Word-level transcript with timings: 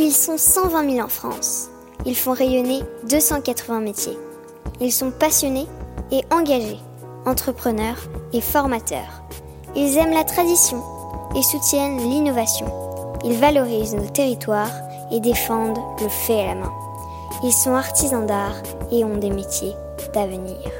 Ils 0.00 0.12
sont 0.12 0.38
120 0.38 0.90
000 0.90 1.04
en 1.04 1.08
France. 1.08 1.70
Ils 2.06 2.14
font 2.14 2.32
rayonner 2.32 2.82
280 3.08 3.80
métiers. 3.80 4.16
Ils 4.80 4.92
sont 4.92 5.10
passionnés 5.10 5.66
et 6.12 6.20
engagés, 6.32 6.78
entrepreneurs 7.26 7.98
et 8.32 8.40
formateurs. 8.40 9.24
Ils 9.74 9.96
aiment 9.96 10.14
la 10.14 10.22
tradition 10.22 10.80
et 11.34 11.42
soutiennent 11.42 11.98
l'innovation. 11.98 12.66
Ils 13.24 13.36
valorisent 13.38 13.96
nos 13.96 14.08
territoires 14.08 14.70
et 15.10 15.18
défendent 15.18 15.80
le 16.00 16.08
fait 16.08 16.42
à 16.42 16.46
la 16.46 16.54
main. 16.54 16.72
Ils 17.42 17.52
sont 17.52 17.74
artisans 17.74 18.24
d'art 18.24 18.62
et 18.92 19.04
ont 19.04 19.16
des 19.16 19.30
métiers 19.30 19.74
d'avenir. 20.14 20.70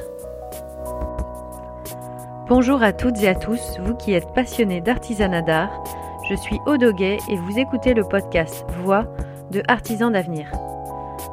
Bonjour 2.47 2.81
à 2.81 2.93
toutes 2.93 3.21
et 3.21 3.27
à 3.27 3.35
tous, 3.35 3.59
vous 3.85 3.95
qui 3.95 4.13
êtes 4.13 4.33
passionnés 4.33 4.79
d'artisanat 4.79 5.41
d'art. 5.41 5.83
Je 6.29 6.35
suis 6.35 6.61
Odoguet 6.67 7.17
et 7.27 7.37
vous 7.37 7.57
écoutez 7.57 7.95
le 7.95 8.03
podcast 8.03 8.63
Voix 8.83 9.05
de 9.49 9.63
Artisans 9.67 10.11
d'avenir. 10.11 10.51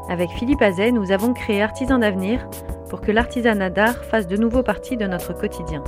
Avec 0.09 0.31
Philippe 0.31 0.63
Azet, 0.63 0.91
nous 0.91 1.13
avons 1.13 1.35
créé 1.35 1.61
Artisans 1.61 2.01
d'avenir 2.01 2.49
pour 2.89 3.03
que 3.03 3.13
l'artisanat 3.13 3.69
d'art 3.69 4.05
fasse 4.05 4.27
de 4.27 4.39
nouveau 4.39 4.63
partie 4.63 4.97
de 4.97 5.07
notre 5.07 5.35
quotidien. 5.35 5.85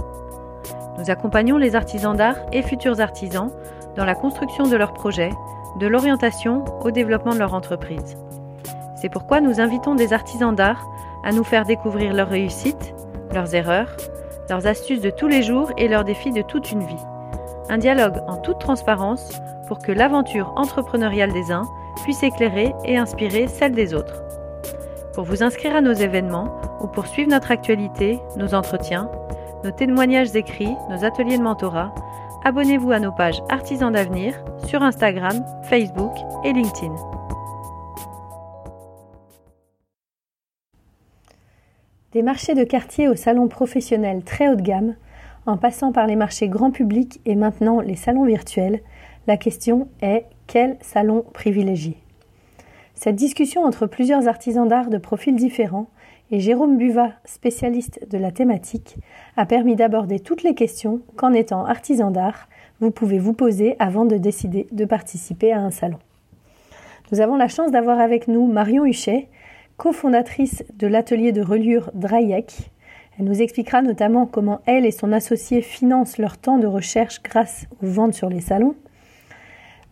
Nous 0.99 1.09
accompagnons 1.09 1.57
les 1.57 1.75
artisans 1.75 2.15
d'art 2.15 2.37
et 2.53 2.61
futurs 2.61 3.01
artisans 3.01 3.51
dans 3.97 4.05
la 4.05 4.15
construction 4.15 4.65
de 4.65 4.77
leurs 4.77 4.93
projets, 4.93 5.33
de 5.81 5.87
l'orientation 5.87 6.67
au 6.83 6.91
développement 6.91 7.33
de 7.33 7.39
leur 7.39 7.55
entreprise. 7.55 8.19
C'est 9.01 9.09
pourquoi 9.11 9.41
nous 9.41 9.59
invitons 9.59 9.95
des 9.95 10.13
artisans 10.13 10.55
d'art 10.55 10.87
à 11.25 11.33
nous 11.33 11.45
faire 11.45 11.65
découvrir 11.65 12.13
leurs 12.13 12.29
réussites, 12.29 12.95
leurs 13.33 13.55
erreurs, 13.55 13.97
leurs 14.51 14.67
astuces 14.67 15.01
de 15.01 15.09
tous 15.09 15.29
les 15.29 15.43
jours 15.43 15.73
et 15.79 15.89
leurs 15.89 16.05
défis 16.05 16.33
de 16.33 16.43
toute 16.43 16.73
une 16.73 16.85
vie. 16.85 17.07
Un 17.71 17.77
dialogue 17.77 18.23
en 18.27 18.39
toute 18.39 18.61
transparence 18.61 19.31
pour 19.67 19.79
que 19.79 19.93
l'aventure 19.93 20.55
entrepreneuriale 20.57 21.33
des 21.33 21.53
uns 21.53 21.69
puisse 22.03 22.23
éclairer 22.23 22.75
et 22.87 22.97
inspirer 22.97 23.47
celle 23.47 23.73
des 23.73 23.93
autres. 23.93 24.23
Pour 25.13 25.25
vous 25.25 25.43
inscrire 25.43 25.77
à 25.77 25.83
nos 25.83 25.93
événements 25.93 26.49
ou 26.81 26.87
pour 26.87 27.07
suivre 27.07 27.31
notre 27.31 27.51
actualité, 27.51 28.19
nos 28.37 28.55
entretiens, 28.55 29.11
nos 29.65 29.71
témoignages 29.71 30.35
écrits, 30.35 30.77
nos 30.89 31.05
ateliers 31.05 31.37
de 31.37 31.43
mentorat, 31.43 31.95
abonnez-vous 32.45 32.93
à 32.93 33.01
nos 33.01 33.13
pages 33.13 33.43
Artisans 33.51 33.93
d'avenir 33.93 34.35
sur 34.67 34.83
Instagram, 34.83 35.45
Facebook 35.65 36.13
et 36.45 36.55
LinkedIn. 36.55 36.95
Des 42.13 42.23
marchés 42.23 42.55
de 42.55 42.65
quartier 42.65 43.09
aux 43.09 43.17
salons 43.17 43.49
professionnels 43.49 44.25
très 44.25 44.49
haut 44.49 44.57
de 44.57 44.63
gamme, 44.63 44.95
en 45.49 45.57
passant 45.57 45.93
par 45.93 46.07
les 46.07 46.17
marchés 46.17 46.49
grand 46.49 46.71
public 46.71 47.21
et 47.25 47.35
maintenant 47.35 47.81
les 47.81 47.97
salons 47.97 48.25
virtuels, 48.25 48.81
la 49.27 49.37
question 49.37 49.89
est 50.03 50.27
quel 50.47 50.77
salon 50.81 51.25
privilégier? 51.33 51.97
Cette 52.95 53.17
discussion 53.17 53.65
entre 53.65 53.87
plusieurs 53.87 54.29
artisans 54.29 54.69
d'art 54.69 54.91
de 54.91 54.99
profils 54.99 55.37
différents 55.37 55.89
et 56.31 56.41
Jérôme 56.41 56.77
Buvat, 56.77 57.13
spécialiste 57.25 58.07
de 58.11 58.19
la 58.19 58.31
thématique, 58.31 58.97
a 59.37 59.47
permis 59.47 59.77
d'aborder 59.77 60.21
toutes 60.21 60.43
les 60.43 60.55
questions 60.55 61.01
qu'en 61.17 61.33
étant 61.33 61.65
artisan 61.65 62.11
d'art, 62.11 62.49
vous 62.81 62.91
pouvez 62.91 63.19
vous 63.19 63.33
poser 63.33 63.77
avant 63.79 64.05
de 64.05 64.17
décider 64.17 64.69
de 64.73 64.85
participer 64.85 65.53
à 65.53 65.61
un 65.61 65.71
salon. 65.71 65.99
Nous 67.11 67.21
avons 67.21 67.37
la 67.37 67.49
chance 67.49 67.71
d'avoir 67.71 68.01
avec 68.01 68.29
nous 68.29 68.47
Marion 68.47 68.85
Huchet, 68.85 69.29
cofondatrice 69.79 70.65
de 70.75 70.87
l'atelier 70.87 71.33
de 71.33 71.41
reliure 71.41 71.91
Drayek. 71.95 72.71
Elle 73.19 73.25
nous 73.25 73.43
expliquera 73.43 73.83
notamment 73.83 74.27
comment 74.27 74.61
elle 74.67 74.87
et 74.87 74.93
son 74.93 75.13
associé 75.13 75.61
financent 75.61 76.19
leur 76.19 76.39
temps 76.39 76.59
de 76.59 76.67
recherche 76.67 77.23
grâce 77.23 77.67
aux 77.83 77.87
ventes 77.87 78.15
sur 78.15 78.29
les 78.29 78.41
salons. 78.41 78.77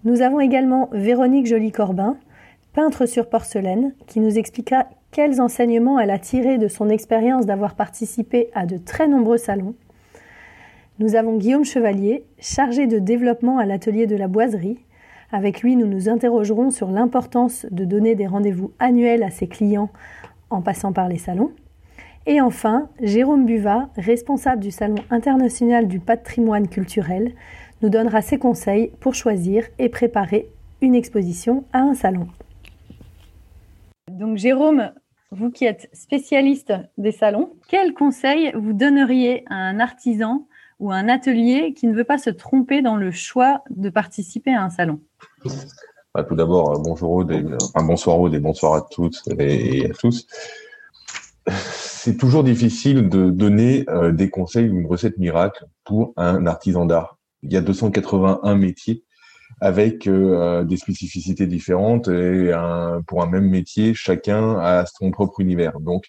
Nous 0.05 0.23
avons 0.23 0.39
également 0.39 0.89
Véronique 0.93 1.47
Joly-Corbin, 1.47 2.17
peintre 2.73 3.07
sur 3.07 3.29
porcelaine, 3.29 3.95
qui 4.07 4.21
nous 4.21 4.39
expliquera 4.39 4.87
quels 5.11 5.41
enseignements 5.41 5.99
elle 5.99 6.11
a 6.11 6.19
tirés 6.19 6.59
de 6.59 6.69
son 6.69 6.89
expérience 6.89 7.47
d'avoir 7.47 7.75
participé 7.75 8.49
à 8.55 8.67
de 8.67 8.77
très 8.77 9.09
nombreux 9.09 9.39
salons. 9.39 9.75
Nous 10.99 11.17
avons 11.17 11.37
Guillaume 11.37 11.65
Chevalier, 11.65 12.25
chargé 12.39 12.87
de 12.87 12.99
développement 12.99 13.59
à 13.59 13.67
l'atelier 13.67 14.07
de 14.07 14.17
la 14.17 14.29
boiserie, 14.29 14.79
avec 15.33 15.63
lui, 15.63 15.75
nous 15.75 15.87
nous 15.87 16.09
interrogerons 16.09 16.71
sur 16.71 16.89
l'importance 16.89 17.67
de 17.71 17.85
donner 17.85 18.15
des 18.15 18.29
rendez-vous 18.29 18.73
annuels 18.79 19.25
à 19.25 19.31
ses 19.31 19.49
clients 19.49 19.91
en 20.51 20.63
passant 20.63 20.93
par 20.93 21.09
les 21.09 21.19
salons. 21.19 21.51
Et 22.29 22.41
enfin, 22.41 22.89
Jérôme 23.01 23.47
Buvat, 23.47 23.89
responsable 23.97 24.61
du 24.61 24.73
Salon 24.73 24.97
international 25.11 25.87
du 25.87 26.01
patrimoine 26.01 26.67
culturel, 26.67 27.33
nous 27.83 27.89
donnera 27.89 28.21
ses 28.21 28.37
conseils 28.37 28.91
pour 28.99 29.15
choisir 29.15 29.65
et 29.79 29.89
préparer 29.89 30.51
une 30.81 30.97
exposition 30.97 31.65
à 31.73 31.79
un 31.79 31.95
salon. 31.95 32.27
Donc 34.11 34.39
Jérôme, 34.39 34.91
vous 35.31 35.51
qui 35.51 35.67
êtes 35.67 35.89
spécialiste 35.93 36.73
des 36.99 37.13
salons, 37.13 37.53
quels 37.69 37.95
conseils 37.95 38.51
vous 38.57 38.73
donneriez 38.73 39.45
à 39.49 39.55
un 39.55 39.79
artisan 39.79 40.49
ou 40.81 40.91
un 40.91 41.09
atelier 41.09 41.75
qui 41.75 41.87
ne 41.87 41.95
veut 41.95 42.05
pas 42.05 42.19
se 42.19 42.31
tromper 42.31 42.83
dans 42.83 42.97
le 42.97 43.13
choix 43.13 43.63
de 43.71 43.89
participer 43.89 44.53
à 44.53 44.65
un 44.65 44.71
salon? 44.71 44.99
Bah, 46.13 46.25
Tout 46.25 46.35
d'abord, 46.35 46.73
euh, 46.73 46.83
bonjour 46.83 47.13
Aude, 47.13 47.57
bonsoir 47.77 48.19
Aude 48.19 48.35
et 48.35 48.41
bonsoir 48.41 48.75
à 48.75 48.83
toutes 48.91 49.23
et 49.39 49.87
à 49.87 49.95
tous. 49.95 50.27
C'est 51.49 52.17
toujours 52.17 52.45
difficile 52.45 53.09
de 53.09 53.31
donner 53.31 53.85
euh, 53.89 54.13
des 54.13 54.31
conseils 54.31 54.69
ou 54.69 54.79
une 54.79 54.87
recette 54.87 55.19
miracle 55.19 55.65
pour 55.85 56.13
un 56.17 56.47
artisan 56.47 56.87
d'art. 56.87 57.19
Il 57.43 57.53
y 57.53 57.57
a 57.57 57.61
281 57.61 58.55
métiers 58.57 59.05
avec 59.61 60.07
euh, 60.07 60.65
des 60.65 60.77
spécificités 60.77 61.47
différentes 61.47 62.09
et 62.09 62.53
pour 63.07 63.23
un 63.23 63.27
même 63.27 63.49
métier, 63.49 63.95
chacun 63.95 64.59
a 64.59 64.85
son 64.87 65.11
propre 65.11 65.41
univers. 65.41 65.81
Donc, 65.81 66.05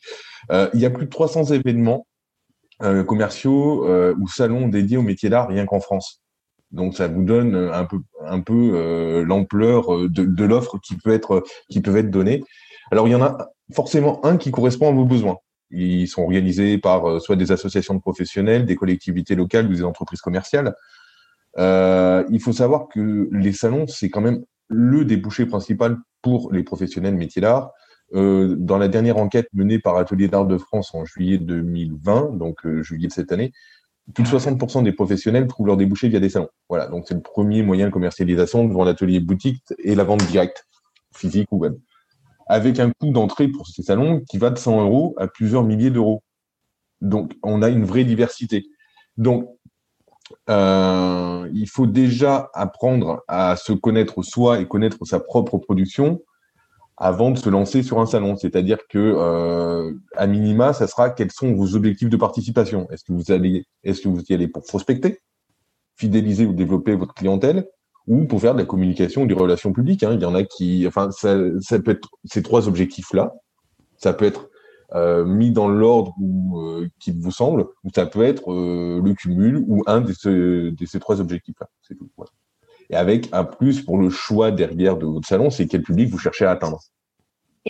il 0.52 0.80
y 0.80 0.86
a 0.86 0.90
plus 0.90 1.06
de 1.06 1.10
300 1.10 1.46
événements 1.46 2.08
euh, 2.84 3.04
commerciaux 3.04 3.88
euh, 3.88 4.14
ou 4.20 4.28
salons 4.28 4.68
dédiés 4.68 4.98
au 4.98 5.02
métier 5.02 5.30
d'art 5.30 5.48
rien 5.48 5.66
qu'en 5.66 5.80
France. 5.80 6.22
Donc 6.70 6.96
ça 6.96 7.08
vous 7.08 7.24
donne 7.24 7.56
un 7.56 7.86
peu 8.42 8.54
euh, 8.54 9.26
l'ampleur 9.26 9.98
de, 10.08 10.26
de 10.26 10.46
l'offre 10.46 10.78
qui 10.78 10.96
peut 10.96 11.12
être 11.12 11.44
qui 11.72 11.82
peut 11.82 11.98
être 11.98 12.12
donnée. 12.12 12.44
Alors 12.92 13.08
il 13.08 13.12
y 13.12 13.16
en 13.16 13.24
a 13.24 13.50
forcément 13.74 14.24
un 14.26 14.38
qui 14.38 14.52
correspond 14.52 14.90
à 14.90 14.92
vos 14.92 15.06
besoins. 15.06 15.38
Ils 15.70 16.08
sont 16.08 16.22
organisés 16.22 16.78
par 16.78 17.20
soit 17.22 17.36
des 17.36 17.52
associations 17.52 17.94
de 17.94 18.00
professionnels, 18.00 18.66
des 18.66 18.76
collectivités 18.76 19.36
locales 19.36 19.68
ou 19.68 19.74
des 19.74 19.84
entreprises 19.84 20.22
commerciales. 20.22 20.74
Euh, 21.58 22.24
il 22.30 22.40
faut 22.40 22.54
savoir 22.54 22.88
que 22.88 23.30
les 23.32 23.54
salons, 23.54 23.88
c'est 23.88 24.10
quand 24.10 24.22
même 24.22 24.44
le 24.68 25.06
débouché 25.06 25.46
principal 25.46 25.98
pour 26.22 26.52
les 26.52 26.64
professionnels 26.64 27.16
métiers 27.16 27.42
d'art. 27.42 27.72
Euh, 28.14 28.56
dans 28.58 28.78
la 28.78 28.88
dernière 28.88 29.18
enquête 29.18 29.50
menée 29.54 29.80
par 29.80 29.98
Atelier 29.98 30.30
d'Art 30.30 30.46
de 30.46 30.58
France 30.58 30.94
en 30.94 31.04
juillet 31.04 31.38
2020, 31.38 32.38
donc 32.38 32.66
euh, 32.66 32.82
juillet 32.82 33.08
de 33.08 33.14
cette 33.14 33.32
année, 33.34 33.52
plus 34.14 34.24
de 34.24 34.30
60% 34.30 34.84
des 34.84 34.94
professionnels 34.94 35.48
trouvent 35.48 35.68
leur 35.68 35.76
débouché 35.76 36.08
via 36.08 36.22
des 36.22 36.30
salons. 36.30 36.48
Voilà, 36.70 36.88
donc 36.88 37.06
c'est 37.08 37.16
le 37.16 37.22
premier 37.22 37.64
moyen 37.64 37.88
de 37.88 37.92
commercialisation 37.92 38.66
devant 38.66 38.86
l'atelier 38.86 39.20
boutique 39.20 39.62
et 39.80 39.96
la 39.96 40.06
vente 40.06 40.26
directe, 40.28 40.66
physique 41.14 41.52
ou 41.52 41.58
web. 41.58 41.76
Avec 42.50 42.80
un 42.80 42.92
coût 42.92 43.12
d'entrée 43.12 43.48
pour 43.48 43.68
ces 43.68 43.84
salons 43.84 44.22
qui 44.30 44.38
va 44.38 44.50
de 44.50 44.58
100 44.58 44.82
euros 44.82 45.16
à 45.18 45.28
plusieurs 45.28 45.64
milliers 45.64 45.92
d'euros. 45.92 46.24
Donc, 47.02 47.34
on 47.44 47.62
a 47.62 47.70
une 47.70 47.84
vraie 47.84 48.06
diversité. 48.06 48.66
Donc, 49.18 49.50
euh, 50.50 51.50
il 51.54 51.68
faut 51.68 51.88
déjà 51.88 52.50
apprendre 52.54 53.24
à 53.28 53.56
se 53.56 53.74
connaître 53.74 54.24
soi 54.24 54.60
et 54.60 54.68
connaître 54.68 55.06
sa 55.06 55.20
propre 55.20 55.58
production 55.58 56.22
avant 56.98 57.30
de 57.32 57.38
se 57.38 57.50
lancer 57.50 57.84
sur 57.84 58.00
un 58.00 58.06
salon. 58.06 58.36
C'est-à-dire 58.36 58.80
que 58.90 58.98
euh, 58.98 59.94
à 60.16 60.28
minima, 60.28 60.74
ça 60.74 60.88
sera 60.88 61.12
quels 61.12 61.32
sont 61.32 61.54
vos 61.54 61.76
objectifs 61.76 62.10
de 62.10 62.18
participation. 62.18 62.88
Est-ce 62.90 63.04
que 63.04 63.14
vous 63.14 63.32
allez, 63.32 63.66
est-ce 63.84 64.02
que 64.02 64.10
vous 64.10 64.24
y 64.28 64.34
allez 64.34 64.48
pour 64.48 64.64
prospecter, 64.64 65.22
fidéliser 65.96 66.46
ou 66.46 66.54
développer 66.54 66.96
votre 66.96 67.14
clientèle, 67.14 67.68
ou 68.08 68.26
pour 68.26 68.42
faire 68.42 68.54
de 68.54 68.60
la 68.60 68.66
communication 68.66 69.24
ou 69.24 69.28
des 69.28 69.34
relations 69.34 69.74
publiques. 69.74 70.04
Hein. 70.04 70.14
Il 70.14 70.22
y 70.22 70.26
en 70.26 70.36
a 70.36 70.44
qui, 70.44 70.86
enfin, 70.88 71.12
ça, 71.12 71.36
peut 71.80 71.92
être 71.92 72.10
ces 72.26 72.42
trois 72.42 72.68
objectifs-là. 72.68 73.34
Ça 73.98 74.14
peut 74.14 74.26
être 74.26 74.50
euh, 74.96 75.26
mis 75.26 75.52
dans 75.52 75.68
l'ordre 75.68 76.16
euh, 76.56 76.88
qui 77.00 77.12
vous 77.12 77.32
semble, 77.32 77.66
ou 77.84 77.90
ça 77.94 78.06
peut 78.06 78.24
être 78.24 78.52
euh, 78.52 79.02
le 79.04 79.14
cumul 79.14 79.58
ou 79.68 79.84
un 79.86 80.00
de, 80.00 80.14
ce, 80.14 80.70
de 80.70 80.86
ces 80.86 81.00
trois 81.00 81.20
objectifs-là. 81.20 81.68
C'est 81.82 81.96
tout. 81.96 82.10
Et 82.90 82.96
avec 82.96 83.28
un 83.34 83.44
plus 83.44 83.82
pour 83.82 83.98
le 83.98 84.10
choix 84.10 84.52
derrière 84.52 84.96
de 84.96 85.06
votre 85.06 85.28
salon, 85.28 85.50
c'est 85.50 85.68
quel 85.68 85.82
public 85.82 86.10
vous 86.10 86.18
cherchez 86.18 86.46
à 86.46 86.52
atteindre. 86.52 86.80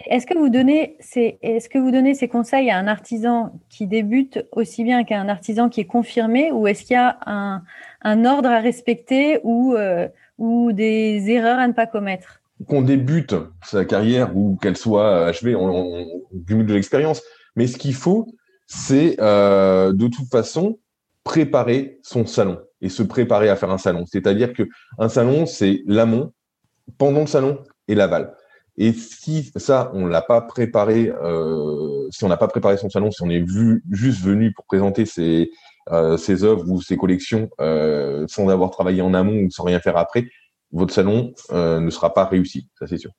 Est-ce 0.06 0.28
que 0.28 0.38
vous 0.38 0.50
donnez 0.50 0.96
ces, 1.00 1.40
est-ce 1.42 1.70
que 1.70 1.80
vous 1.80 1.92
donnez 1.92 2.14
ces 2.14 2.28
conseils 2.28 2.70
à 2.70 2.78
un 2.78 2.88
artisan 2.88 3.60
qui 3.70 3.88
débute 3.88 4.46
aussi 4.52 4.84
bien 4.84 5.04
qu'à 5.04 5.20
un 5.20 5.28
artisan 5.28 5.70
qui 5.70 5.82
est 5.82 5.86
confirmé, 5.86 6.52
ou 6.52 6.68
est-ce 6.68 6.84
qu'il 6.84 6.94
y 6.94 6.98
a 6.98 7.18
un, 7.26 7.64
un, 8.04 8.26
ordre 8.26 8.50
à 8.50 8.60
respecter 8.60 9.40
ou, 9.44 9.74
euh, 9.74 10.08
ou 10.38 10.72
des 10.72 11.30
erreurs 11.30 11.60
à 11.60 11.68
ne 11.68 11.74
pas 11.74 11.88
commettre 11.88 12.42
Qu'on 12.68 12.82
débute 12.82 13.36
sa 13.64 13.86
carrière 13.86 14.36
ou 14.36 14.58
qu'elle 14.62 14.78
soit 14.78 15.26
achevée, 15.28 15.56
on, 15.56 15.68
on, 15.68 16.24
de 16.34 16.74
l'expérience. 16.74 17.22
Mais 17.56 17.68
ce 17.68 17.78
qu'il 17.78 17.94
faut, 17.94 18.28
c'est 18.66 19.16
euh, 19.20 19.94
de 19.94 20.08
toute 20.08 20.30
façon 20.30 20.80
préparer 21.24 22.00
son 22.04 22.26
salon 22.26 22.60
et 22.82 22.90
se 22.90 23.04
préparer 23.04 23.50
à 23.50 23.56
faire 23.56 23.72
un 23.72 23.78
salon. 23.78 24.06
C'est-à-dire 24.06 24.54
que 24.54 24.64
un 24.98 25.10
salon, 25.10 25.46
c'est 25.46 25.82
l'amont. 25.86 26.32
Pendant 26.98 27.22
le 27.22 27.28
salon, 27.28 27.60
et 27.88 27.96
l'aval. 27.96 28.34
Et 28.78 28.94
si 28.94 29.52
ça, 29.56 29.92
on 29.94 30.06
l'a 30.06 30.22
pas 30.22 30.42
préparé, 30.42 31.12
euh, 31.24 32.08
si 32.12 32.24
on 32.24 32.28
n'a 32.28 32.38
pas 32.38 32.48
préparé 32.48 32.78
son 32.78 32.90
salon, 32.90 33.12
si 33.12 33.24
on 33.24 33.30
est 33.30 33.44
juste 33.92 34.22
venu 34.22 34.54
pour 34.54 34.66
présenter 34.66 35.06
ses, 35.06 35.50
ses 36.18 36.44
œuvres 36.44 36.70
ou 36.70 36.82
ses 36.82 36.98
collections 36.98 37.50
euh, 37.62 38.26
sans 38.28 38.50
avoir 38.50 38.72
travaillé 38.72 39.02
en 39.02 39.14
amont 39.14 39.44
ou 39.44 39.50
sans 39.50 39.64
rien 39.64 39.80
faire 39.80 39.98
après, 39.98 40.28
votre 40.72 40.94
salon 40.94 41.34
euh, 41.52 41.80
ne 41.80 41.90
sera 41.90 42.14
pas 42.14 42.26
réussi, 42.26 42.70
ça 42.78 42.88
c'est 42.88 42.98
sûr. 42.98 43.12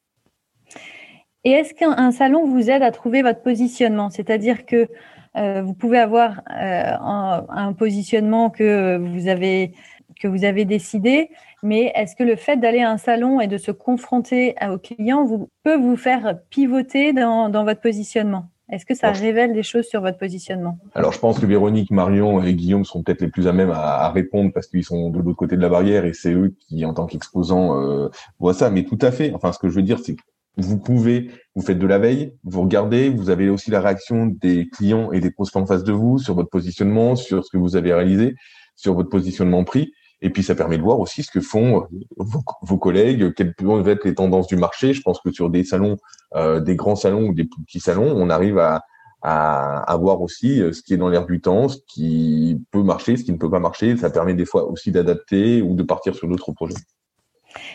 Et 1.45 1.51
est-ce 1.51 1.73
qu'un 1.73 2.13
salon 2.13 2.47
vous 2.47 2.69
aide 2.69 2.83
à 2.83 2.91
trouver 2.91 3.23
votre 3.23 3.43
positionnement? 3.43 4.11
C'est-à-dire 4.11 4.67
que 4.67 4.89
euh, 5.37 5.63
vous 5.63 5.73
pouvez 5.73 5.99
avoir 5.99 6.43
euh, 6.51 6.93
un, 7.01 7.73
positionnement 7.73 8.51
que 8.51 8.97
vous 8.99 9.29
avez 9.29 9.73
que 10.21 10.27
vous 10.27 10.45
avez 10.45 10.65
décidé, 10.65 11.31
mais 11.63 11.93
est-ce 11.95 12.17
que 12.17 12.25
le 12.25 12.35
fait 12.35 12.57
d'aller 12.57 12.81
à 12.81 12.91
un 12.91 12.99
salon 12.99 13.41
et 13.41 13.47
de 13.47 13.57
se 13.57 13.71
confronter 13.71 14.57
aux 14.69 14.79
clients 14.79 15.49
peut 15.63 15.77
vous 15.77 15.97
faire 15.97 16.41
pivoter 16.51 17.13
dans 17.13 17.65
votre 17.65 17.81
positionnement? 17.81 18.49
Est-ce 18.71 18.85
que 18.85 18.95
ça 18.95 19.13
révèle 19.13 19.55
des 19.55 19.63
choses 19.63 19.87
sur 19.87 20.03
votre 20.03 20.19
positionnement? 20.19 20.79
Alors, 20.95 21.13
je 21.13 21.19
pense 21.19 21.39
que 21.39 21.47
Véronique, 21.47 21.91
Marion 21.91 22.43
et 22.43 22.55
Guillaume 22.55 22.85
sont 22.85 23.03
peut-être 23.03 23.23
les 23.23 23.29
plus 23.29 23.49
à 23.49 23.53
même 23.53 23.71
à, 23.71 24.01
à 24.01 24.11
répondre 24.11 24.53
parce 24.53 24.67
qu'ils 24.67 24.85
sont 24.85 25.09
de 25.09 25.19
l'autre 25.19 25.37
côté 25.39 25.57
de 25.57 25.63
la 25.63 25.71
barrière 25.71 26.05
et 26.05 26.13
c'est 26.13 26.33
eux 26.33 26.55
qui, 26.61 26.85
en 26.85 26.93
tant 26.93 27.07
qu'exposants, 27.07 27.81
euh, 27.81 28.09
voient 28.39 28.55
ça. 28.55 28.69
Mais 28.71 28.85
tout 28.85 28.99
à 29.01 29.11
fait. 29.11 29.33
Enfin, 29.35 29.53
ce 29.53 29.59
que 29.59 29.69
je 29.71 29.75
veux 29.77 29.83
dire, 29.83 29.99
c'est 30.01 30.17
que 30.17 30.23
vous 30.59 30.79
pouvez, 30.79 31.31
vous 31.55 31.63
faites 31.63 31.79
de 31.79 31.87
la 31.87 31.99
veille, 31.99 32.35
vous 32.45 32.63
regardez, 32.63 33.09
vous 33.09 33.31
avez 33.31 33.49
aussi 33.49 33.71
la 33.71 33.81
réaction 33.81 34.27
des 34.27 34.69
clients 34.69 35.13
et 35.13 35.21
des 35.21 35.31
prospects 35.31 35.63
en 35.63 35.67
face 35.67 35.85
de 35.85 35.93
vous 35.93 36.19
sur 36.19 36.35
votre 36.35 36.51
positionnement, 36.51 37.17
sur 37.17 37.45
ce 37.45 37.51
que 37.51 37.59
vous 37.59 37.77
avez 37.77 37.95
réalisé, 37.95 38.35
sur 38.77 38.95
votre 38.95 39.09
positionnement 39.09 39.65
prix. 39.65 39.93
Et 40.21 40.31
puis, 40.31 40.43
ça 40.43 40.55
permet 40.55 40.79
de 40.79 40.83
voir 40.83 40.99
aussi 40.99 41.23
ce 41.23 41.31
que 41.31 41.41
font 41.41 41.87
vos, 42.17 42.43
vos 42.63 42.79
collègues, 42.79 43.33
quelles 43.35 43.55
peuvent 43.55 43.89
être 43.89 44.05
les 44.05 44.15
tendances 44.15 44.49
du 44.49 44.57
marché. 44.57 44.93
Je 44.93 45.03
pense 45.03 45.21
que 45.21 45.31
sur 45.31 45.49
des 45.49 45.65
salons, 45.65 45.97
euh, 46.35 46.61
des 46.61 46.77
grands 46.77 46.97
salons 46.97 47.29
ou 47.29 47.35
des 47.35 47.45
petits 47.45 47.81
salons, 47.81 48.13
on 48.17 48.29
arrive 48.29 48.59
à, 48.59 48.83
à, 49.23 49.81
à 49.91 49.97
voir 49.97 50.21
aussi 50.21 50.61
euh, 50.61 50.73
ce 50.73 50.83
qui 50.83 50.95
est 50.95 50.97
dans 50.97 51.09
l'air 51.09 51.27
du 51.27 51.41
temps, 51.41 51.69
ce 51.69 51.79
qui 51.87 52.61
peut 52.71 52.83
marcher, 52.83 53.17
ce 53.17 53.25
qui 53.25 53.33
ne 53.33 53.39
peut 53.39 53.51
pas 53.51 53.61
marcher. 53.61 53.97
Ça 53.97 54.11
permet 54.11 54.35
des 54.35 54.45
fois 54.45 54.69
aussi 54.69 54.91
d'adapter 54.91 55.63
ou 55.63 55.75
de 55.75 55.83
partir 55.83 56.15
sur 56.15 56.29
d'autres 56.29 56.53
projets. 56.53 56.75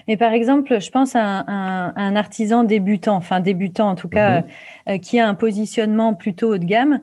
Mais 0.07 0.17
par 0.17 0.33
exemple, 0.33 0.79
je 0.79 0.91
pense 0.91 1.15
à 1.15 1.43
un, 1.47 2.15
artisan 2.15 2.63
débutant, 2.63 3.15
enfin 3.15 3.39
débutant 3.39 3.89
en 3.89 3.95
tout 3.95 4.09
cas, 4.09 4.41
mm 4.41 4.43
-hmm. 4.43 4.93
euh, 4.93 4.97
qui 4.99 5.19
a 5.19 5.27
un 5.27 5.33
positionnement 5.33 6.13
plutôt 6.13 6.53
haut 6.53 6.57
de 6.57 6.65
gamme, 6.65 6.99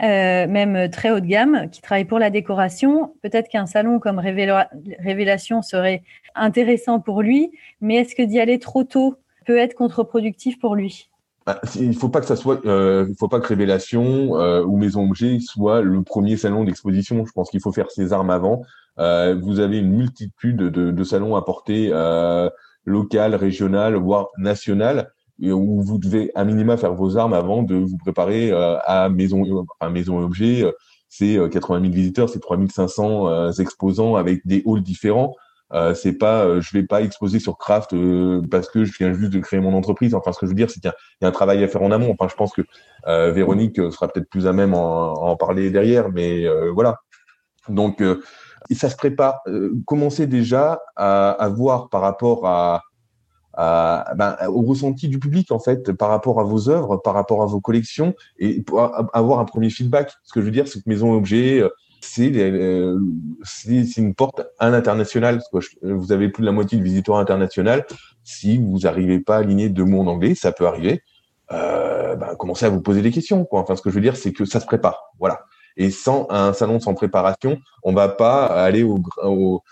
euh, 0.00 0.46
même 0.46 0.88
très 0.90 1.10
haut 1.10 1.20
de 1.20 1.26
gamme, 1.26 1.68
qui 1.70 1.82
travaille 1.82 2.06
pour 2.06 2.18
la 2.18 2.30
décoration. 2.30 3.14
Peut-être 3.22 3.48
qu'un 3.48 3.66
salon 3.66 3.98
comme 3.98 4.18
Révéla 4.18 4.70
Révélation 4.98 5.60
serait 5.60 6.02
intéressant 6.34 6.98
pour 6.98 7.22
lui, 7.22 7.52
mais 7.80 7.96
est-ce 7.96 8.14
que 8.14 8.22
d'y 8.22 8.40
aller 8.40 8.58
trop 8.58 8.84
tôt 8.84 9.16
peut 9.46 9.58
être 9.58 9.74
contre-productif 9.74 10.58
pour 10.58 10.74
lui? 10.76 11.10
Bah, 11.44 11.60
il 11.74 11.94
soit, 11.96 12.64
euh, 12.64 13.08
faut 13.18 13.28
pas 13.28 13.40
que 13.40 13.48
Révélation 13.48 14.38
euh, 14.38 14.64
ou 14.64 14.76
Maison 14.76 15.04
Objet 15.04 15.38
soit 15.40 15.82
le 15.82 16.02
premier 16.02 16.36
salon 16.36 16.64
d'exposition. 16.64 17.26
Je 17.26 17.32
pense 17.32 17.50
qu'il 17.50 17.60
faut 17.60 17.72
faire 17.72 17.90
ses 17.90 18.12
armes 18.12 18.30
avant. 18.30 18.62
Vous 18.96 19.58
avez 19.60 19.78
une 19.78 19.90
multitude 19.90 20.56
de, 20.56 20.90
de 20.90 21.04
salons 21.04 21.34
à 21.36 21.42
portée 21.42 21.90
locale, 22.84 23.34
régionale, 23.34 23.94
voire 23.96 24.28
nationale, 24.38 25.12
où 25.42 25.82
vous 25.82 25.98
devez 25.98 26.30
à 26.34 26.44
minima 26.44 26.76
faire 26.76 26.94
vos 26.94 27.16
armes 27.16 27.32
avant 27.32 27.62
de 27.62 27.74
vous 27.74 27.96
préparer 27.96 28.52
euh, 28.52 28.78
à 28.84 29.08
Maison, 29.08 29.66
à 29.80 29.90
Maison 29.90 30.18
Objet. 30.20 30.64
C'est 31.08 31.38
80 31.50 31.80
000 31.82 31.92
visiteurs, 31.92 32.28
c'est 32.30 32.40
3500 32.40 33.52
exposants 33.58 34.16
avec 34.16 34.46
des 34.46 34.62
halls 34.66 34.82
différents. 34.82 35.34
Euh, 35.74 35.94
c'est 35.94 36.12
pas, 36.12 36.44
euh, 36.44 36.60
je 36.60 36.72
vais 36.74 36.82
pas 36.82 37.00
exposer 37.00 37.38
sur 37.38 37.56
Craft 37.56 37.94
euh, 37.94 38.42
parce 38.50 38.68
que 38.68 38.84
je 38.84 38.92
viens 38.98 39.14
juste 39.14 39.32
de 39.32 39.38
créer 39.38 39.60
mon 39.60 39.74
entreprise. 39.74 40.14
Enfin, 40.14 40.32
ce 40.32 40.38
que 40.38 40.46
je 40.46 40.50
veux 40.50 40.56
dire, 40.56 40.70
c'est 40.70 40.80
qu'il 40.80 40.90
y, 40.90 41.24
y, 41.24 41.24
a 41.24 41.28
un 41.28 41.32
travail 41.32 41.64
à 41.64 41.68
faire 41.68 41.82
en 41.82 41.90
amont. 41.90 42.14
Enfin, 42.18 42.28
je 42.28 42.34
pense 42.34 42.52
que 42.52 42.62
euh, 43.06 43.32
Véronique 43.32 43.76
sera 43.90 44.08
peut-être 44.08 44.28
plus 44.28 44.46
à 44.46 44.52
même 44.52 44.74
en, 44.74 45.12
en 45.14 45.36
parler 45.36 45.70
derrière, 45.70 46.10
mais 46.10 46.46
voilà. 46.72 46.98
Donc, 47.68 48.02
ça 48.72 48.90
se 48.90 48.96
prépare. 48.96 49.40
commencez 49.86 50.26
déjà 50.26 50.80
à, 50.96 51.30
à, 51.30 51.48
voir 51.48 51.88
par 51.88 52.00
rapport 52.00 52.46
à, 52.46 52.82
à 53.54 54.12
ben, 54.16 54.36
au 54.48 54.62
ressenti 54.62 55.08
du 55.08 55.18
public 55.18 55.52
en 55.52 55.58
fait, 55.58 55.92
par 55.92 56.08
rapport 56.08 56.40
à 56.40 56.44
vos 56.44 56.68
œuvres, 56.68 56.96
par 56.96 57.14
rapport 57.14 57.42
à 57.42 57.46
vos 57.46 57.60
collections, 57.60 58.14
et 58.38 58.64
avoir 59.12 59.40
un 59.40 59.44
premier 59.44 59.70
feedback. 59.70 60.12
Ce 60.24 60.32
que 60.32 60.40
je 60.40 60.46
veux 60.46 60.52
dire, 60.52 60.68
c'est 60.68 60.82
que 60.82 60.88
Maison 60.88 61.12
Objet 61.12 61.62
euh, 62.18 62.98
c'est 63.44 63.96
une 63.96 64.14
porte 64.14 64.42
à 64.58 64.70
l'international. 64.70 65.40
Vous 65.82 66.12
avez 66.12 66.28
plus 66.28 66.42
de 66.42 66.46
la 66.46 66.52
moitié 66.52 66.78
de 66.78 66.82
visiteurs 66.82 67.16
internationaux. 67.16 67.82
Si 68.24 68.58
vous 68.58 68.80
n'arrivez 68.80 69.20
pas 69.20 69.36
à 69.36 69.38
aligner 69.40 69.68
deux 69.68 69.84
mots 69.84 70.00
en 70.00 70.06
anglais, 70.06 70.34
ça 70.34 70.52
peut 70.52 70.66
arriver. 70.66 71.02
Euh, 71.52 72.16
ben, 72.16 72.34
commencez 72.36 72.66
à 72.66 72.70
vous 72.70 72.80
poser 72.80 73.02
des 73.02 73.10
questions. 73.10 73.44
Quoi. 73.44 73.60
Enfin, 73.60 73.76
ce 73.76 73.82
que 73.82 73.90
je 73.90 73.94
veux 73.94 74.00
dire, 74.00 74.16
c'est 74.16 74.32
que 74.32 74.44
ça 74.44 74.60
se 74.60 74.66
prépare. 74.66 75.12
Voilà. 75.18 75.40
Et 75.76 75.90
sans 75.90 76.26
un 76.30 76.52
salon 76.52 76.80
sans 76.80 76.94
préparation, 76.94 77.58
on 77.82 77.92
va 77.92 78.08
pas 78.08 78.46
aller 78.46 78.82
au, 78.82 79.62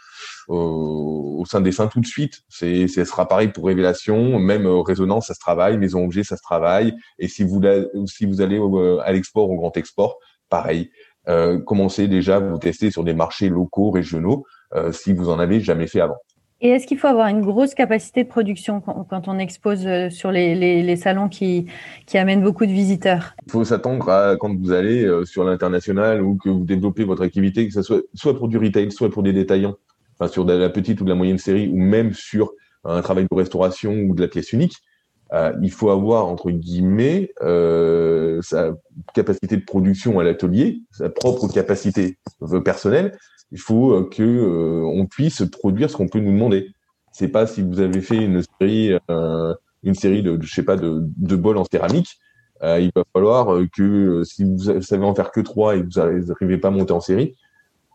au, 0.51 1.37
au 1.41 1.45
sein 1.47 1.61
des 1.61 1.73
seins 1.73 1.87
tout 1.87 2.01
de 2.01 2.07
suite. 2.07 2.43
C'est, 2.49 2.89
ce 2.89 3.05
sera 3.05 3.27
pareil 3.27 3.49
pour 3.49 3.67
Révélation, 3.67 4.39
même 4.39 4.67
euh, 4.67 4.81
Résonance, 4.81 5.29
ça 5.29 5.35
se 5.35 5.41
travaille, 5.41 5.79
Maison 5.79 6.05
Objet, 6.05 6.25
ça 6.25 6.37
se 6.37 6.43
travaille. 6.43 6.95
Et 7.19 7.29
si 7.29 7.45
vous, 7.45 7.61
si 8.07 8.27
vous 8.27 8.41
allez 8.41 8.61
à 9.05 9.13
l'export, 9.13 9.51
au 9.51 9.57
grand 9.57 9.77
export, 9.77 10.19
pareil 10.49 10.91
euh, 11.29 11.61
commencez 11.61 12.09
déjà 12.09 12.37
à 12.37 12.41
vous 12.41 12.59
tester 12.59 12.91
sur 12.91 13.05
des 13.05 13.15
marchés 13.15 13.51
locaux, 13.51 13.91
régionaux, 13.91 14.45
euh, 14.75 14.91
si 14.91 15.13
vous 15.13 15.29
en 15.29 15.39
avez 15.39 15.61
jamais 15.61 15.87
fait 15.87 16.01
avant. 16.01 16.17
Et 16.63 16.69
est-ce 16.69 16.87
qu'il 16.87 16.99
faut 16.99 17.07
avoir 17.07 17.29
une 17.29 17.41
grosse 17.41 17.75
capacité 17.75 18.23
de 18.23 18.29
production 18.29 18.81
quand, 18.81 19.29
on 19.29 19.39
expose 19.39 19.87
euh, 19.87 20.11
sur 20.11 20.31
les, 20.31 20.55
les, 20.55 20.83
les, 20.83 20.97
salons 20.97 21.29
qui, 21.31 21.67
qui 22.07 22.19
amènent 22.19 22.43
beaucoup 22.43 22.67
de 22.67 22.73
visiteurs? 22.73 23.35
Il 23.47 23.53
faut 23.53 23.65
s'attendre 23.65 24.11
à 24.11 24.37
quand 24.37 24.55
vous 24.55 24.73
allez 24.73 25.05
euh, 25.05 25.25
sur 25.25 25.45
l'international 25.45 26.23
ou 26.23 26.37
que 26.37 26.51
vous 26.51 26.65
développez 26.65 27.05
votre 27.05 27.23
activité, 27.23 27.67
que 27.67 27.73
ce 27.73 27.83
soit 27.83 28.03
soit 28.15 28.37
pour 28.37 28.49
du 28.49 28.59
retail, 28.59 28.93
soit 28.93 29.11
pour 29.11 29.23
des 29.23 29.33
détaillants, 29.33 29.77
enfin 30.21 30.31
sur 30.31 30.45
de 30.45 30.53
la 30.53 30.69
petite 30.69 31.01
ou 31.01 31.05
de 31.05 31.09
la 31.09 31.15
moyenne 31.15 31.39
série, 31.39 31.69
ou 31.69 31.77
même 31.77 32.13
sur 32.13 32.53
un 32.85 33.01
travail 33.03 33.27
de 33.31 33.37
restauration 33.37 33.93
ou 33.93 34.15
de 34.15 34.21
la 34.21 34.29
pièce 34.29 34.53
unique. 34.53 34.77
Euh, 35.33 35.53
il 35.63 35.71
faut 35.71 35.91
avoir 35.91 36.27
entre 36.27 36.51
guillemets 36.51 37.33
euh, 37.41 38.43
sa 38.43 38.75
capacité 39.15 39.57
de 39.57 39.65
production 39.65 40.19
à 40.19 40.25
l'atelier, 40.25 40.83
sa 40.91 41.09
propre 41.09 41.47
capacité 41.49 42.19
personnelle. 42.65 43.17
Il 43.53 43.59
faut 43.59 43.93
euh, 43.93 44.09
que 44.09 44.23
euh, 44.23 44.85
on 44.85 45.07
puisse 45.07 45.43
produire 45.51 45.91
ce 45.91 45.97
qu'on 45.97 46.09
peut 46.09 46.21
nous 46.21 46.33
demander. 46.33 46.73
C'est 47.13 47.29
pas 47.29 47.47
si 47.47 47.63
vous 47.63 47.81
avez 47.81 48.01
fait 48.01 48.17
une 48.17 48.43
série, 48.61 48.97
euh, 49.11 49.55
une 49.83 49.95
série 49.95 50.23
de, 50.23 50.39
je 50.41 50.53
sais 50.53 50.65
pas, 50.65 50.77
de, 50.77 51.03
de 51.17 51.37
bols 51.37 51.59
en 51.59 51.65
céramique. 51.65 52.19
il 52.63 52.91
va 52.95 53.05
falloir 53.13 53.59
que 53.73 54.23
si 54.25 54.45
vous 54.45 54.81
savez 54.81 55.05
en 55.05 55.15
faire 55.15 55.33
que 55.33 55.41
trois 55.41 55.77
et 55.77 55.81
que 55.81 55.87
vous 55.87 56.27
n'arrivez 56.27 56.59
pas 56.59 56.69
à 56.69 56.71
monter 56.71 56.93
en 56.93 57.01
série, 57.01 57.37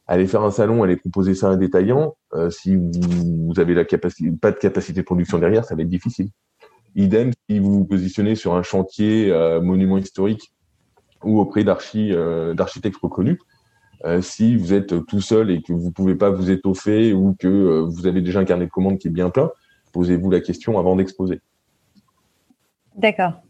allez 0.08 0.28
faire 0.28 0.44
un 0.44 0.52
salon, 0.52 0.84
allez 0.84 0.98
proposer 0.98 1.36
ça 1.36 1.48
à 1.48 1.52
un 1.52 1.58
détaillant. 1.58 2.16
si 2.50 2.76
vous, 2.76 2.92
vous 3.48 3.60
avez 3.60 3.76
pas 3.76 4.52
de 4.52 4.58
capacité 4.58 5.02
de 5.02 5.06
production 5.06 5.40
derrière, 5.40 5.66
ça 5.66 5.76
va 5.76 5.82
être 5.82 5.90
difficile. 5.90 6.30
Idem 6.96 7.32
si 7.50 7.60
vous 7.60 7.72
vous 7.72 7.86
positionnez 7.86 8.36
sur 8.36 8.56
un 8.56 8.64
chantier 8.64 9.32
euh, 9.32 9.62
monument 9.62 9.98
historique 9.98 10.54
ou 11.24 11.40
auprès 11.40 11.66
euh, 11.68 12.54
d'architectes 12.54 12.98
reconnus. 12.98 13.38
Euh, 14.06 14.22
si 14.22 14.56
vous 14.56 14.74
êtes 14.74 15.06
tout 15.06 15.22
seul 15.22 15.50
et 15.50 15.62
que 15.62 15.74
vous 15.74 15.92
pouvez 15.92 16.16
pas 16.16 16.30
vous 16.30 16.52
étoffer 16.52 17.14
ou 17.14 17.36
que 17.38 17.48
euh, 17.48 17.82
vous 17.82 18.08
avez 18.08 18.22
déjà 18.22 18.40
un 18.40 18.46
carnet 18.46 18.66
de 18.66 18.72
commandes 18.72 19.00
qui 19.00 19.08
est 19.08 19.12
bien 19.12 19.30
plein, 19.30 19.52
posez-vous 19.94 20.30
la 20.30 20.42
question 20.42 20.78
avant 20.78 20.96
d'exposer. 20.96 21.42
D'accord. 22.96 23.42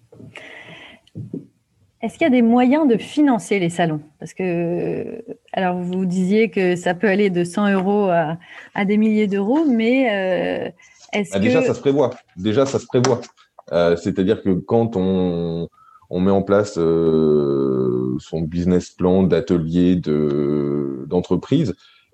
Est-ce 2.05 2.19
qu'il 2.19 2.25
y 2.25 2.27
a 2.27 2.29
des 2.29 2.43
moyens 2.43 2.88
de 2.88 2.97
financer 2.97 3.57
les 3.57 3.71
salons? 3.71 4.00
Parce 4.19 4.35
que, 4.35 5.24
alors 5.53 5.79
vous 5.79 6.05
disiez 6.05 6.51
que 6.51 6.75
ça 6.75 6.93
peut 6.93 7.07
aller 7.07 7.31
de 7.31 7.43
100 7.43 7.74
euros 7.74 8.09
à, 8.12 8.38
à 8.75 8.85
des 8.85 8.97
milliers 8.97 9.25
d'euros, 9.25 9.65
mais 9.65 10.07
euh, 10.13 10.69
ah, 11.31 11.39
déjà, 11.39 11.63
ça 11.63 11.74
se 11.74 11.79
prévoit. 11.79 12.12
Déjà, 12.38 12.67
ça 12.67 12.77
se 12.77 12.85
prévoit. 12.85 13.21
Euh, 13.71 13.95
C'est-à-dire 13.95 14.43
que 14.43 14.51
quand 14.51 14.95
on, 14.95 15.67
on, 16.12 16.19
met 16.19 16.29
en 16.29 16.43
place 16.43 16.77
euh, 16.77 18.15
son 18.19 18.41
business 18.41 18.91
plan 18.91 19.24
d'atelier 19.24 19.95
d'entreprise, 21.07 21.74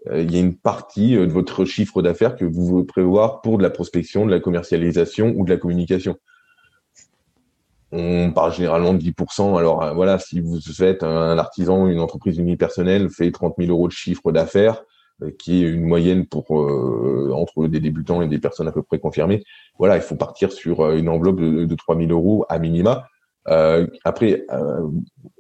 il 0.10 0.32
y 0.32 0.38
a 0.38 0.40
une 0.40 0.56
partie 0.56 1.16
de 1.16 1.26
votre 1.26 1.66
chiffre 1.66 2.02
d'affaires 2.02 2.38
que 2.38 2.46
vous 2.46 2.66
voulez 2.66 2.86
prévoir 2.86 3.42
pour 3.42 3.58
de 3.58 3.64
la 3.64 3.70
prospection, 3.70 4.26
de 4.26 4.32
la 4.32 4.40
commercialisation 4.40 5.34
ou 5.36 5.44
de 5.44 5.50
la 5.50 5.58
communication. 5.58 6.16
On 7.92 8.32
parle 8.32 8.54
généralement 8.54 8.94
de 8.94 9.00
10%. 9.00 9.58
Alors 9.58 9.84
euh, 9.84 9.94
voilà, 9.94 10.18
si 10.18 10.40
vous 10.40 10.60
faites 10.62 11.04
un 11.04 11.38
artisan, 11.38 11.88
une 11.88 12.00
entreprise 12.00 12.38
unipersonnelle, 12.38 13.10
fait 13.10 13.32
30 13.32 13.56
000 13.58 13.70
euros 13.70 13.88
de 13.88 13.94
chiffre 13.94 14.32
d'affaires, 14.32 14.84
euh, 15.22 15.32
qui 15.38 15.64
est 15.64 15.68
une 15.68 15.84
moyenne 15.84 16.26
pour 16.26 16.62
euh, 16.62 17.32
entre 17.34 17.68
des 17.68 17.82
débutants 17.82 18.22
et 18.22 18.28
des 18.28 18.40
personnes 18.40 18.68
à 18.68 18.72
peu 18.72 18.82
près 18.82 19.00
confirmées. 19.00 19.44
Voilà, 19.78 19.98
il 19.98 20.02
faut 20.02 20.16
partir 20.16 20.54
sur 20.54 20.90
une 20.92 21.10
enveloppe 21.10 21.42
de, 21.42 21.66
de 21.66 21.76
3 21.76 21.98
000 21.98 22.12
euros 22.12 22.46
à 22.50 22.60
minima. 22.60 23.08
Après, 24.04 24.46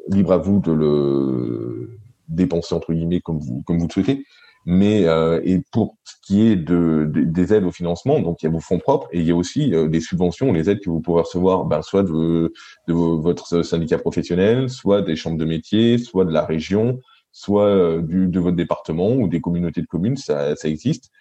libre 0.07 0.31
à 0.31 0.37
vous 0.37 0.59
de 0.59 0.71
le 0.71 1.99
dépenser 2.27 2.73
entre 2.73 2.93
guillemets 2.93 3.19
comme 3.19 3.37
vous 3.37 3.61
comme 3.61 3.77
vous 3.77 3.87
le 3.87 3.93
souhaitez. 3.93 4.25
Mais 4.65 5.01
et 5.43 5.61
pour 5.71 5.97
ce 6.03 6.15
qui 6.21 6.47
est 6.47 6.55
de, 6.55 7.09
des 7.11 7.53
aides 7.53 7.63
au 7.63 7.71
financement, 7.71 8.19
donc 8.19 8.41
il 8.41 8.45
y 8.45 8.49
a 8.49 8.51
vos 8.51 8.59
fonds 8.59 8.77
propres 8.77 9.07
et 9.11 9.19
il 9.19 9.25
y 9.25 9.31
a 9.31 9.35
aussi 9.35 9.71
des 9.71 9.99
subventions, 9.99 10.53
les 10.53 10.69
aides 10.69 10.81
que 10.81 10.89
vous 10.89 11.01
pouvez 11.01 11.21
recevoir, 11.21 11.65
ben, 11.65 11.81
soit 11.81 12.03
de, 12.03 12.53
de 12.87 12.93
votre 12.93 13.63
syndicat 13.63 13.97
professionnel, 13.97 14.69
soit 14.69 15.01
des 15.01 15.15
chambres 15.15 15.37
de 15.37 15.45
métier, 15.45 15.97
soit 15.97 16.25
de 16.25 16.31
la 16.31 16.45
région, 16.45 16.99
soit 17.31 18.01
du, 18.01 18.27
de 18.27 18.39
votre 18.39 18.55
département 18.55 19.11
ou 19.11 19.27
des 19.27 19.41
communautés 19.41 19.81
de 19.81 19.87
communes, 19.87 20.17
ça, 20.17 20.55
ça 20.55 20.67
existe. 20.67 21.11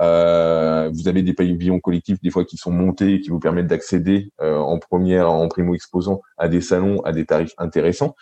Euh, 0.00 0.90
vous 0.92 1.08
avez 1.08 1.22
des 1.22 1.32
pavillons 1.32 1.80
collectifs 1.80 2.20
des 2.20 2.30
fois 2.30 2.44
qui 2.44 2.56
sont 2.56 2.70
montés, 2.70 3.20
qui 3.20 3.30
vous 3.30 3.40
permettent 3.40 3.66
d'accéder 3.66 4.30
euh, 4.42 4.58
en 4.58 4.78
première, 4.78 5.30
en 5.30 5.48
primo 5.48 5.74
exposant 5.74 6.20
à 6.36 6.48
des 6.48 6.60
salons 6.60 7.00
à 7.00 7.12
des 7.12 7.24
tarifs 7.24 7.54
intéressants. 7.58 8.14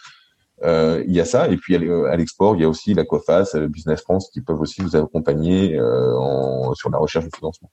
Euh, 0.63 1.03
il 1.07 1.15
y 1.15 1.21
a 1.21 1.25
ça, 1.25 1.49
et 1.49 1.57
puis 1.57 1.75
à 1.75 2.17
l'export, 2.17 2.55
il 2.55 2.63
y 2.63 2.65
a 2.65 2.69
aussi 2.69 2.95
la 2.95 3.05
COFAS, 3.05 3.57
Business 3.69 4.03
France, 4.03 4.31
qui 4.31 4.41
peuvent 4.41 4.61
aussi 4.61 4.83
vous 4.83 4.97
accompagner 4.97 5.79
en, 5.81 6.73
sur 6.75 6.91
la 6.91 6.99
recherche 6.99 7.25
de 7.25 7.35
financement. 7.35 7.71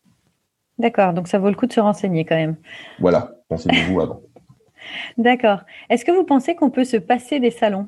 D'accord, 0.79 1.13
donc 1.13 1.27
ça 1.27 1.37
vaut 1.37 1.49
le 1.49 1.55
coup 1.55 1.67
de 1.67 1.73
se 1.73 1.79
renseigner 1.79 2.25
quand 2.25 2.35
même. 2.35 2.55
Voilà, 2.99 3.35
renseignez-vous 3.49 4.01
avant. 4.01 4.21
D'accord. 5.17 5.61
Est-ce 5.89 6.05
que 6.05 6.11
vous 6.11 6.23
pensez 6.23 6.55
qu'on 6.55 6.71
peut 6.71 6.85
se 6.85 6.97
passer 6.97 7.39
des 7.39 7.51
salons? 7.51 7.87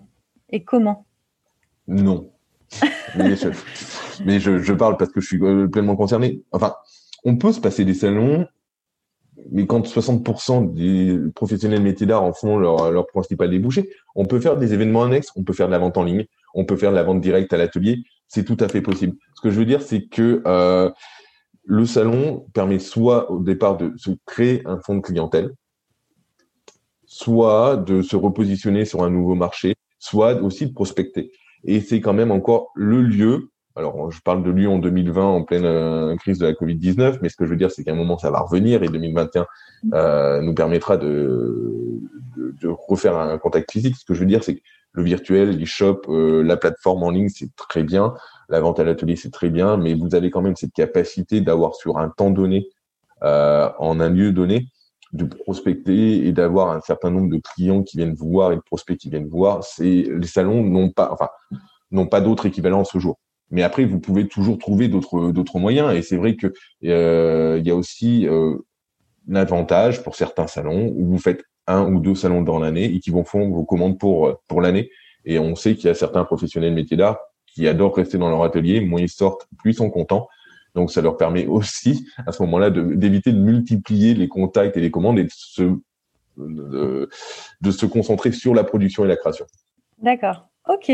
Et 0.51 0.63
comment? 0.63 1.05
Non. 1.87 2.29
Mais, 3.15 3.35
je, 3.35 3.49
mais 4.25 4.39
je, 4.39 4.73
parle 4.73 4.97
parce 4.97 5.11
que 5.11 5.21
je 5.21 5.27
suis 5.27 5.43
euh, 5.43 5.67
pleinement 5.67 5.95
concerné. 5.95 6.43
Enfin, 6.51 6.75
on 7.23 7.37
peut 7.37 7.51
se 7.51 7.59
passer 7.59 7.85
des 7.85 7.93
salons, 7.93 8.47
mais 9.51 9.65
quand 9.65 9.85
60% 9.85 10.73
des 10.73 11.19
professionnels 11.33 11.81
métiers 11.81 12.05
d'art 12.05 12.23
en 12.23 12.33
font 12.33 12.57
leur, 12.57 12.91
leur 12.91 13.07
principal 13.07 13.49
débouché, 13.49 13.89
on 14.15 14.25
peut 14.25 14.39
faire 14.39 14.57
des 14.57 14.73
événements 14.73 15.03
annexes, 15.03 15.31
on 15.35 15.43
peut 15.43 15.53
faire 15.53 15.67
de 15.67 15.71
la 15.71 15.79
vente 15.79 15.97
en 15.97 16.03
ligne, 16.03 16.25
on 16.53 16.65
peut 16.65 16.77
faire 16.77 16.91
de 16.91 16.95
la 16.95 17.03
vente 17.03 17.21
directe 17.21 17.53
à 17.53 17.57
l'atelier. 17.57 18.03
C'est 18.27 18.45
tout 18.45 18.57
à 18.59 18.67
fait 18.67 18.81
possible. 18.81 19.15
Ce 19.35 19.41
que 19.41 19.49
je 19.49 19.57
veux 19.57 19.65
dire, 19.65 19.81
c'est 19.81 20.07
que 20.07 20.41
euh, 20.45 20.91
le 21.65 21.85
salon 21.85 22.45
permet 22.53 22.79
soit 22.79 23.31
au 23.31 23.39
départ 23.39 23.77
de 23.77 23.93
se 23.97 24.11
créer 24.25 24.61
un 24.65 24.79
fonds 24.79 24.95
de 24.95 25.01
clientèle, 25.01 25.51
soit 27.05 27.77
de 27.77 28.01
se 28.01 28.15
repositionner 28.15 28.85
sur 28.85 29.03
un 29.03 29.09
nouveau 29.09 29.35
marché, 29.35 29.75
soit 29.99 30.41
aussi 30.41 30.67
de 30.67 30.73
prospecter. 30.73 31.31
Et 31.63 31.79
c'est 31.79 32.01
quand 32.01 32.13
même 32.13 32.31
encore 32.31 32.71
le 32.75 33.01
lieu. 33.01 33.49
Alors, 33.75 34.11
je 34.11 34.21
parle 34.21 34.43
de 34.43 34.51
lieu 34.51 34.69
en 34.69 34.77
2020 34.77 35.23
en 35.23 35.43
pleine 35.43 35.65
euh, 35.65 36.15
crise 36.17 36.37
de 36.37 36.45
la 36.45 36.53
Covid-19, 36.53 37.19
mais 37.21 37.29
ce 37.29 37.35
que 37.35 37.45
je 37.45 37.49
veux 37.49 37.55
dire, 37.55 37.71
c'est 37.71 37.83
qu'à 37.83 37.91
un 37.91 37.95
moment, 37.95 38.19
ça 38.19 38.29
va 38.29 38.39
revenir 38.39 38.83
et 38.83 38.87
2021 38.87 39.47
euh, 39.93 40.41
nous 40.41 40.53
permettra 40.53 40.97
de, 40.97 41.99
de, 42.37 42.55
de, 42.61 42.67
refaire 42.87 43.17
un 43.17 43.37
contact 43.39 43.71
physique. 43.71 43.95
Ce 43.95 44.05
que 44.05 44.13
je 44.13 44.19
veux 44.19 44.27
dire, 44.27 44.43
c'est 44.43 44.57
que 44.57 44.61
le 44.93 45.03
virtuel, 45.03 45.57
l'e-shop, 45.57 46.01
euh, 46.07 46.43
la 46.43 46.55
plateforme 46.55 47.03
en 47.03 47.09
ligne, 47.09 47.29
c'est 47.29 47.53
très 47.55 47.83
bien. 47.83 48.13
La 48.47 48.59
vente 48.59 48.79
à 48.79 48.83
l'atelier, 48.83 49.15
c'est 49.15 49.31
très 49.31 49.49
bien, 49.49 49.75
mais 49.75 49.95
vous 49.95 50.13
avez 50.13 50.29
quand 50.29 50.41
même 50.41 50.55
cette 50.55 50.73
capacité 50.73 51.41
d'avoir 51.41 51.75
sur 51.75 51.97
un 51.97 52.09
temps 52.09 52.29
donné, 52.29 52.69
euh, 53.23 53.69
en 53.79 53.99
un 53.99 54.09
lieu 54.09 54.31
donné, 54.31 54.67
de 55.13 55.25
prospecter 55.25 56.27
et 56.27 56.31
d'avoir 56.31 56.71
un 56.71 56.81
certain 56.81 57.09
nombre 57.09 57.29
de 57.29 57.39
clients 57.39 57.81
qui 57.81 57.97
viennent 57.97 58.13
voir 58.13 58.51
et 58.51 58.55
de 58.55 58.61
prospects 58.61 58.97
qui 58.97 59.09
viennent 59.09 59.27
voir, 59.27 59.63
c'est 59.63 60.05
les 60.09 60.27
salons 60.27 60.63
n'ont 60.63 60.89
pas, 60.89 61.11
enfin, 61.11 61.29
n'ont 61.91 62.07
pas 62.07 62.21
d'autre 62.21 62.45
équivalent 62.45 62.83
ce 62.83 62.99
jour. 62.99 63.17
Mais 63.51 63.63
après, 63.63 63.85
vous 63.85 63.99
pouvez 63.99 64.27
toujours 64.27 64.57
trouver 64.57 64.87
d'autres 64.87 65.31
d'autres 65.31 65.59
moyens. 65.59 65.93
Et 65.93 66.01
c'est 66.01 66.17
vrai 66.17 66.35
que 66.35 66.53
euh, 66.85 67.57
il 67.59 67.67
y 67.67 67.71
a 67.71 67.75
aussi 67.75 68.27
euh, 68.27 68.57
l'avantage 69.27 70.03
pour 70.03 70.15
certains 70.15 70.47
salons 70.47 70.91
où 70.95 71.05
vous 71.05 71.19
faites 71.19 71.43
un 71.67 71.91
ou 71.91 71.99
deux 71.99 72.15
salons 72.15 72.41
dans 72.41 72.59
l'année 72.59 72.85
et 72.85 72.99
qui 72.99 73.11
vont 73.11 73.23
faire 73.23 73.45
vos 73.45 73.63
commandes 73.63 73.99
pour 73.99 74.41
pour 74.47 74.61
l'année. 74.61 74.89
Et 75.25 75.39
on 75.39 75.55
sait 75.55 75.75
qu'il 75.75 75.85
y 75.85 75.89
a 75.89 75.93
certains 75.93 76.25
professionnels 76.25 76.73
métiers 76.73 76.97
d'art 76.97 77.19
qui 77.47 77.67
adorent 77.67 77.95
rester 77.95 78.17
dans 78.17 78.29
leur 78.29 78.43
atelier. 78.43 78.81
Moins 78.81 79.01
ils 79.01 79.09
sortent, 79.09 79.47
plus 79.57 79.71
ils 79.71 79.75
sont 79.75 79.89
contents. 79.89 80.27
Donc, 80.75 80.91
ça 80.91 81.01
leur 81.01 81.17
permet 81.17 81.45
aussi, 81.45 82.07
à 82.25 82.31
ce 82.31 82.41
moment-là, 82.43 82.69
d'éviter 82.71 83.31
de, 83.31 83.37
multiplier 83.37 84.15
les 84.15 84.27
contacts 84.27 84.75
et 84.75 84.81
les 84.81 84.89
commandes 84.91 85.19
et 85.19 85.25
de 85.25 85.31
se, 85.31 85.63
de, 86.37 87.09
se 87.71 87.85
concentrer 87.85 88.31
sur 88.31 88.55
la 88.55 88.63
production 88.63 89.05
et 89.05 89.07
la 89.07 89.15
création. 89.15 89.45
D'accord. 89.99 90.49
OK. 90.67 90.91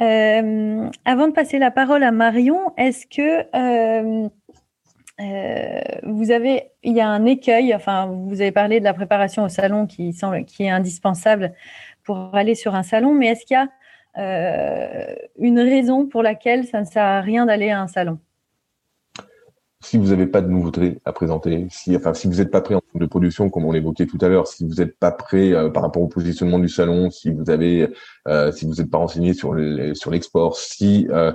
Euh, 0.00 0.90
avant 1.04 1.28
de 1.28 1.32
passer 1.32 1.58
la 1.58 1.70
parole 1.70 2.02
à 2.02 2.12
Marion, 2.12 2.72
est-ce 2.76 3.06
que 3.06 3.46
euh, 3.54 4.28
euh, 5.20 5.80
vous 6.04 6.30
avez, 6.30 6.70
il 6.82 6.96
y 6.96 7.00
a 7.00 7.08
un 7.08 7.26
écueil, 7.26 7.74
enfin, 7.74 8.06
vous 8.06 8.40
avez 8.40 8.52
parlé 8.52 8.80
de 8.80 8.84
la 8.84 8.94
préparation 8.94 9.44
au 9.44 9.48
salon 9.48 9.86
qui 9.86 10.12
semble, 10.12 10.44
qui 10.44 10.64
est 10.64 10.70
indispensable 10.70 11.52
pour 12.04 12.34
aller 12.34 12.54
sur 12.54 12.74
un 12.74 12.82
salon, 12.82 13.12
mais 13.12 13.26
est-ce 13.28 13.44
qu'il 13.44 13.56
y 13.56 13.60
a 13.60 13.68
une 15.38 15.60
raison 15.60 16.06
pour 16.06 16.22
laquelle 16.22 16.66
ça 16.66 16.80
ne 16.80 16.84
sert 16.84 17.04
à 17.04 17.20
rien 17.20 17.46
d'aller 17.46 17.70
à 17.70 17.80
un 17.80 17.86
salon? 17.86 18.18
Si 19.82 19.96
vous 19.96 20.08
n'avez 20.08 20.26
pas 20.26 20.42
de 20.42 20.48
nouveautés 20.48 21.00
à 21.04 21.12
présenter, 21.12 21.66
si, 21.70 21.96
enfin, 21.96 22.12
si 22.12 22.28
vous 22.28 22.34
n'êtes 22.34 22.50
pas 22.50 22.60
prêt 22.60 22.74
en 22.74 22.80
termes 22.80 23.00
de 23.00 23.06
production, 23.06 23.48
comme 23.48 23.64
on 23.64 23.72
l'évoquait 23.72 24.06
tout 24.06 24.18
à 24.20 24.28
l'heure, 24.28 24.46
si 24.46 24.66
vous 24.66 24.74
n'êtes 24.74 24.98
pas 24.98 25.10
prêt 25.10 25.52
euh, 25.52 25.70
par 25.70 25.82
rapport 25.82 26.02
au 26.02 26.08
positionnement 26.08 26.58
du 26.58 26.68
salon, 26.68 27.10
si 27.10 27.30
vous 27.30 27.48
avez, 27.50 27.88
euh, 28.28 28.52
si 28.52 28.66
vous 28.66 28.74
n'êtes 28.74 28.90
pas 28.90 28.98
renseigné 28.98 29.32
sur 29.32 29.56
sur 29.94 30.10
l'export, 30.10 30.56
si 30.56 31.06
euh, 31.10 31.32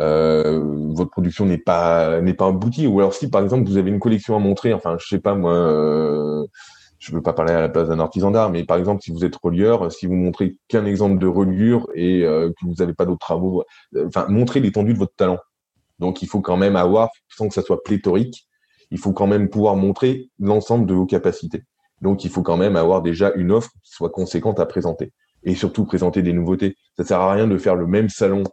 euh, 0.00 0.60
votre 0.94 1.10
production 1.10 1.46
n'est 1.46 1.58
pas 1.58 2.20
n'est 2.22 2.34
pas 2.34 2.46
aboutie, 2.48 2.86
ou 2.86 3.00
alors 3.00 3.14
si 3.14 3.28
par 3.30 3.42
exemple 3.42 3.68
vous 3.68 3.76
avez 3.76 3.90
une 3.90 4.00
collection 4.00 4.36
à 4.36 4.38
montrer, 4.38 4.72
enfin, 4.74 4.96
je 5.00 5.06
sais 5.06 5.20
pas 5.20 5.34
moi. 5.34 5.54
Euh, 5.54 6.46
je 7.00 7.12
veux 7.12 7.22
pas 7.22 7.32
parler 7.32 7.52
à 7.52 7.60
la 7.60 7.68
place 7.68 7.88
d'un 7.88 8.00
artisan 8.00 8.32
d'art, 8.32 8.50
mais 8.50 8.64
par 8.64 8.76
exemple, 8.76 9.02
si 9.02 9.12
vous 9.12 9.24
êtes 9.24 9.36
relieur, 9.36 9.92
si 9.92 10.06
vous 10.06 10.14
montrez 10.16 10.56
qu'un 10.66 10.84
exemple 10.84 11.18
de 11.18 11.28
reliure 11.28 11.86
et 11.94 12.22
que 12.22 12.66
vous 12.66 12.74
n'avez 12.80 12.92
pas 12.92 13.06
d'autres 13.06 13.20
travaux, 13.20 13.62
enfin, 14.06 14.26
montrez 14.28 14.58
l'étendue 14.58 14.94
de 14.94 14.98
votre 14.98 15.14
talent. 15.14 15.38
Donc, 15.98 16.22
il 16.22 16.28
faut 16.28 16.40
quand 16.40 16.56
même 16.56 16.76
avoir, 16.76 17.10
sans 17.28 17.48
que 17.48 17.54
ça 17.54 17.62
soit 17.62 17.82
pléthorique, 17.82 18.46
il 18.90 18.98
faut 18.98 19.12
quand 19.12 19.26
même 19.26 19.48
pouvoir 19.48 19.76
montrer 19.76 20.30
l'ensemble 20.38 20.86
de 20.86 20.94
vos 20.94 21.06
capacités. 21.06 21.62
Donc, 22.00 22.24
il 22.24 22.30
faut 22.30 22.42
quand 22.42 22.56
même 22.56 22.76
avoir 22.76 23.02
déjà 23.02 23.32
une 23.34 23.50
offre 23.50 23.70
qui 23.82 23.92
soit 23.92 24.10
conséquente 24.10 24.60
à 24.60 24.66
présenter. 24.66 25.12
Et 25.42 25.54
surtout, 25.54 25.84
présenter 25.84 26.22
des 26.22 26.32
nouveautés. 26.32 26.76
Ça 26.96 27.04
sert 27.04 27.20
à 27.20 27.32
rien 27.32 27.46
de 27.46 27.58
faire 27.58 27.74
le 27.74 27.86
même 27.86 28.08
salon 28.08 28.44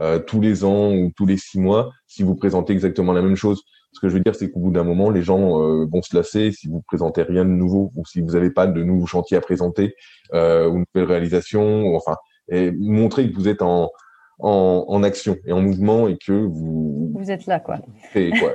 euh, 0.00 0.18
tous 0.18 0.40
les 0.40 0.64
ans 0.64 0.92
ou 0.92 1.10
tous 1.16 1.24
les 1.24 1.38
six 1.38 1.58
mois 1.58 1.90
si 2.06 2.22
vous 2.22 2.34
présentez 2.34 2.72
exactement 2.72 3.12
la 3.12 3.22
même 3.22 3.36
chose. 3.36 3.62
Ce 3.92 4.00
que 4.00 4.08
je 4.08 4.14
veux 4.14 4.20
dire, 4.20 4.34
c'est 4.34 4.50
qu'au 4.50 4.60
bout 4.60 4.70
d'un 4.70 4.84
moment, 4.84 5.08
les 5.08 5.22
gens 5.22 5.62
euh, 5.62 5.86
vont 5.90 6.02
se 6.02 6.14
lasser 6.14 6.52
si 6.52 6.68
vous 6.68 6.82
présentez 6.82 7.22
rien 7.22 7.44
de 7.44 7.50
nouveau 7.50 7.92
ou 7.96 8.04
si 8.04 8.20
vous 8.20 8.32
n'avez 8.32 8.50
pas 8.50 8.66
de 8.66 8.82
nouveaux 8.82 9.06
chantiers 9.06 9.38
à 9.38 9.40
présenter 9.40 9.94
euh, 10.34 10.68
ou 10.68 10.78
une 10.78 10.84
nouvelle 10.94 11.08
réalisation. 11.08 11.86
Ou, 11.86 11.96
enfin, 11.96 12.16
et 12.48 12.70
montrer 12.72 13.30
que 13.30 13.34
vous 13.34 13.48
êtes 13.48 13.62
en, 13.62 13.90
en, 14.38 15.02
action 15.02 15.36
et 15.46 15.52
en 15.52 15.60
mouvement 15.60 16.08
et 16.08 16.16
que 16.16 16.32
vous... 16.32 17.12
Vous 17.14 17.30
êtes 17.30 17.46
là, 17.46 17.60
quoi. 17.60 17.78
quoi. 18.12 18.52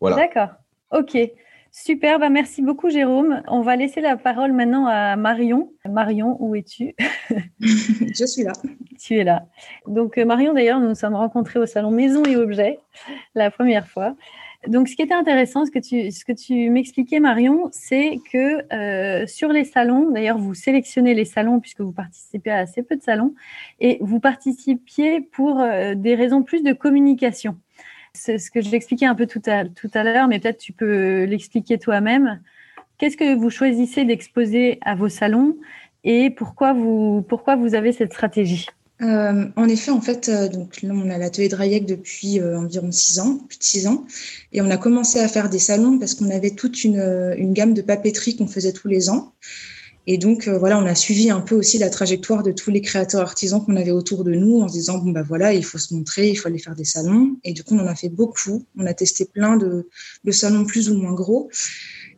Voilà. 0.00 0.16
D'accord. 0.16 0.50
OK. 0.90 1.16
Super, 1.76 2.20
bah 2.20 2.28
merci 2.28 2.62
beaucoup 2.62 2.88
Jérôme. 2.88 3.42
On 3.48 3.60
va 3.60 3.74
laisser 3.74 4.00
la 4.00 4.16
parole 4.16 4.52
maintenant 4.52 4.86
à 4.86 5.16
Marion. 5.16 5.72
Marion, 5.84 6.36
où 6.38 6.54
es-tu? 6.54 6.94
Je 7.60 8.24
suis 8.26 8.44
là. 8.44 8.52
Tu 9.00 9.16
es 9.16 9.24
là. 9.24 9.46
Donc 9.88 10.16
euh, 10.16 10.24
Marion, 10.24 10.52
d'ailleurs, 10.52 10.78
nous 10.78 10.88
nous 10.88 10.94
sommes 10.94 11.16
rencontrés 11.16 11.58
au 11.58 11.66
salon 11.66 11.90
Maison 11.90 12.22
et 12.24 12.36
Objets 12.36 12.78
la 13.34 13.50
première 13.50 13.88
fois. 13.88 14.14
Donc, 14.66 14.88
ce 14.88 14.96
qui 14.96 15.02
était 15.02 15.14
intéressant, 15.14 15.66
ce 15.66 15.70
que 15.70 15.78
tu, 15.78 16.10
ce 16.10 16.24
que 16.24 16.32
tu 16.32 16.70
m'expliquais, 16.70 17.20
Marion, 17.20 17.68
c'est 17.72 18.18
que 18.32 18.72
euh, 18.72 19.26
sur 19.26 19.48
les 19.50 19.64
salons, 19.64 20.10
d'ailleurs, 20.10 20.38
vous 20.38 20.54
sélectionnez 20.54 21.14
les 21.14 21.24
salons 21.24 21.60
puisque 21.60 21.80
vous 21.80 21.92
participez 21.92 22.50
à 22.50 22.58
assez 22.58 22.82
peu 22.82 22.96
de 22.96 23.02
salons, 23.02 23.34
et 23.80 23.98
vous 24.00 24.20
participiez 24.20 25.20
pour 25.20 25.60
euh, 25.60 25.94
des 25.94 26.14
raisons 26.14 26.42
plus 26.42 26.62
de 26.62 26.72
communication. 26.72 27.56
C'est 28.12 28.38
ce 28.38 28.50
que 28.50 28.60
j'expliquais 28.60 29.06
un 29.06 29.14
peu 29.14 29.26
tout 29.26 29.42
à, 29.46 29.64
tout 29.64 29.90
à 29.92 30.04
l'heure, 30.04 30.28
mais 30.28 30.38
peut-être 30.38 30.58
tu 30.58 30.72
peux 30.72 31.24
l'expliquer 31.24 31.78
toi-même. 31.78 32.40
Qu'est-ce 32.98 33.16
que 33.16 33.34
vous 33.34 33.50
choisissez 33.50 34.04
d'exposer 34.04 34.78
à 34.82 34.94
vos 34.94 35.08
salons 35.08 35.56
et 36.04 36.30
pourquoi 36.30 36.72
vous, 36.72 37.22
pourquoi 37.28 37.56
vous 37.56 37.74
avez 37.74 37.92
cette 37.92 38.12
stratégie? 38.12 38.68
Euh, 39.04 39.46
en 39.56 39.68
effet, 39.68 39.90
en 39.90 40.00
fait, 40.00 40.28
euh, 40.28 40.48
donc 40.48 40.82
là, 40.82 40.94
on 40.94 41.10
a 41.10 41.18
l'atelier 41.18 41.48
de 41.48 41.86
depuis 41.94 42.40
euh, 42.40 42.58
environ 42.58 42.90
six 42.90 43.18
ans, 43.18 43.38
plus 43.48 43.58
de 43.58 43.64
six 43.64 43.86
ans, 43.86 44.06
et 44.52 44.62
on 44.62 44.70
a 44.70 44.76
commencé 44.76 45.18
à 45.20 45.28
faire 45.28 45.50
des 45.50 45.58
salons 45.58 45.98
parce 45.98 46.14
qu'on 46.14 46.30
avait 46.30 46.52
toute 46.52 46.84
une, 46.84 47.34
une 47.36 47.52
gamme 47.52 47.74
de 47.74 47.82
papeterie 47.82 48.36
qu'on 48.36 48.46
faisait 48.46 48.72
tous 48.72 48.88
les 48.88 49.10
ans. 49.10 49.32
Et 50.06 50.18
donc 50.18 50.48
voilà, 50.48 50.78
on 50.78 50.84
a 50.84 50.94
suivi 50.94 51.30
un 51.30 51.40
peu 51.40 51.54
aussi 51.54 51.78
la 51.78 51.88
trajectoire 51.88 52.42
de 52.42 52.52
tous 52.52 52.70
les 52.70 52.82
créateurs 52.82 53.22
artisans 53.22 53.64
qu'on 53.64 53.76
avait 53.76 53.90
autour 53.90 54.22
de 54.22 54.34
nous 54.34 54.60
en 54.60 54.68
se 54.68 54.74
disant 54.74 54.98
bon 54.98 55.12
bah 55.12 55.22
voilà, 55.26 55.54
il 55.54 55.64
faut 55.64 55.78
se 55.78 55.94
montrer, 55.94 56.28
il 56.28 56.34
faut 56.34 56.48
aller 56.48 56.58
faire 56.58 56.74
des 56.74 56.84
salons. 56.84 57.36
Et 57.42 57.54
du 57.54 57.64
coup, 57.64 57.74
on 57.74 57.78
en 57.78 57.86
a 57.86 57.94
fait 57.94 58.10
beaucoup. 58.10 58.64
On 58.76 58.84
a 58.84 58.92
testé 58.92 59.24
plein 59.24 59.56
de, 59.56 59.88
de 60.24 60.30
salons 60.30 60.66
plus 60.66 60.90
ou 60.90 60.98
moins 60.98 61.14
gros. 61.14 61.48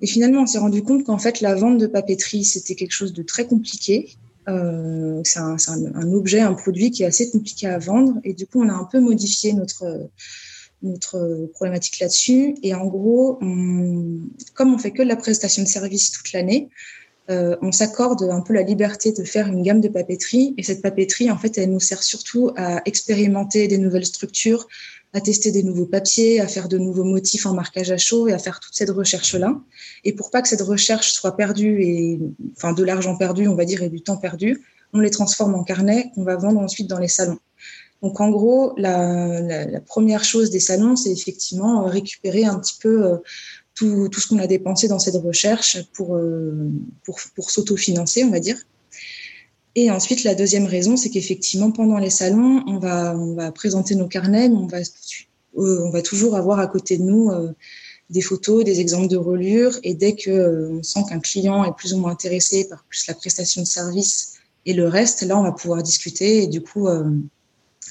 Et 0.02 0.08
finalement, 0.08 0.42
on 0.42 0.46
s'est 0.46 0.58
rendu 0.58 0.82
compte 0.82 1.04
qu'en 1.04 1.18
fait, 1.18 1.40
la 1.40 1.54
vente 1.54 1.78
de 1.78 1.86
papeterie, 1.86 2.44
c'était 2.44 2.74
quelque 2.74 2.92
chose 2.92 3.12
de 3.12 3.22
très 3.22 3.46
compliqué 3.46 4.16
euh, 4.48 5.20
c'est 5.24 5.40
un, 5.40 6.12
objet, 6.12 6.40
un 6.40 6.54
produit 6.54 6.90
qui 6.90 7.02
est 7.02 7.06
assez 7.06 7.30
compliqué 7.30 7.66
à 7.66 7.78
vendre. 7.78 8.14
Et 8.24 8.34
du 8.34 8.46
coup, 8.46 8.62
on 8.62 8.68
a 8.68 8.72
un 8.72 8.84
peu 8.84 9.00
modifié 9.00 9.52
notre, 9.52 10.08
notre 10.82 11.50
problématique 11.54 11.98
là-dessus. 12.00 12.54
Et 12.62 12.74
en 12.74 12.86
gros, 12.86 13.38
comme 14.54 14.74
on 14.74 14.78
fait 14.78 14.92
que 14.92 15.02
de 15.02 15.08
la 15.08 15.16
prestation 15.16 15.62
de 15.62 15.68
service 15.68 16.10
toute 16.12 16.32
l'année, 16.32 16.68
on 17.28 17.72
s'accorde 17.72 18.22
un 18.22 18.40
peu 18.40 18.52
la 18.54 18.62
liberté 18.62 19.12
de 19.12 19.24
faire 19.24 19.48
une 19.48 19.62
gamme 19.62 19.80
de 19.80 19.88
papeterie. 19.88 20.54
Et 20.58 20.62
cette 20.62 20.82
papeterie, 20.82 21.30
en 21.30 21.38
fait, 21.38 21.58
elle 21.58 21.70
nous 21.70 21.80
sert 21.80 22.02
surtout 22.02 22.52
à 22.56 22.82
expérimenter 22.84 23.66
des 23.68 23.78
nouvelles 23.78 24.06
structures, 24.06 24.68
à 25.12 25.20
tester 25.20 25.50
des 25.50 25.62
nouveaux 25.62 25.86
papiers, 25.86 26.40
à 26.40 26.48
faire 26.48 26.68
de 26.68 26.78
nouveaux 26.78 27.04
motifs 27.04 27.46
en 27.46 27.54
marquage 27.54 27.90
à 27.90 27.96
chaud 27.96 28.28
et 28.28 28.32
à 28.32 28.38
faire 28.38 28.60
toute 28.60 28.74
cette 28.74 28.90
recherche-là. 28.90 29.58
Et 30.04 30.12
pour 30.12 30.30
pas 30.30 30.42
que 30.42 30.48
cette 30.48 30.62
recherche 30.62 31.12
soit 31.12 31.36
perdue 31.36 31.82
et, 31.82 32.20
enfin, 32.56 32.72
de 32.72 32.84
l'argent 32.84 33.16
perdu, 33.16 33.48
on 33.48 33.54
va 33.54 33.64
dire, 33.64 33.82
et 33.82 33.88
du 33.88 34.02
temps 34.02 34.18
perdu, 34.18 34.62
on 34.92 35.00
les 35.00 35.10
transforme 35.10 35.54
en 35.54 35.64
carnet 35.64 36.10
qu'on 36.14 36.24
va 36.24 36.36
vendre 36.36 36.60
ensuite 36.60 36.88
dans 36.88 36.98
les 36.98 37.08
salons. 37.08 37.38
Donc, 38.02 38.20
en 38.20 38.30
gros, 38.30 38.74
la, 38.76 39.80
première 39.86 40.22
chose 40.22 40.50
des 40.50 40.60
salons, 40.60 40.96
c'est 40.96 41.10
effectivement 41.10 41.86
récupérer 41.86 42.44
un 42.44 42.58
petit 42.58 42.76
peu 42.78 43.04
euh, 43.04 43.16
tout, 43.74 44.08
tout 44.08 44.20
ce 44.20 44.28
qu'on 44.28 44.38
a 44.38 44.46
dépensé 44.46 44.86
dans 44.86 44.98
cette 44.98 45.16
recherche 45.16 45.82
pour, 45.92 46.16
euh, 46.16 46.70
pour, 47.04 47.18
pour 47.34 47.50
s'autofinancer, 47.50 48.24
on 48.24 48.30
va 48.30 48.40
dire. 48.40 48.58
Et 49.78 49.90
ensuite, 49.90 50.24
la 50.24 50.34
deuxième 50.34 50.64
raison, 50.64 50.96
c'est 50.96 51.10
qu'effectivement, 51.10 51.70
pendant 51.70 51.98
les 51.98 52.08
salons, 52.08 52.64
on 52.66 52.78
va, 52.78 53.52
présenter 53.52 53.94
nos 53.94 54.08
carnets, 54.08 54.48
mais 54.48 54.56
on 54.56 54.66
va, 54.66 54.78
euh, 54.78 55.84
on 55.84 55.90
va 55.90 56.00
toujours 56.00 56.34
avoir 56.34 56.58
à 56.60 56.66
côté 56.66 56.96
de 56.96 57.02
nous 57.02 57.30
euh, 57.30 57.52
des 58.08 58.22
photos, 58.22 58.64
des 58.64 58.80
exemples 58.80 59.08
de 59.08 59.18
reliures. 59.18 59.78
Et 59.82 59.92
dès 59.92 60.14
que 60.14 60.30
euh, 60.30 60.82
sent 60.82 61.00
qu'un 61.10 61.20
client 61.20 61.62
est 61.66 61.76
plus 61.76 61.92
ou 61.92 61.98
moins 61.98 62.12
intéressé 62.12 62.66
par 62.70 62.84
plus 62.84 63.06
la 63.06 63.12
prestation 63.12 63.60
de 63.60 63.66
service 63.66 64.38
et 64.64 64.72
le 64.72 64.88
reste, 64.88 65.20
là, 65.22 65.38
on 65.38 65.42
va 65.42 65.52
pouvoir 65.52 65.82
discuter 65.82 66.42
et 66.42 66.46
du 66.46 66.62
coup 66.62 66.88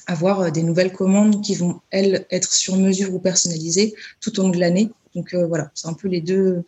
avoir 0.06 0.52
des 0.52 0.62
nouvelles 0.62 0.92
commandes 0.92 1.40
qui 1.40 1.54
vont, 1.54 1.80
elles, 1.90 2.26
être 2.30 2.52
sur 2.52 2.76
mesure 2.76 3.14
ou 3.14 3.18
personnalisées 3.18 3.94
tout 4.20 4.38
au 4.38 4.42
long 4.42 4.50
de 4.50 4.58
l'année. 4.58 4.90
Donc 5.14 5.34
voilà, 5.34 5.70
c'est 5.74 5.88
un 5.88 5.94
peu 5.94 6.08
les 6.08 6.20
deux. 6.20 6.64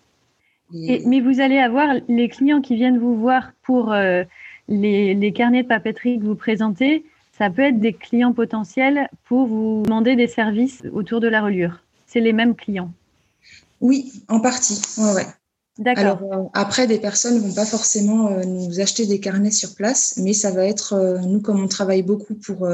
mais 0.72 1.20
vous 1.20 1.40
allez 1.40 1.58
avoir 1.58 1.96
les 2.08 2.30
clients 2.30 2.62
qui 2.62 2.76
viennent 2.76 2.98
vous 2.98 3.16
voir 3.16 3.52
pour 3.64 3.92
les, 4.68 5.32
carnets 5.32 5.62
de 5.62 5.68
papeterie 5.68 6.18
que 6.18 6.24
vous 6.24 6.34
présentez, 6.34 7.04
ça 7.36 7.50
peut 7.50 7.62
être 7.62 7.80
des 7.80 7.92
clients 7.92 8.32
potentiels 8.32 9.08
pour 9.24 9.46
vous 9.46 9.82
demander 9.84 10.16
des 10.16 10.26
services 10.26 10.82
autour 10.92 11.20
de 11.20 11.28
la 11.28 11.42
reliure. 11.42 11.82
C'est 12.06 12.20
les 12.20 12.32
mêmes 12.32 12.54
clients. 12.54 12.92
Oui, 13.80 14.12
en 14.28 14.40
partie. 14.40 14.80
Ouais, 14.98 15.26
D'accord. 15.78 16.04
Alors 16.04 16.22
euh, 16.32 16.48
après, 16.54 16.88
des 16.88 16.98
personnes 16.98 17.38
vont 17.38 17.54
pas 17.54 17.64
forcément 17.64 18.32
euh, 18.32 18.42
nous 18.42 18.80
acheter 18.80 19.06
des 19.06 19.20
carnets 19.20 19.52
sur 19.52 19.76
place, 19.76 20.14
mais 20.16 20.32
ça 20.32 20.50
va 20.50 20.64
être 20.64 20.94
euh, 20.94 21.18
nous 21.18 21.40
comme 21.40 21.62
on 21.62 21.68
travaille 21.68 22.02
beaucoup 22.02 22.34
pour, 22.34 22.68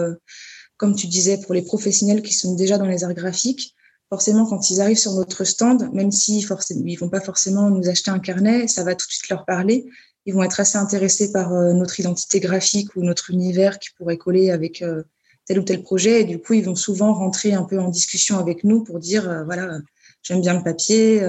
comme 0.79 0.97
tu 0.97 1.07
disais, 1.07 1.39
pour 1.39 1.53
les 1.53 1.63
professionnels 1.63 2.23
qui 2.23 2.33
sont 2.33 2.55
déjà 2.55 2.79
dans 2.79 2.87
les 2.87 3.05
arts 3.05 3.15
graphiques. 3.15 3.75
Forcément, 4.09 4.47
quand 4.47 4.71
ils 4.71 4.81
arrivent 4.81 4.99
sur 4.99 5.13
notre 5.13 5.45
stand, 5.45 5.91
même 5.93 6.13
si 6.13 6.39
ils 6.39 6.97
vont 6.97 7.09
pas 7.09 7.21
forcément 7.21 7.69
nous 7.69 7.89
acheter 7.89 8.11
un 8.11 8.19
carnet, 8.19 8.69
ça 8.69 8.85
va 8.85 8.95
tout 8.95 9.07
de 9.07 9.13
suite 9.13 9.29
leur 9.29 9.45
parler 9.45 9.87
ils 10.27 10.35
vont 10.35 10.43
être 10.43 10.61
assez 10.61 10.79
intéressés 10.79 11.33
par 11.33 11.53
euh, 11.53 11.73
notre 11.73 12.01
identité 12.01 12.41
graphique 12.41 12.97
ou 12.97 13.03
notre 13.03 13.31
univers 13.31 13.79
qui 13.79 13.91
pourrait 13.97 14.17
coller 14.17 14.51
avec 14.51 14.83
euh, 14.83 15.03
tel 15.45 15.59
ou 15.59 15.63
tel 15.63 15.83
projet. 15.83 16.23
Et 16.23 16.25
du 16.25 16.39
coup, 16.39 16.55
ils 16.55 16.65
vont 16.65 16.75
souvent 16.75 17.13
rentrer 17.13 17.53
un 17.53 17.65
peu 17.65 17.79
en 17.79 17.89
discussion 17.89 18.39
avec 18.39 18.65
nous 18.65 18.83
pour 18.83 18.99
dire, 18.99 19.29
euh, 19.29 19.45
voilà, 19.45 19.79
j'aime 20.23 20.41
bien 20.41 20.55
le 20.55 20.63
papier, 20.63 21.23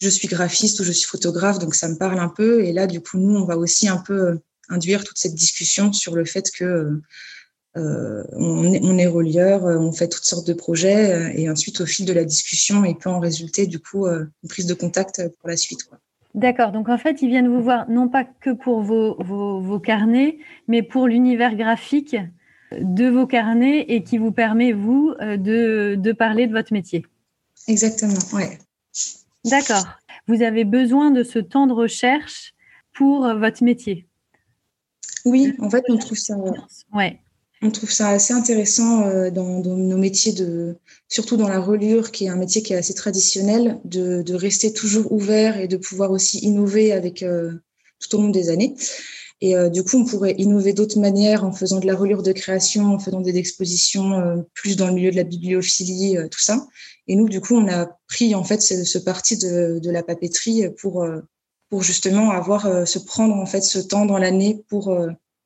je 0.00 0.08
suis 0.08 0.28
graphiste 0.28 0.78
ou 0.80 0.84
je 0.84 0.92
suis 0.92 1.08
photographe, 1.08 1.58
donc 1.58 1.74
ça 1.74 1.88
me 1.88 1.96
parle 1.96 2.20
un 2.20 2.28
peu. 2.28 2.64
Et 2.64 2.72
là, 2.72 2.86
du 2.86 3.00
coup, 3.00 3.18
nous, 3.18 3.34
on 3.36 3.44
va 3.44 3.56
aussi 3.56 3.88
un 3.88 3.96
peu 3.96 4.38
induire 4.68 5.02
toute 5.02 5.18
cette 5.18 5.34
discussion 5.34 5.92
sur 5.92 6.14
le 6.14 6.24
fait 6.24 6.50
que 6.52 7.00
on, 7.74 8.72
est, 8.72 8.80
on 8.84 8.98
est 8.98 9.08
relieur, 9.08 9.64
on 9.64 9.90
fait 9.90 10.08
toutes 10.08 10.26
sortes 10.26 10.46
de 10.46 10.52
projets, 10.52 11.32
et 11.36 11.50
ensuite, 11.50 11.80
au 11.80 11.86
fil 11.86 12.06
de 12.06 12.12
la 12.12 12.24
discussion, 12.24 12.84
il 12.84 12.96
peut 12.96 13.10
en 13.10 13.18
résulter 13.18 13.66
du 13.66 13.80
coup 13.80 14.06
une 14.06 14.48
prise 14.48 14.66
de 14.66 14.74
contact 14.74 15.28
pour 15.40 15.48
la 15.48 15.56
suite. 15.56 15.82
Quoi. 15.82 15.98
D'accord. 16.34 16.72
Donc 16.72 16.88
en 16.88 16.98
fait, 16.98 17.22
ils 17.22 17.28
viennent 17.28 17.48
vous 17.48 17.62
voir 17.62 17.88
non 17.88 18.08
pas 18.08 18.24
que 18.24 18.50
pour 18.50 18.82
vos, 18.82 19.16
vos, 19.22 19.80
carnets, 19.80 20.38
mais 20.68 20.82
pour 20.82 21.06
l'univers 21.06 21.54
graphique 21.54 22.16
de 22.72 23.08
vos 23.08 23.26
carnets 23.26 23.82
et 23.88 24.02
qui 24.02 24.18
vous 24.18 24.32
permet, 24.32 24.72
vous, 24.72 25.14
euh, 25.20 25.36
de, 25.36 25.94
de 25.96 26.12
parler 26.12 26.46
de 26.46 26.52
votre 26.52 26.72
métier. 26.72 27.06
Exactement, 27.68 28.18
ouais. 28.32 28.58
D'accord. 29.44 29.86
Vous 30.26 30.42
avez 30.42 30.64
besoin 30.64 31.10
de 31.10 31.22
ce 31.22 31.38
temps 31.38 31.66
de 31.66 31.72
recherche 31.72 32.54
pour 32.92 33.32
votre 33.34 33.62
métier. 33.62 34.06
Oui, 35.24 35.54
en 35.60 35.70
fait, 35.70 35.84
on 35.88 35.96
trouve 35.96 36.18
ça. 36.18 36.36
Ouais 36.92 37.20
on 37.64 37.70
trouve 37.70 37.90
ça 37.90 38.08
assez 38.10 38.34
intéressant 38.34 39.06
euh, 39.06 39.30
dans, 39.30 39.60
nos 39.62 39.96
métiers 39.96 40.32
de, 40.32 40.76
surtout 41.08 41.36
dans 41.36 41.48
la 41.48 41.60
reliure, 41.60 42.12
qui 42.12 42.26
est 42.26 42.28
un 42.28 42.36
métier 42.36 42.62
qui 42.62 42.74
est 42.74 42.76
assez 42.76 42.94
traditionnel, 42.94 43.80
de, 43.84 44.34
rester 44.34 44.72
toujours 44.72 45.10
ouvert 45.12 45.58
et 45.58 45.66
de 45.66 45.76
pouvoir 45.78 46.10
aussi 46.10 46.38
innover 46.40 46.92
avec 46.92 47.22
euh, 47.22 47.52
tout 48.00 48.16
au 48.16 48.22
long 48.22 48.28
des 48.28 48.50
années. 48.50 48.74
Et 49.40 49.56
euh, 49.56 49.70
du 49.70 49.82
coup, 49.82 49.96
on 49.96 50.04
pourrait 50.04 50.34
innover 50.36 50.74
d'autres 50.74 51.00
manières 51.00 51.44
en 51.44 51.52
faisant 51.52 51.80
de 51.80 51.86
la 51.86 51.96
reliure 51.96 52.22
de 52.22 52.32
création, 52.32 52.94
en 52.94 52.98
faisant 52.98 53.20
des 53.20 53.36
expositions 53.36 54.44
plus 54.52 54.76
dans 54.76 54.86
le 54.86 54.92
milieu 54.92 55.10
de 55.10 55.16
la 55.16 55.24
bibliophilie, 55.24 56.16
tout 56.30 56.40
ça. 56.40 56.66
Et 57.08 57.16
nous, 57.16 57.28
du 57.28 57.40
coup, 57.40 57.56
on 57.56 57.68
a 57.68 57.98
pris 58.08 58.34
en 58.34 58.44
fait 58.44 58.60
ce, 58.60 58.98
parti 58.98 59.38
de, 59.38 59.78
de, 59.82 59.90
la 59.90 60.02
papeterie 60.02 60.68
pour 60.80 61.06
pour 61.70 61.82
justement 61.82 62.30
avoir 62.30 62.86
se 62.86 62.98
prendre 62.98 63.34
en 63.34 63.46
fait 63.46 63.62
ce 63.62 63.78
temps 63.78 64.06
dans 64.06 64.18
l'année 64.18 64.64
pour 64.68 64.96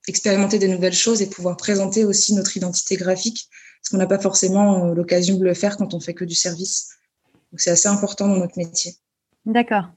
expérimenter 0.09 0.59
des 0.59 0.68
nouvelles 0.68 0.94
choses 0.94 1.23
et 1.23 1.29
pouvoir 1.29 1.57
présenter 1.57 2.05
aussi 2.05 2.35
notre 2.35 2.57
identité 2.57 2.97
graphique, 2.97 3.49
parce 3.81 3.90
qu'on 3.90 3.99
n'a 3.99 4.07
pas 4.07 4.18
forcément 4.18 4.87
euh, 4.87 4.94
l'occasion 4.94 5.37
de 5.37 5.44
le 5.44 5.55
faire 5.55 5.77
quand 5.77 5.94
on 5.94 6.01
fait 6.01 6.14
que 6.14 6.25
du 6.25 6.35
service. 6.35 6.90
Donc 7.53 7.61
c'est 7.61 7.71
assez 7.71 7.88
important 7.88 8.29
dans 8.29 8.37
notre 8.37 8.59
métier. 8.59 8.92
D'accord. 9.47 9.88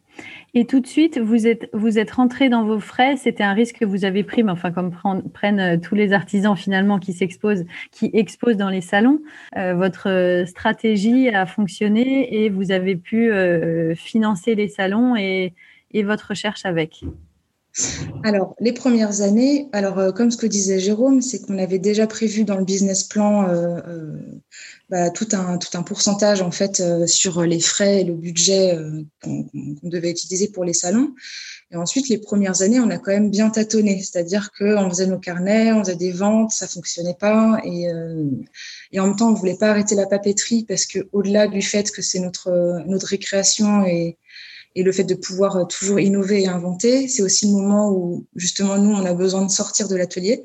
Et 0.53 0.65
tout 0.65 0.81
de 0.81 0.87
suite, 0.87 1.17
vous 1.17 1.47
êtes, 1.47 1.69
vous 1.73 1.97
êtes 1.97 2.11
rentré 2.11 2.49
dans 2.49 2.65
vos 2.65 2.79
frais. 2.79 3.15
C'était 3.15 3.43
un 3.43 3.53
risque 3.53 3.77
que 3.79 3.85
vous 3.85 4.03
avez 4.03 4.23
pris, 4.23 4.43
mais 4.43 4.51
enfin, 4.51 4.71
comme 4.71 4.91
prennent 5.33 5.59
euh, 5.59 5.77
tous 5.77 5.95
les 5.95 6.13
artisans 6.13 6.55
finalement 6.55 6.99
qui 6.99 7.13
s'exposent, 7.13 7.65
qui 7.91 8.09
exposent 8.13 8.57
dans 8.57 8.69
les 8.69 8.81
salons, 8.81 9.21
euh, 9.57 9.73
votre 9.73 10.43
stratégie 10.47 11.29
a 11.29 11.45
fonctionné 11.45 12.43
et 12.43 12.49
vous 12.49 12.71
avez 12.71 12.95
pu 12.95 13.31
financer 13.95 14.55
les 14.55 14.67
salons 14.67 15.15
et, 15.15 15.53
et 15.93 16.03
votre 16.03 16.29
recherche 16.29 16.65
avec. 16.65 17.03
Alors, 18.23 18.55
les 18.59 18.73
premières 18.73 19.21
années, 19.21 19.69
alors 19.71 19.97
euh, 19.97 20.11
comme 20.11 20.29
ce 20.29 20.35
que 20.35 20.45
disait 20.45 20.79
Jérôme, 20.79 21.21
c'est 21.21 21.39
qu'on 21.39 21.57
avait 21.57 21.79
déjà 21.79 22.05
prévu 22.05 22.43
dans 22.43 22.57
le 22.57 22.65
business 22.65 23.05
plan 23.05 23.47
euh, 23.47 23.79
euh, 23.87 24.17
bah, 24.89 25.09
tout, 25.09 25.27
un, 25.31 25.57
tout 25.57 25.77
un 25.77 25.81
pourcentage 25.81 26.41
en 26.41 26.51
fait 26.51 26.83
sur 27.07 27.43
les 27.43 27.61
frais 27.61 28.01
et 28.01 28.03
le 28.03 28.13
budget 28.13 28.77
qu'on 29.23 29.47
devait 29.83 30.11
utiliser 30.11 30.49
pour 30.49 30.65
les 30.65 30.73
salons. 30.73 31.13
Et 31.71 31.77
ensuite, 31.77 32.09
les 32.09 32.17
premières 32.17 32.61
années, 32.61 32.81
on 32.81 32.89
a 32.89 32.97
quand 32.97 33.11
même 33.11 33.31
bien 33.31 33.49
tâtonné, 33.49 34.01
c'est-à-dire 34.01 34.51
qu'on 34.51 34.89
faisait 34.89 35.07
nos 35.07 35.19
carnets, 35.19 35.71
on 35.71 35.85
faisait 35.85 35.95
des 35.95 36.11
ventes, 36.11 36.51
ça 36.51 36.67
fonctionnait 36.67 37.15
pas, 37.17 37.61
et, 37.63 37.87
et 38.91 38.99
en 38.99 39.07
même 39.07 39.15
temps, 39.15 39.29
on 39.29 39.33
voulait 39.33 39.57
pas 39.57 39.69
arrêter 39.69 39.95
la 39.95 40.07
papeterie 40.07 40.65
parce 40.67 40.85
que 40.85 40.99
au-delà 41.13 41.47
du 41.47 41.61
fait 41.61 41.89
que 41.89 42.01
c'est 42.01 42.19
notre 42.19 42.83
notre 42.85 43.07
récréation 43.07 43.85
et 43.85 44.17
et 44.75 44.83
le 44.83 44.91
fait 44.91 45.03
de 45.03 45.15
pouvoir 45.15 45.57
euh, 45.57 45.65
toujours 45.65 45.99
innover 45.99 46.43
et 46.43 46.47
inventer, 46.47 47.07
c'est 47.07 47.21
aussi 47.21 47.47
le 47.47 47.53
moment 47.53 47.91
où 47.91 48.25
justement 48.35 48.77
nous, 48.77 48.91
on 48.91 49.05
a 49.05 49.13
besoin 49.13 49.45
de 49.45 49.51
sortir 49.51 49.87
de 49.87 49.95
l'atelier 49.95 50.43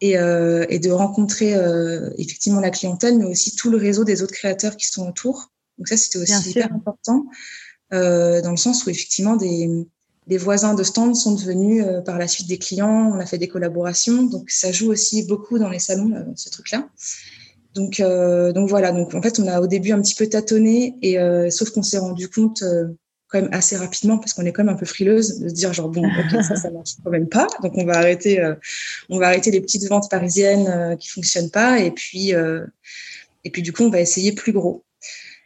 et, 0.00 0.18
euh, 0.18 0.66
et, 0.68 0.78
de 0.78 0.90
rencontrer 0.90 1.54
euh, 1.54 2.10
effectivement 2.18 2.60
la 2.60 2.70
clientèle, 2.70 3.18
mais 3.18 3.24
aussi 3.24 3.54
tout 3.54 3.70
le 3.70 3.76
réseau 3.76 4.04
des 4.04 4.22
autres 4.22 4.32
créateurs 4.32 4.76
qui 4.76 4.86
sont 4.86 5.08
autour. 5.08 5.52
Donc 5.78 5.88
ça, 5.88 5.96
c'était 5.96 6.18
aussi 6.18 6.50
hyper 6.50 6.72
important 6.72 7.26
euh, 7.92 8.40
dans 8.40 8.50
le 8.50 8.56
sens 8.56 8.84
où 8.84 8.90
effectivement 8.90 9.36
des, 9.36 9.68
des 10.26 10.38
voisins 10.38 10.74
de 10.74 10.82
stand 10.82 11.14
sont 11.14 11.34
devenus 11.34 11.84
euh, 11.86 12.00
par 12.00 12.18
la 12.18 12.26
suite 12.26 12.48
des 12.48 12.58
clients. 12.58 13.12
On 13.14 13.20
a 13.20 13.26
fait 13.26 13.38
des 13.38 13.48
collaborations, 13.48 14.24
donc 14.24 14.50
ça 14.50 14.72
joue 14.72 14.90
aussi 14.90 15.24
beaucoup 15.24 15.58
dans 15.58 15.68
les 15.68 15.78
salons 15.78 16.12
euh, 16.14 16.24
ce 16.36 16.50
truc-là. 16.50 16.88
Donc, 17.74 18.02
donc 18.02 18.68
voilà. 18.68 18.92
Donc 18.92 19.14
en 19.14 19.22
fait, 19.22 19.40
on 19.40 19.46
a 19.46 19.58
au 19.58 19.66
début 19.66 19.92
un 19.92 20.02
petit 20.02 20.14
peu 20.14 20.26
tâtonné, 20.26 20.94
et 21.00 21.16
sauf 21.50 21.70
qu'on 21.70 21.82
s'est 21.82 21.96
rendu 21.96 22.28
compte 22.28 22.62
quand 23.32 23.40
même 23.40 23.52
assez 23.52 23.76
rapidement 23.76 24.18
parce 24.18 24.34
qu'on 24.34 24.44
est 24.44 24.52
quand 24.52 24.62
même 24.62 24.74
un 24.74 24.78
peu 24.78 24.84
frileuse 24.84 25.40
de 25.40 25.48
se 25.48 25.54
dire 25.54 25.72
genre 25.72 25.88
bon 25.88 26.04
ok 26.04 26.42
ça 26.42 26.54
ça 26.54 26.70
marche 26.72 26.90
quand 27.02 27.10
même 27.10 27.28
pas. 27.28 27.46
Donc 27.62 27.72
on 27.76 27.84
va 27.84 27.94
arrêter 27.94 28.40
euh, 28.40 28.54
on 29.08 29.18
va 29.18 29.28
arrêter 29.28 29.50
les 29.50 29.60
petites 29.60 29.88
ventes 29.88 30.10
parisiennes 30.10 30.68
euh, 30.68 30.96
qui 30.96 31.08
fonctionnent 31.08 31.50
pas. 31.50 31.80
Et 31.80 31.90
puis 31.90 32.34
euh, 32.34 32.64
et 33.44 33.50
puis 33.50 33.62
du 33.62 33.72
coup 33.72 33.84
on 33.84 33.90
va 33.90 34.00
essayer 34.00 34.32
plus 34.32 34.52
gros. 34.52 34.84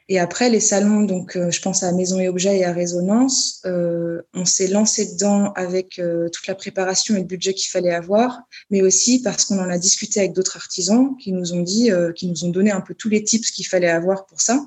Et 0.09 0.19
après 0.19 0.51
les 0.51 0.61
salons 0.61 1.03
donc 1.03 1.37
je 1.37 1.61
pense 1.61 1.83
à 1.83 1.93
Maison 1.93 2.21
et 2.21 2.29
Objets 2.29 2.59
et 2.59 2.65
à 2.65 2.73
Résonance 2.73 3.61
on 3.65 4.45
s'est 4.45 4.69
lancé 4.69 5.15
dedans 5.15 5.53
avec 5.55 6.01
toute 6.33 6.47
la 6.47 6.55
préparation 6.55 7.17
et 7.17 7.19
le 7.19 7.25
budget 7.25 7.55
qu'il 7.55 7.69
fallait 7.69 7.93
avoir 7.93 8.43
mais 8.71 8.83
aussi 8.83 9.21
parce 9.21 9.47
qu'on 9.47 9.59
en 9.59 9.69
a 9.69 9.79
discuté 9.79 10.21
avec 10.21 10.33
d'autres 10.33 10.57
artisans 10.57 11.17
qui 11.17 11.33
nous 11.33 11.55
ont 11.55 11.63
dit 11.63 11.91
qui 12.15 12.29
nous 12.29 12.45
ont 12.45 12.51
donné 12.51 12.71
un 12.71 12.83
peu 12.83 12.95
tous 12.95 13.09
les 13.09 13.25
tips 13.25 13.51
qu'il 13.51 13.67
fallait 13.67 13.91
avoir 13.91 14.27
pour 14.27 14.41
ça 14.41 14.65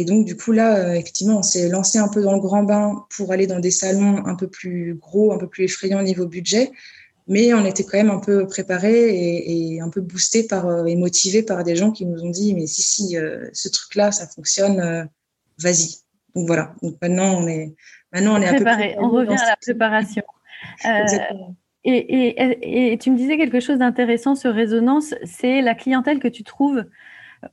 et 0.00 0.06
donc, 0.06 0.24
du 0.24 0.34
coup, 0.34 0.52
là, 0.52 0.76
euh, 0.76 0.92
effectivement, 0.94 1.40
on 1.40 1.42
s'est 1.42 1.68
lancé 1.68 1.98
un 1.98 2.08
peu 2.08 2.22
dans 2.22 2.32
le 2.32 2.40
grand 2.40 2.62
bain 2.62 3.04
pour 3.14 3.32
aller 3.32 3.46
dans 3.46 3.58
des 3.58 3.70
salons 3.70 4.24
un 4.24 4.34
peu 4.34 4.46
plus 4.46 4.94
gros, 4.94 5.30
un 5.34 5.36
peu 5.36 5.46
plus 5.46 5.64
effrayants 5.64 6.00
au 6.00 6.02
niveau 6.02 6.26
budget. 6.26 6.72
Mais 7.28 7.52
on 7.52 7.66
était 7.66 7.84
quand 7.84 7.98
même 7.98 8.08
un 8.08 8.18
peu 8.18 8.46
préparé 8.46 9.10
et, 9.10 9.74
et, 9.74 9.80
un 9.82 9.90
peu 9.90 10.00
boosté 10.00 10.44
par, 10.44 10.66
euh, 10.66 10.86
et 10.86 10.96
motivé 10.96 11.42
par 11.42 11.64
des 11.64 11.76
gens 11.76 11.90
qui 11.90 12.06
nous 12.06 12.24
ont 12.24 12.30
dit, 12.30 12.54
mais 12.54 12.66
si, 12.66 12.80
si, 12.80 13.18
euh, 13.18 13.46
ce 13.52 13.68
truc-là, 13.68 14.10
ça 14.10 14.26
fonctionne, 14.26 15.06
vas-y. 15.58 15.96
Donc 16.34 16.46
voilà. 16.46 16.72
Donc 16.80 16.96
maintenant, 17.02 17.34
on 17.36 17.46
est, 17.46 17.74
maintenant, 18.10 18.38
on 18.38 18.40
est 18.40 18.54
préparé. 18.54 18.96
On 18.98 19.10
revient 19.10 19.36
à 19.38 19.50
la 19.50 19.56
préparation. 19.56 20.22
Exactement. 20.82 21.56
Et, 21.84 22.92
et, 22.92 22.98
tu 22.98 23.10
me 23.10 23.18
disais 23.18 23.36
quelque 23.36 23.60
chose 23.60 23.78
d'intéressant 23.78 24.34
sur 24.34 24.54
Résonance, 24.54 25.14
c'est 25.24 25.60
la 25.60 25.74
clientèle 25.74 26.20
que 26.20 26.28
tu 26.28 26.42
trouves 26.42 26.84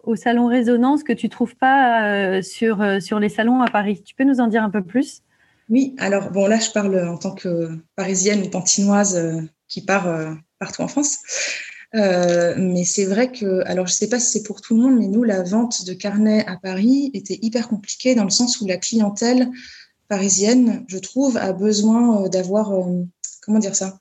au 0.04 0.16
salon 0.16 0.48
Résonance 0.48 1.04
que 1.04 1.14
tu 1.14 1.30
trouves 1.30 1.56
pas 1.56 2.04
euh, 2.04 2.42
sur, 2.42 2.82
euh, 2.82 3.00
sur 3.00 3.20
les 3.20 3.30
salons 3.30 3.62
à 3.62 3.70
Paris. 3.70 4.02
Tu 4.04 4.16
peux 4.16 4.24
nous 4.24 4.40
en 4.40 4.48
dire 4.48 4.64
un 4.64 4.70
peu 4.70 4.84
plus? 4.84 5.22
Oui, 5.70 5.96
alors 5.98 6.32
bon 6.32 6.48
là 6.48 6.60
je 6.60 6.72
parle 6.72 6.98
en 7.08 7.18
tant 7.18 7.32
que 7.32 7.70
parisienne 7.96 8.42
ou 8.44 8.50
pantinoise 8.50 9.18
euh, 9.18 9.42
qui 9.68 9.82
part 9.82 10.38
partout 10.60 10.82
en 10.82 10.88
France. 10.88 11.18
mais 11.94 12.84
c'est 12.86 13.06
vrai 13.06 13.32
que, 13.32 13.64
alors 13.66 13.88
je 13.88 13.94
sais 13.94 14.08
pas 14.08 14.20
si 14.20 14.32
c'est 14.32 14.44
pour 14.44 14.62
tout 14.62 14.78
le 14.78 14.84
monde, 14.84 14.98
mais 14.98 15.08
nous 15.08 15.24
la 15.24 15.44
vente 15.44 15.86
de 15.86 15.94
carnets 15.94 16.46
à 16.48 16.58
Paris 16.58 17.12
était 17.14 17.40
hyper 17.42 17.68
compliquée 17.68 18.16
dans 18.16 18.24
le 18.24 18.30
sens 18.30 18.62
où 18.62 18.68
la 18.68 18.78
clientèle 18.78 19.50
parisienne, 20.08 20.86
je 20.88 21.00
trouve, 21.00 21.36
a 21.36 21.52
besoin 21.52 22.30
d'avoir 22.30 22.72
comment 23.42 23.60
dire 23.60 23.76
ça? 23.76 24.00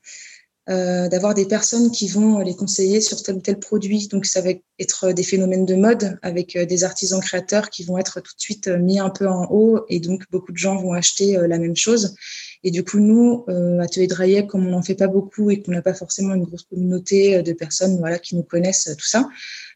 Euh, 0.69 1.07
d'avoir 1.07 1.33
des 1.33 1.45
personnes 1.45 1.91
qui 1.91 2.09
vont 2.09 2.39
les 2.39 2.55
conseiller 2.55 2.99
sur 2.99 3.23
tel 3.23 3.35
ou 3.35 3.41
tel 3.41 3.57
produit. 3.57 4.07
Donc, 4.09 4.25
ça 4.25 4.41
va 4.41 4.49
être 4.79 5.11
des 5.13 5.23
phénomènes 5.23 5.65
de 5.65 5.75
mode 5.75 6.19
avec 6.21 6.55
euh, 6.55 6.65
des 6.65 6.83
artisans 6.83 7.21
créateurs 7.21 7.69
qui 7.69 7.83
vont 7.83 7.97
être 7.97 8.19
tout 8.19 8.33
de 8.35 8.41
suite 8.41 8.67
euh, 8.67 8.77
mis 8.77 8.99
un 8.99 9.09
peu 9.09 9.27
en 9.27 9.45
haut 9.49 9.85
et 9.87 10.01
donc 10.01 10.23
beaucoup 10.29 10.51
de 10.51 10.57
gens 10.57 10.75
vont 10.75 10.91
acheter 10.93 11.37
la 11.47 11.57
même 11.57 11.75
chose. 11.75 12.15
Et 12.63 12.71
du 12.71 12.83
coup, 12.83 12.99
nous, 12.99 13.45
euh, 13.49 13.79
Atelier 13.79 14.07
Drayek, 14.07 14.47
comme 14.47 14.65
on 14.67 14.71
n'en 14.71 14.81
fait 14.81 14.95
pas 14.95 15.07
beaucoup 15.07 15.51
et 15.51 15.61
qu'on 15.61 15.71
n'a 15.71 15.81
pas 15.81 15.93
forcément 15.93 16.33
une 16.33 16.43
grosse 16.43 16.63
communauté 16.63 17.41
de 17.41 17.53
personnes 17.53 17.97
voilà, 17.97 18.19
qui 18.19 18.35
nous 18.35 18.43
connaissent, 18.43 18.89
tout 18.97 19.07
ça, 19.07 19.29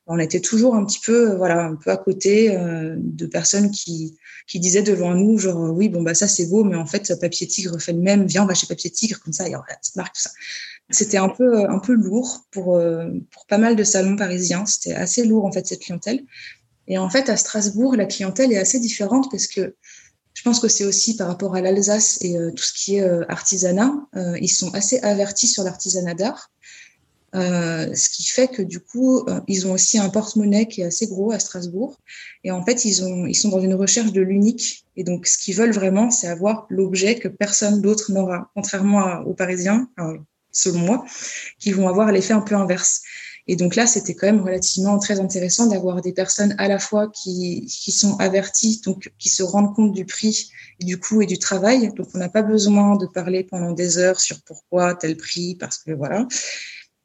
on 0.07 0.19
était 0.19 0.41
toujours 0.41 0.75
un 0.75 0.83
petit 0.85 0.99
peu, 1.05 1.35
voilà, 1.35 1.65
un 1.65 1.75
peu 1.75 1.91
à 1.91 1.97
côté 1.97 2.57
de 2.97 3.25
personnes 3.27 3.71
qui, 3.71 4.17
qui 4.47 4.59
disaient 4.59 4.81
devant 4.81 5.13
nous, 5.13 5.37
genre, 5.37 5.71
oui, 5.73 5.89
bon, 5.89 6.01
bah, 6.01 6.13
ça, 6.13 6.27
c'est 6.27 6.47
beau, 6.47 6.63
mais 6.63 6.75
en 6.75 6.85
fait, 6.85 7.13
Papier 7.19 7.47
Tigre 7.47 7.79
fait 7.79 7.93
le 7.93 7.99
même, 7.99 8.25
viens, 8.25 8.43
on 8.43 8.47
va 8.47 8.53
chez 8.53 8.67
Papier 8.67 8.89
Tigre, 8.89 9.19
comme 9.23 9.33
ça, 9.33 9.47
il 9.47 9.51
y 9.51 9.55
aura 9.55 9.65
la 9.69 9.77
petite 9.77 9.95
marque, 9.95 10.15
tout 10.15 10.21
ça. 10.21 10.31
C'était 10.89 11.17
un 11.17 11.29
peu, 11.29 11.69
un 11.69 11.79
peu 11.79 11.93
lourd 11.93 12.45
pour, 12.51 12.75
euh, 12.75 13.09
pour 13.31 13.45
pas 13.45 13.57
mal 13.57 13.75
de 13.75 13.83
salons 13.83 14.15
parisiens. 14.15 14.65
C'était 14.65 14.93
assez 14.93 15.23
lourd, 15.25 15.45
en 15.45 15.51
fait, 15.51 15.65
cette 15.65 15.81
clientèle. 15.81 16.25
Et 16.87 16.97
en 16.97 17.09
fait, 17.09 17.29
à 17.29 17.37
Strasbourg, 17.37 17.95
la 17.95 18.05
clientèle 18.05 18.51
est 18.51 18.57
assez 18.57 18.79
différente 18.79 19.31
parce 19.31 19.47
que 19.47 19.75
je 20.41 20.43
pense 20.43 20.59
que 20.59 20.67
c'est 20.67 20.85
aussi 20.85 21.15
par 21.15 21.27
rapport 21.27 21.53
à 21.55 21.61
l'Alsace 21.61 22.17
et 22.21 22.35
euh, 22.35 22.49
tout 22.49 22.63
ce 22.63 22.73
qui 22.73 22.95
est 22.95 23.03
euh, 23.03 23.23
artisanat. 23.29 23.93
ils 24.41 24.49
sont 24.49 24.73
assez 24.73 24.97
avertis 25.01 25.47
sur 25.47 25.63
l'artisanat 25.63 26.15
d'art. 26.15 26.49
ce 27.35 28.09
qui 28.09 28.23
fait 28.23 28.47
que 28.47 28.63
du 28.63 28.79
coup, 28.79 29.23
ils 29.47 29.67
ont 29.67 29.73
aussi 29.73 29.99
un 29.99 30.09
porte-monnaie 30.09 30.67
qui 30.67 30.81
est 30.81 30.85
assez 30.85 31.05
gros 31.05 31.31
à 31.31 31.37
Strasbourg. 31.37 31.95
Et 32.43 32.49
en 32.49 32.65
fait, 32.65 32.85
ils 32.85 32.95
sont 33.35 33.49
dans 33.49 33.61
une 33.61 33.75
recherche 33.75 34.13
de 34.13 34.21
l'unique. 34.21 34.83
Et 34.95 35.03
donc, 35.03 35.27
ce 35.27 35.37
qu'ils 35.37 35.55
veulent 35.55 35.73
vraiment, 35.73 36.09
c'est 36.09 36.27
avoir 36.27 36.65
l'objet 36.69 37.19
que 37.19 37.27
personne 37.27 37.79
d'autre 37.79 38.11
n'aura, 38.11 38.49
contrairement 38.55 39.19
aux 39.27 39.35
Parisiens 39.35 39.87
selon 40.51 40.79
moi, 40.79 41.05
qui 41.59 41.71
vont 41.71 41.87
avoir 41.87 42.11
l'effet 42.11 42.33
un 42.33 42.41
peu 42.41 42.55
inverse. 42.55 43.03
Et 43.47 43.55
donc 43.55 43.75
là, 43.75 43.87
c'était 43.87 44.13
quand 44.13 44.27
même 44.27 44.41
relativement 44.41 44.97
très 44.99 45.19
intéressant 45.19 45.67
d'avoir 45.67 46.01
des 46.01 46.13
personnes 46.13 46.55
à 46.57 46.67
la 46.67 46.79
fois 46.79 47.09
qui, 47.09 47.65
qui 47.65 47.91
sont 47.91 48.17
averties, 48.19 48.81
donc 48.85 49.11
qui 49.17 49.29
se 49.29 49.43
rendent 49.43 49.73
compte 49.73 49.93
du 49.93 50.05
prix 50.05 50.51
et 50.79 50.85
du 50.85 50.99
coût 50.99 51.21
et 51.21 51.25
du 51.25 51.39
travail. 51.39 51.91
Donc 51.93 52.07
on 52.13 52.17
n'a 52.17 52.29
pas 52.29 52.43
besoin 52.43 52.95
de 52.97 53.05
parler 53.05 53.43
pendant 53.43 53.71
des 53.71 53.97
heures 53.97 54.19
sur 54.19 54.37
pourquoi 54.45 54.95
tel 54.95 55.17
prix, 55.17 55.55
parce 55.55 55.77
que 55.79 55.91
voilà. 55.91 56.27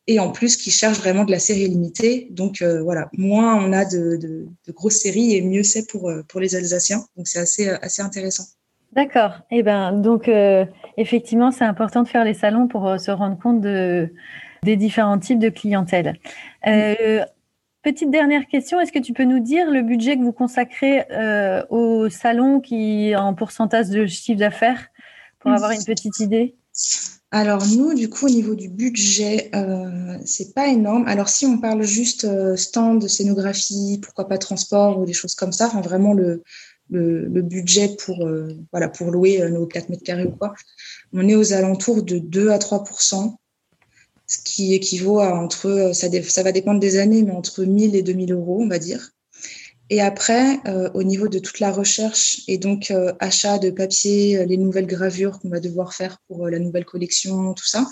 Et 0.09 0.21
en 0.21 0.31
plus, 0.31 0.57
qui 0.57 0.71
cherchent 0.71 0.99
vraiment 0.99 1.25
de 1.25 1.33
la 1.33 1.41
série 1.41 1.67
limitée. 1.67 2.29
Donc 2.31 2.63
euh, 2.63 2.81
voilà, 2.83 3.09
moins 3.17 3.57
on 3.57 3.73
a 3.73 3.85
de, 3.85 4.17
de, 4.17 4.73
grosses 4.73 5.01
séries 5.01 5.35
et 5.35 5.43
mieux 5.43 5.65
c'est 5.65 5.89
pour, 5.89 6.11
euh, 6.11 6.23
pour 6.29 6.41
les 6.41 6.55
Alsaciens. 6.55 7.05
Donc 7.17 7.27
c'est 7.27 7.41
assez, 7.41 7.69
assez 7.69 8.03
intéressant. 8.03 8.45
D'accord. 8.93 9.33
Eh 9.51 9.63
ben, 9.63 9.93
donc, 9.93 10.29
euh, 10.29 10.65
effectivement, 10.97 11.51
c'est 11.51 11.65
important 11.65 12.03
de 12.03 12.09
faire 12.09 12.25
les 12.25 12.35
salons 12.35 12.69
pour 12.69 12.99
se 12.99 13.11
rendre 13.11 13.37
compte 13.39 13.61
de, 13.61 14.11
des 14.67 14.77
différents 14.77 15.19
types 15.19 15.39
de 15.39 15.49
clientèle. 15.49 16.19
Euh, 16.67 17.25
petite 17.83 18.11
dernière 18.11 18.47
question, 18.47 18.79
est-ce 18.81 18.93
que 18.93 18.99
tu 18.99 19.15
peux 19.15 19.25
nous 19.25 19.41
dire 19.41 19.71
le 19.71 19.81
budget 19.81 20.17
que 20.17 20.23
vous 20.23 20.33
consacrez 20.33 21.07
au 21.71 22.11
salon 22.11 22.61
qui 22.61 23.15
en 23.17 23.33
pourcentage 23.33 23.89
de 23.89 24.05
chiffre 24.07 24.39
d'affaires 24.39 24.89
pour 25.39 25.53
avoir 25.53 25.71
une 25.71 25.85
petite 25.85 26.19
idée? 26.21 26.57
Alors 27.33 27.67
nous, 27.67 27.93
du 27.95 28.09
coup, 28.09 28.27
au 28.27 28.31
niveau 28.31 28.55
du 28.55 28.69
budget, 28.69 29.51
euh, 29.55 30.17
c'est 30.25 30.55
pas 30.55 30.69
énorme. 30.69 31.07
Alors 31.09 31.29
si 31.29 31.45
on 31.45 31.59
parle 31.59 31.83
juste 31.83 32.27
stand, 32.57 33.07
scénographie, 33.09 34.01
pourquoi 34.03 34.29
pas 34.29 34.39
transport 34.39 34.99
ou 34.99 35.07
des 35.07 35.13
choses 35.13 35.35
comme 35.35 35.53
ça, 35.53 35.69
vraiment 35.83 36.15
le, 36.15 36.43
budget 36.89 37.97
pour, 37.99 38.27
euh, 38.27 38.49
louer 39.01 39.43
euh, 39.43 39.51
nos 39.51 39.67
4 39.67 39.89
mètres 39.89 40.05
carrés 40.05 40.25
ou 40.25 40.31
quoi, 40.31 40.55
on 41.13 41.29
est 41.29 41.35
aux 41.35 41.53
alentours 41.53 42.03
de 42.03 42.19
2 42.19 42.51
à 42.51 42.59
3 42.59 42.85
ce 44.27 44.39
qui 44.45 44.75
équivaut 44.75 45.21
à 45.21 45.35
entre, 45.39 45.93
ça, 45.95 46.09
ça 46.23 46.43
va 46.43 46.53
dépendre 46.53 46.81
des 46.81 46.99
années, 46.99 47.23
mais 47.23 47.33
entre 47.33 47.65
1000 47.65 47.95
et 47.95 48.03
2000 48.03 48.33
euros, 48.33 48.61
on 48.61 48.69
va 48.69 48.79
dire. 48.79 49.11
Et 49.89 50.01
après, 50.01 50.59
euh, 50.67 50.91
au 50.95 51.05
niveau 51.05 51.29
de 51.29 51.39
toute 51.39 51.61
la 51.61 51.71
recherche 51.71 52.43
et 52.49 52.59
donc 52.59 52.93
achat 53.21 53.59
de 53.59 53.71
papier, 53.71 54.45
les 54.45 54.57
nouvelles 54.57 54.87
gravures 54.87 55.39
qu'on 55.39 55.49
va 55.49 55.61
devoir 55.61 55.95
faire 55.95 56.19
pour 56.27 56.49
la 56.49 56.59
nouvelle 56.59 56.85
collection, 56.85 57.55
tout 57.55 57.67
ça, 57.67 57.87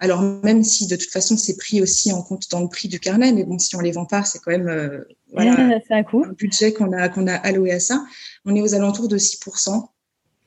alors 0.00 0.20
même 0.20 0.64
si 0.64 0.86
de 0.86 0.96
toute 0.96 1.10
façon 1.10 1.36
c'est 1.36 1.56
pris 1.56 1.80
aussi 1.80 2.12
en 2.12 2.22
compte 2.22 2.50
dans 2.50 2.60
le 2.60 2.68
prix 2.68 2.88
du 2.88 2.98
carnet, 2.98 3.32
mais 3.32 3.44
bon 3.44 3.58
si 3.58 3.76
on 3.76 3.80
les 3.80 3.92
vend 3.92 4.04
pas, 4.04 4.24
c'est 4.24 4.38
quand 4.40 4.50
même 4.50 4.68
euh, 4.68 5.04
voilà, 5.32 5.52
un, 5.90 6.02
un, 6.04 6.32
budget 6.32 6.72
qu'on 6.72 6.92
a 6.92 7.08
qu'on 7.08 7.26
a 7.26 7.34
alloué 7.34 7.72
à 7.72 7.80
ça. 7.80 8.04
On 8.44 8.54
est 8.54 8.60
aux 8.60 8.74
alentours 8.74 9.08
de 9.08 9.18
6%. 9.18 9.84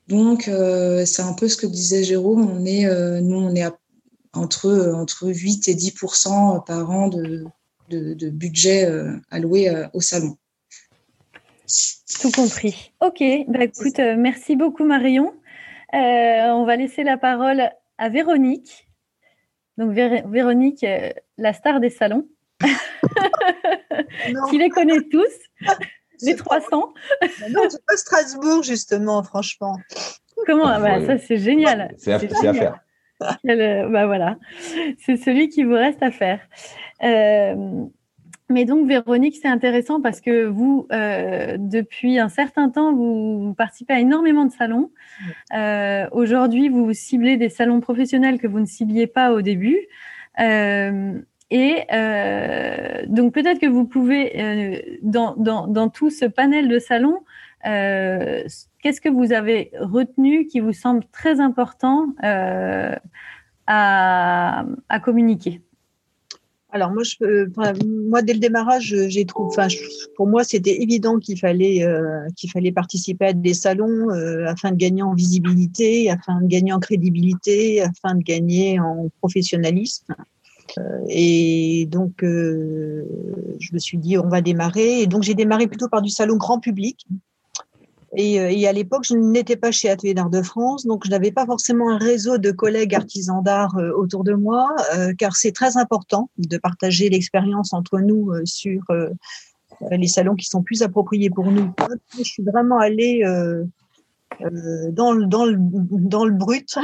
Donc 0.10 0.48
euh, 0.48 1.06
c'est 1.06 1.22
un 1.22 1.34
peu 1.34 1.48
ce 1.48 1.58
que 1.58 1.66
disait 1.66 2.04
Jérôme. 2.04 2.48
On 2.48 2.66
est 2.66 2.86
euh, 2.86 3.22
nous 3.22 3.38
on 3.38 3.56
est 3.56 3.64
entre 4.34 4.94
entre 4.96 5.28
8 5.28 5.68
et 5.68 5.76
10% 5.76 6.66
par 6.66 6.90
an 6.90 7.08
de, 7.08 7.46
de, 7.90 8.30
budget 8.30 8.88
alloué 9.32 9.72
au 9.94 10.02
salon. 10.02 10.38
Tout 12.22 12.32
compris. 12.32 12.94
Ok, 13.02 13.24
bah, 13.48 13.64
écoute, 13.64 14.00
merci 14.18 14.56
beaucoup 14.56 14.86
Marion. 14.86 15.34
on 15.94 16.66
va 16.66 16.76
laisser 16.76 17.04
la 17.04 17.18
parole 17.18 17.70
à 17.98 18.10
Véronique 18.10 18.88
donc 19.78 19.92
Véronique, 19.92 20.84
euh, 20.84 21.12
la 21.38 21.54
star 21.54 21.80
des 21.80 21.92
salons, 21.92 22.28
qui 24.50 24.58
les 24.58 24.70
connaît 24.70 25.02
tous, 25.12 25.22
les 26.22 26.36
300. 26.36 26.94
non, 27.52 27.62
c'est 27.70 27.86
pas 27.86 27.96
Strasbourg, 27.96 28.64
justement, 28.64 29.22
franchement. 29.22 29.78
Comment 30.48 30.68
ah 30.68 30.80
bah, 30.80 31.06
Ça, 31.06 31.18
c'est 31.20 31.38
génial. 31.38 31.94
C'est 31.98 32.12
à, 32.12 32.20
faire. 32.20 32.80
Euh, 33.22 33.90
bah 33.90 34.06
voilà, 34.06 34.38
c'est 35.00 35.18
celui 35.18 35.50
qui 35.50 35.64
vous 35.64 35.74
reste 35.74 36.04
à 36.04 36.12
faire. 36.12 36.40
Euh, 37.04 37.86
mais 38.50 38.64
donc, 38.64 38.88
Véronique, 38.88 39.38
c'est 39.42 39.48
intéressant 39.48 40.02
parce 40.02 40.22
que 40.22 40.46
vous, 40.46 40.88
euh, 40.92 41.58
depuis 41.60 42.18
un 42.18 42.30
certain 42.30 42.70
temps, 42.70 42.94
vous, 42.94 43.54
participez 43.58 43.94
à 43.94 44.00
énormément 44.00 44.46
de 44.46 44.52
salons. 44.52 44.92
Aujourd'hui, 46.12 46.70
vous 46.70 46.94
ciblez 46.94 47.38
des 47.38 47.50
salons 47.50 47.82
professionnels 47.82 48.40
que 48.40 48.48
vous 48.48 48.60
ne 48.60 48.66
cibliez 48.66 49.08
pas 49.08 49.34
au 49.34 49.42
début. 49.42 49.88
Et 50.40 51.76
donc, 53.08 53.34
peut-être 53.34 53.60
que 53.60 53.68
vous 53.68 53.86
pouvez, 53.86 55.00
dans, 55.02 55.36
dans, 55.36 55.68
dans, 55.68 55.90
tout 55.90 56.10
ce 56.10 56.26
panel 56.26 56.70
de 56.70 56.80
salons, 56.80 57.24
qu'est-ce 58.82 59.02
que 59.02 59.10
vous 59.10 59.32
avez 59.34 59.72
retenu 59.80 60.48
qui 60.48 60.60
vous 60.60 60.74
semble 60.74 61.04
très 61.12 61.40
important 61.40 62.14
à, 62.22 63.00
à 63.68 65.00
communiquer? 65.00 65.62
Alors 66.70 66.92
moi, 66.92 67.04
je, 67.04 67.48
moi 68.08 68.22
dès 68.22 68.34
le 68.34 68.40
démarrage, 68.40 68.94
j'ai 69.08 69.26
trouvé, 69.26 69.56
pour 70.18 70.28
moi, 70.28 70.44
c'était 70.44 70.82
évident 70.82 71.18
qu'il 71.18 71.40
fallait 71.40 71.82
euh, 71.84 72.28
qu'il 72.36 72.52
fallait 72.52 72.74
participer 72.74 73.28
à 73.28 73.34
des 73.34 73.54
salons 73.54 74.10
euh, 74.12 74.46
afin 74.46 74.72
de 74.72 74.76
gagner 74.76 75.02
en 75.02 75.14
visibilité, 75.14 76.10
afin 76.12 76.42
de 76.42 76.48
gagner 76.48 76.74
en 76.74 76.80
crédibilité, 76.80 77.82
afin 77.82 78.16
de 78.16 78.22
gagner 78.22 78.82
en 78.82 79.10
professionnalisme. 79.20 80.14
Euh, 80.78 81.06
et 81.08 81.88
donc, 81.90 82.16
je 82.22 83.74
me 83.74 83.80
suis 83.80 83.98
dit, 83.98 84.18
on 84.18 84.28
va 84.28 84.42
démarrer. 84.42 85.02
Et 85.02 85.08
donc, 85.08 85.24
j'ai 85.24 85.36
démarré 85.36 85.68
plutôt 85.68 85.88
par 85.88 86.02
du 86.02 86.10
salon 86.10 86.36
grand 86.36 86.60
public. 86.60 87.08
Euh, 88.18 88.50
et, 88.50 88.68
à 88.68 88.74
l'époque, 88.74 89.04
je 89.06 89.16
n'étais 89.16 89.56
pas 89.56 89.72
chez 89.72 89.90
Atelier 89.90 90.14
d'Art 90.14 90.30
de 90.30 90.42
France, 90.42 90.86
donc 90.86 91.06
je 91.06 91.12
n'avais 91.12 91.32
pas 91.32 91.46
forcément 91.46 91.90
un 91.90 91.98
réseau 91.98 92.38
de 92.38 92.52
collègues 92.52 92.96
artisans 92.96 93.44
d'art 93.44 93.78
euh, 93.78 93.92
autour 93.92 94.24
de 94.24 94.34
moi, 94.34 94.76
euh, 94.96 95.14
car 95.18 95.36
c'est 95.36 95.52
très 95.52 95.78
important 95.78 96.30
de 96.38 96.58
partager 96.58 97.10
l'expérience 97.10 97.74
entre 97.74 98.00
nous 98.00 98.34
sur 98.46 98.82
les 99.92 100.08
salons 100.08 100.36
qui 100.36 100.46
sont 100.46 100.64
plus 100.64 100.82
appropriés 100.82 101.30
pour 101.30 101.52
nous. 101.52 101.72
Je 102.18 102.24
suis 102.24 102.44
vraiment 102.44 102.80
allée 102.80 103.24
dans, 104.92 105.12
le, 105.12 105.26
dans, 105.26 105.46
le, 105.46 105.56
dans 105.58 106.26
le 106.26 106.34
brut. 106.34 106.78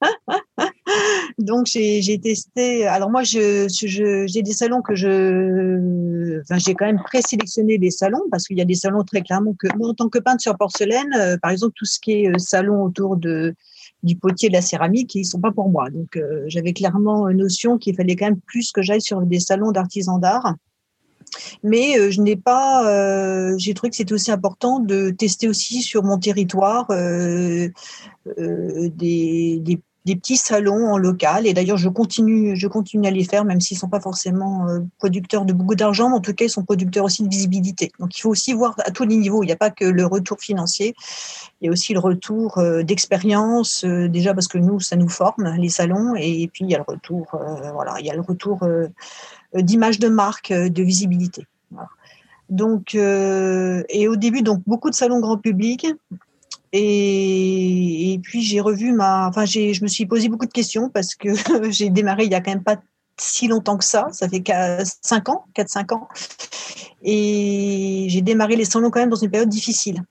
Donc 1.38 1.66
j'ai 1.66 2.20
testé. 2.22 2.86
Alors 2.86 3.10
moi, 3.10 3.22
je 3.22 3.66
j'ai 3.68 4.42
des 4.42 4.52
salons 4.52 4.82
que 4.82 4.94
je, 4.94 6.40
enfin 6.40 6.58
j'ai 6.58 6.74
quand 6.74 6.86
même 6.86 7.02
présélectionné 7.02 7.78
des 7.78 7.90
salons 7.90 8.22
parce 8.30 8.46
qu'il 8.46 8.58
y 8.58 8.60
a 8.60 8.64
des 8.64 8.74
salons 8.74 9.04
très 9.04 9.22
clairement 9.22 9.54
que 9.58 9.66
moi 9.76 9.88
en 9.88 9.94
tant 9.94 10.08
que 10.08 10.18
peintre 10.18 10.42
sur 10.42 10.56
porcelaine, 10.56 11.12
euh, 11.18 11.36
par 11.40 11.50
exemple 11.50 11.74
tout 11.76 11.84
ce 11.84 11.98
qui 12.00 12.12
est 12.12 12.28
euh, 12.28 12.38
salon 12.38 12.82
autour 12.82 13.16
de 13.16 13.54
du 14.02 14.16
potier 14.16 14.48
de 14.48 14.54
la 14.54 14.62
céramique, 14.62 15.14
ils 15.14 15.24
sont 15.24 15.40
pas 15.40 15.52
pour 15.52 15.68
moi. 15.68 15.90
Donc 15.90 16.16
euh, 16.16 16.44
j'avais 16.46 16.72
clairement 16.72 17.28
une 17.28 17.38
notion 17.38 17.78
qu'il 17.78 17.94
fallait 17.94 18.16
quand 18.16 18.26
même 18.26 18.40
plus 18.40 18.72
que 18.72 18.82
j'aille 18.82 19.02
sur 19.02 19.20
des 19.22 19.40
salons 19.40 19.72
d'artisans 19.72 20.20
d'art. 20.20 20.54
Mais 21.62 22.10
je 22.10 22.20
n'ai 22.20 22.36
pas, 22.36 23.56
j'ai 23.58 23.74
trouvé 23.74 23.90
que 23.90 23.96
c'était 23.96 24.14
aussi 24.14 24.30
important 24.30 24.80
de 24.80 25.10
tester 25.10 25.48
aussi 25.48 25.82
sur 25.82 26.02
mon 26.02 26.18
territoire 26.18 26.86
des, 28.36 29.58
des 29.60 29.80
des 30.06 30.16
petits 30.16 30.36
salons 30.36 30.88
en 30.88 30.98
local. 30.98 31.46
Et 31.46 31.52
d'ailleurs, 31.52 31.76
je 31.76 31.88
continue, 31.88 32.56
je 32.56 32.66
continue 32.68 33.06
à 33.06 33.10
les 33.10 33.24
faire, 33.24 33.44
même 33.44 33.60
s'ils 33.60 33.76
ne 33.76 33.80
sont 33.80 33.88
pas 33.88 34.00
forcément 34.00 34.66
euh, 34.68 34.80
producteurs 34.98 35.44
de 35.44 35.52
beaucoup 35.52 35.74
d'argent, 35.74 36.08
mais 36.08 36.16
en 36.16 36.20
tout 36.20 36.32
cas, 36.32 36.46
ils 36.46 36.50
sont 36.50 36.64
producteurs 36.64 37.04
aussi 37.04 37.22
de 37.22 37.28
visibilité. 37.28 37.92
Donc, 37.98 38.16
il 38.16 38.20
faut 38.20 38.30
aussi 38.30 38.52
voir 38.52 38.74
à 38.84 38.90
tous 38.90 39.04
les 39.04 39.16
niveaux. 39.16 39.42
Il 39.42 39.46
n'y 39.46 39.52
a 39.52 39.56
pas 39.56 39.70
que 39.70 39.84
le 39.84 40.06
retour 40.06 40.40
financier, 40.40 40.94
il 41.60 41.66
y 41.66 41.68
a 41.68 41.72
aussi 41.72 41.92
le 41.92 42.00
retour 42.00 42.58
euh, 42.58 42.82
d'expérience, 42.82 43.84
euh, 43.84 44.08
déjà 44.08 44.32
parce 44.32 44.48
que 44.48 44.58
nous, 44.58 44.80
ça 44.80 44.96
nous 44.96 45.08
forme, 45.08 45.54
les 45.58 45.68
salons, 45.68 46.14
et 46.16 46.48
puis 46.52 46.64
il 46.64 46.70
y 46.70 46.74
a 46.74 46.78
le 46.78 46.84
retour, 46.86 47.26
voilà, 47.74 47.96
il 48.00 48.06
y 48.06 48.10
a 48.10 48.14
le 48.14 48.20
retour 48.20 48.66
d'image 49.54 49.98
de 49.98 50.08
marque, 50.08 50.52
de 50.52 50.82
visibilité. 50.82 51.46
Donc, 52.48 52.94
et 52.94 54.08
au 54.08 54.16
début, 54.16 54.42
donc 54.42 54.62
beaucoup 54.66 54.90
de 54.90 54.94
salons 54.94 55.20
grand 55.20 55.36
public, 55.36 55.86
et, 56.72 58.20
puis 58.22 58.42
j'ai 58.42 58.60
revu 58.60 58.92
ma, 58.92 59.28
enfin 59.28 59.44
j'ai, 59.44 59.74
je 59.74 59.82
me 59.82 59.88
suis 59.88 60.06
posé 60.06 60.28
beaucoup 60.28 60.46
de 60.46 60.52
questions 60.52 60.88
parce 60.88 61.14
que 61.14 61.28
j'ai 61.70 61.90
démarré 61.90 62.24
il 62.24 62.30
y 62.30 62.34
a 62.34 62.40
quand 62.40 62.52
même 62.52 62.62
pas 62.62 62.76
si 63.16 63.48
longtemps 63.48 63.76
que 63.76 63.84
ça, 63.84 64.08
ça 64.12 64.28
fait 64.28 64.42
5 65.02 65.28
ans, 65.28 65.44
4-5 65.54 65.94
ans, 65.94 66.08
et 67.02 68.06
j'ai 68.08 68.22
démarré 68.22 68.56
les 68.56 68.64
salons 68.64 68.90
quand 68.90 69.00
même 69.00 69.10
dans 69.10 69.16
une 69.16 69.30
période 69.30 69.48
difficile 69.48 70.02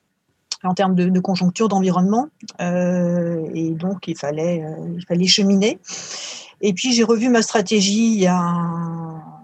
en 0.63 0.73
termes 0.73 0.93
de, 0.93 1.19
conjoncture, 1.19 1.69
d'environnement, 1.69 2.27
euh, 2.59 3.49
et 3.53 3.71
donc 3.71 4.07
il 4.07 4.17
fallait, 4.17 4.63
euh, 4.63 4.95
il 4.97 5.05
fallait 5.05 5.27
cheminer. 5.27 5.79
Et 6.61 6.73
puis 6.73 6.91
j'ai 6.91 7.03
revu 7.03 7.29
ma 7.29 7.41
stratégie 7.41 8.13
il 8.13 8.19
y 8.19 8.27
a, 8.27 8.53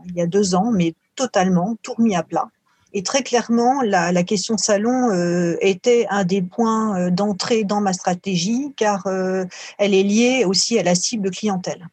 il 0.06 0.15
y 0.15 0.21
a 0.21 0.28
deux 0.28 0.56
ans, 0.56 0.71
mais 0.71 0.93
totalement, 1.15 1.78
tout 1.82 1.93
remis 1.93 2.15
à 2.15 2.23
plat. 2.23 2.49
Et 2.97 3.03
très 3.03 3.23
clairement, 3.23 3.81
la, 3.81 4.23
question 4.23 4.55
salon 4.55 5.12
euh, 5.12 5.58
était 5.60 6.08
un 6.10 6.23
des 6.23 6.41
points 6.41 6.97
euh, 6.97 7.10
d'entrée 7.12 7.65
dans 7.65 7.81
ma 7.81 7.91
stratégie, 7.91 8.71
car 8.77 9.05
euh, 9.05 9.43
elle 9.77 9.93
est 9.93 10.01
liée 10.01 10.45
aussi 10.45 10.79
à 10.79 10.84
la 10.84 10.95
cible 10.95 11.29
clientèle. 11.29 11.88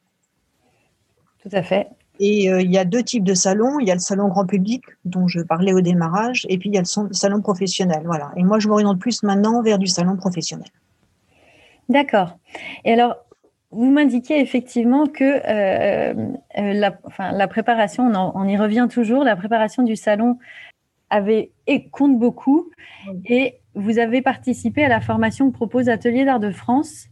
Tout 1.43 1.49
à 1.51 1.65
fait. 1.65 1.88
Et 2.21 2.45
il 2.45 2.71
y 2.71 2.79
a 2.79 2.85
deux 2.85 3.03
types 3.03 3.25
de 3.25 3.35
salons. 3.35 3.81
Il 3.81 3.88
y 3.88 3.91
a 3.91 3.95
le 3.95 4.01
salon 4.01 4.29
grand 4.29 4.47
public, 4.47 4.85
dont 5.05 5.27
je 5.27 5.41
parlais 5.41 5.73
au 5.73 5.81
démarrage, 5.81 6.47
et 6.49 6.57
puis 6.57 6.69
il 6.69 6.75
y 6.77 6.79
a 6.79 6.83
le 6.83 7.12
salon 7.12 7.41
professionnel. 7.41 8.03
Voilà. 8.05 8.31
Et 8.37 8.45
moi, 8.45 8.61
je 8.61 8.69
m'oriente 8.69 9.01
plus 9.01 9.25
maintenant 9.25 9.61
vers 9.61 9.79
du 9.79 9.88
salon 9.88 10.17
professionnel. 10.17 10.69
D'accord. 11.88 12.38
Et 12.85 12.93
alors, 12.93 13.17
vous 13.73 13.91
m'indiquez 13.91 14.38
effectivement 14.38 15.07
que 15.09 15.43
la, 16.55 16.97
enfin, 17.03 17.33
la, 17.33 17.49
préparation, 17.49 18.07
on, 18.07 18.33
on, 18.37 18.47
y 18.47 18.57
revient 18.57 18.87
toujours, 18.88 19.25
la 19.25 19.35
préparation 19.35 19.83
du 19.83 19.97
salon 19.97 20.38
avait 21.12 21.53
et 21.66 21.88
compte 21.88 22.18
beaucoup. 22.18 22.70
Et 23.27 23.59
vous 23.75 23.98
avez 23.98 24.22
participé 24.22 24.85
à 24.85 24.88
la 24.88 25.01
formation 25.01 25.51
que 25.51 25.57
propose 25.57 25.88
Atelier 25.88 26.25
d'Art 26.25 26.40
de 26.40 26.51
France. 26.51 27.07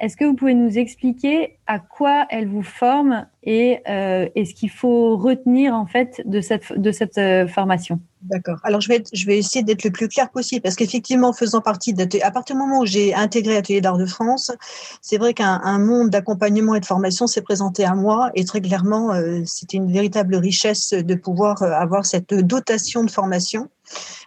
Est-ce 0.00 0.16
que 0.16 0.24
vous 0.24 0.34
pouvez 0.34 0.54
nous 0.54 0.78
expliquer 0.78 1.58
à 1.66 1.78
quoi 1.78 2.26
elle 2.30 2.48
vous 2.48 2.62
forme 2.62 3.26
et, 3.42 3.80
euh, 3.88 4.26
ce 4.34 4.54
qu'il 4.54 4.70
faut 4.70 5.16
retenir 5.16 5.74
en 5.74 5.86
fait 5.86 6.22
de 6.24 6.40
cette, 6.40 6.72
de 6.72 6.90
cette 6.90 7.18
euh, 7.18 7.46
formation? 7.46 8.00
D'accord. 8.22 8.58
Alors 8.64 8.82
je 8.82 8.88
vais, 8.88 9.02
je 9.14 9.26
vais 9.26 9.38
essayer 9.38 9.62
d'être 9.62 9.82
le 9.82 9.90
plus 9.90 10.08
clair 10.08 10.30
possible 10.30 10.60
parce 10.60 10.76
qu'effectivement, 10.76 11.32
faisant 11.32 11.62
partie 11.62 11.94
d'Atelier, 11.94 12.22
à 12.22 12.30
partir 12.30 12.54
du 12.54 12.60
moment 12.60 12.80
où 12.80 12.86
j'ai 12.86 13.14
intégré 13.14 13.56
Atelier 13.56 13.80
d'Art 13.80 13.96
de 13.96 14.04
France, 14.04 14.52
c'est 15.00 15.16
vrai 15.16 15.32
qu'un 15.32 15.78
monde 15.78 16.10
d'accompagnement 16.10 16.74
et 16.74 16.80
de 16.80 16.86
formation 16.86 17.26
s'est 17.26 17.40
présenté 17.40 17.84
à 17.84 17.94
moi 17.94 18.30
et 18.34 18.44
très 18.44 18.60
clairement, 18.60 19.14
euh, 19.14 19.40
c'était 19.46 19.78
une 19.78 19.90
véritable 19.90 20.36
richesse 20.36 20.92
de 20.92 21.14
pouvoir 21.14 21.62
euh, 21.62 21.72
avoir 21.72 22.04
cette 22.04 22.34
dotation 22.34 23.04
de 23.04 23.10
formation 23.10 23.68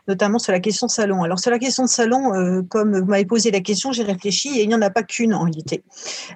notamment 0.07 0.39
sur 0.39 0.51
la 0.51 0.59
question 0.59 0.87
salon. 0.87 1.23
Alors 1.23 1.39
sur 1.39 1.51
la 1.51 1.59
question 1.59 1.83
de 1.83 1.89
salon, 1.89 2.33
euh, 2.33 2.61
comme 2.61 2.99
vous 2.99 3.05
m'avez 3.05 3.25
posé 3.25 3.51
la 3.51 3.61
question, 3.61 3.91
j'ai 3.91 4.03
réfléchi 4.03 4.49
et 4.59 4.63
il 4.63 4.67
n'y 4.67 4.75
en 4.75 4.81
a 4.81 4.89
pas 4.89 5.03
qu'une 5.03 5.33
en 5.33 5.43
réalité. 5.43 5.83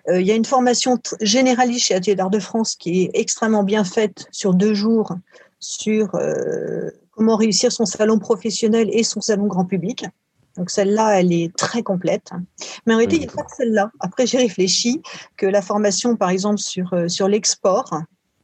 Euh, 0.10 0.22
il 0.22 0.28
y 0.28 0.32
a 0.32 0.36
une 0.36 0.46
formation 0.46 0.98
généraliste 1.22 1.86
chez 1.86 1.96
Atelier 1.96 2.16
d'Art 2.16 2.30
de 2.30 2.40
France 2.40 2.76
qui 2.76 3.04
est 3.04 3.12
extrêmement 3.14 3.64
bien 3.64 3.84
faite 3.84 4.28
sur 4.32 4.54
deux 4.54 4.74
jours 4.74 5.14
sur 5.60 6.16
euh, 6.16 6.92
comment 7.12 7.36
réussir 7.36 7.72
son 7.72 7.86
salon 7.86 8.20
professionnel 8.20 8.90
et 8.92 9.04
son 9.04 9.22
salon 9.22 9.48
grand 9.48 9.66
public. 9.66 10.06
Donc 10.56 10.72
celle-là, 10.72 11.20
elle 11.20 11.34
est 11.34 11.56
très 11.56 11.84
complète. 11.84 12.32
Mais 12.86 12.94
en 12.94 12.98
réalité, 12.98 13.18
il 13.18 13.22
n'y 13.22 13.28
a 13.28 13.32
pas 13.32 13.44
que 13.44 13.56
celle-là. 13.56 13.92
Après, 14.00 14.26
j'ai 14.26 14.40
réfléchi 14.40 15.02
que 15.36 15.46
la 15.46 15.62
formation, 15.62 16.16
par 16.16 16.32
exemple, 16.32 16.58
sur, 16.58 16.96
sur 17.08 17.28
l'export 17.28 17.92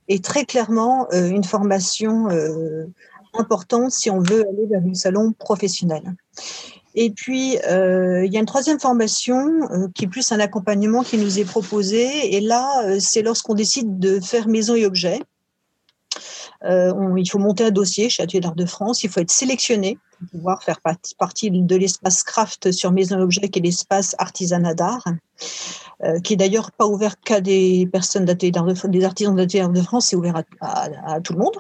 est 0.09 0.23
très 0.23 0.45
clairement 0.45 1.09
une 1.11 1.43
formation 1.43 2.27
important 3.33 3.89
si 3.89 4.09
on 4.09 4.19
veut 4.19 4.41
aller 4.47 4.67
vers 4.69 4.81
un 4.85 4.93
salon 4.93 5.33
professionnel. 5.37 6.15
Et 6.95 7.09
puis, 7.09 7.57
euh, 7.67 8.23
il 8.25 8.31
y 8.31 8.37
a 8.37 8.39
une 8.39 8.45
troisième 8.45 8.79
formation 8.79 9.47
euh, 9.71 9.87
qui 9.95 10.05
est 10.05 10.07
plus 10.07 10.31
un 10.31 10.39
accompagnement 10.39 11.01
qui 11.03 11.17
nous 11.17 11.39
est 11.39 11.45
proposé. 11.45 12.35
Et 12.35 12.39
là, 12.39 12.85
euh, 12.85 12.97
c'est 12.99 13.23
lorsqu'on 13.23 13.55
décide 13.55 13.97
de 13.97 14.19
faire 14.19 14.47
maison 14.47 14.75
et 14.75 14.85
objet. 14.85 15.19
Il 16.65 17.30
faut 17.30 17.39
monter 17.39 17.65
un 17.65 17.71
dossier 17.71 18.10
chez 18.10 18.23
Atelier 18.23 18.39
d'Art 18.39 18.56
de 18.56 18.65
France. 18.65 19.04
Il 19.04 19.10
faut 19.10 19.19
être 19.19 19.32
sélectionné 19.32 19.97
pour 20.19 20.39
pouvoir 20.39 20.63
faire 20.63 20.80
partie 21.17 21.52
de 21.52 21.76
l'espace 21.76 22.23
craft 22.23 22.71
sur 22.71 22.91
maison 22.91 23.19
et 23.19 23.21
objet 23.21 23.49
qui 23.49 23.60
est 23.60 23.62
l'espace 23.62 24.15
artisanat 24.17 24.73
d'art. 24.73 25.04
Euh, 26.04 26.19
qui 26.19 26.34
est 26.34 26.38
d'ailleurs 26.38 26.71
pas 26.71 26.86
ouvert 26.86 27.19
qu'à 27.19 27.39
des 27.39 27.88
personnes 27.91 28.26
d'atelier 28.26 28.52
des 28.52 29.06
artisans 29.06 29.36
d'atelier 29.36 29.65
de 29.69 29.82
France, 29.82 30.08
c'est 30.08 30.15
ouvert 30.15 30.41
à, 30.60 31.21
tout 31.21 31.34
le 31.34 31.39
monde. 31.39 31.56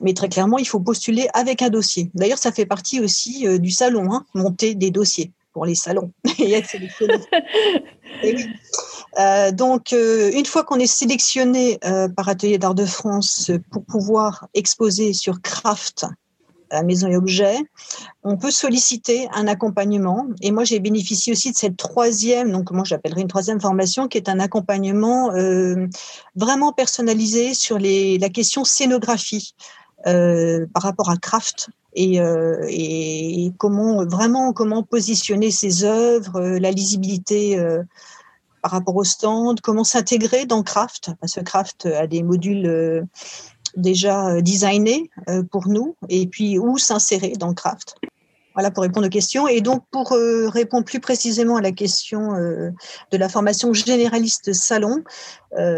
Mais 0.00 0.12
très 0.12 0.28
clairement, 0.28 0.58
il 0.58 0.66
faut 0.66 0.80
postuler 0.80 1.28
avec 1.34 1.62
un 1.62 1.68
dossier. 1.68 2.10
D'ailleurs, 2.14 2.38
ça 2.38 2.52
fait 2.52 2.66
partie 2.66 3.00
aussi 3.00 3.46
euh, 3.46 3.58
du 3.58 3.70
salon, 3.70 4.12
hein, 4.12 4.24
monter 4.34 4.74
des 4.74 4.90
dossiers 4.90 5.32
pour 5.52 5.66
les 5.66 5.74
salons 5.74 6.12
et 6.38 6.52
être 6.52 6.68
sélectionné. 6.68 7.14
Euh, 9.18 9.50
donc, 9.50 9.90
une 9.90 10.46
fois 10.46 10.62
qu'on 10.62 10.78
est 10.78 10.86
sélectionné 10.86 11.80
par 12.16 12.28
Atelier 12.28 12.58
d'Art 12.58 12.76
de 12.76 12.86
France 12.86 13.50
pour 13.72 13.84
pouvoir 13.84 14.46
exposer 14.54 15.14
sur 15.14 15.42
Craft, 15.42 16.06
à 16.70 16.82
Maison 16.82 17.08
et 17.08 17.16
Objets, 17.16 17.58
on 18.22 18.36
peut 18.36 18.50
solliciter 18.50 19.28
un 19.32 19.46
accompagnement. 19.46 20.26
Et 20.40 20.50
moi, 20.50 20.64
j'ai 20.64 20.80
bénéficié 20.80 21.32
aussi 21.32 21.52
de 21.52 21.56
cette 21.56 21.76
troisième, 21.76 22.52
donc 22.52 22.70
moi 22.70 22.84
j'appellerais 22.84 23.22
une 23.22 23.28
troisième 23.28 23.60
formation, 23.60 24.08
qui 24.08 24.18
est 24.18 24.28
un 24.28 24.40
accompagnement 24.40 25.32
euh, 25.34 25.86
vraiment 26.36 26.72
personnalisé 26.72 27.54
sur 27.54 27.78
les, 27.78 28.18
la 28.18 28.28
question 28.28 28.64
scénographie 28.64 29.54
euh, 30.06 30.66
par 30.72 30.84
rapport 30.84 31.10
à 31.10 31.16
Craft. 31.16 31.70
Et, 31.94 32.20
euh, 32.20 32.64
et, 32.68 33.52
comment 33.58 34.04
vraiment 34.06 34.52
comment 34.52 34.82
positionner 34.82 35.50
ses 35.50 35.84
œuvres, 35.84 36.40
la 36.40 36.70
lisibilité 36.70 37.58
par 38.62 38.72
rapport 38.72 38.96
au 38.96 39.04
stand, 39.04 39.60
comment 39.60 39.84
s'intégrer 39.84 40.46
dans 40.46 40.62
Craft, 40.62 41.12
parce 41.20 41.34
que 41.34 41.40
Craft 41.40 41.86
a 41.86 42.06
des 42.06 42.22
modules 42.22 43.06
déjà 43.76 44.28
euh, 44.28 44.40
designé 44.40 45.10
euh, 45.28 45.42
pour 45.42 45.68
nous 45.68 45.96
et 46.08 46.26
puis 46.26 46.58
où 46.58 46.78
s'insérer 46.78 47.32
dans 47.38 47.54
craft. 47.54 47.96
Voilà 48.54 48.70
pour 48.70 48.82
répondre 48.82 49.06
aux 49.06 49.10
questions. 49.10 49.46
Et 49.46 49.60
donc, 49.60 49.84
pour 49.92 50.12
euh, 50.12 50.48
répondre 50.48 50.84
plus 50.84 50.98
précisément 50.98 51.56
à 51.56 51.60
la 51.60 51.70
question 51.70 52.32
de 52.32 53.16
la 53.16 53.28
formation 53.28 53.72
généraliste 53.72 54.52
salon, 54.52 55.04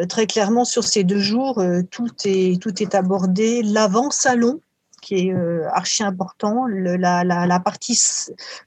très 0.09 0.27
clairement, 0.27 0.65
sur 0.65 0.83
ces 0.83 1.05
deux 1.05 1.19
jours, 1.19 1.63
tout, 1.91 2.09
est, 2.25 2.61
tout 2.61 2.83
est 2.83 2.95
abordé. 2.95 3.63
L'avant-salon, 3.63 4.61
qui 5.03 5.29
est 5.29 5.35
archi 5.73 6.03
important, 6.03 6.67
la, 6.67 7.25
la, 7.25 7.61
partie 7.61 8.01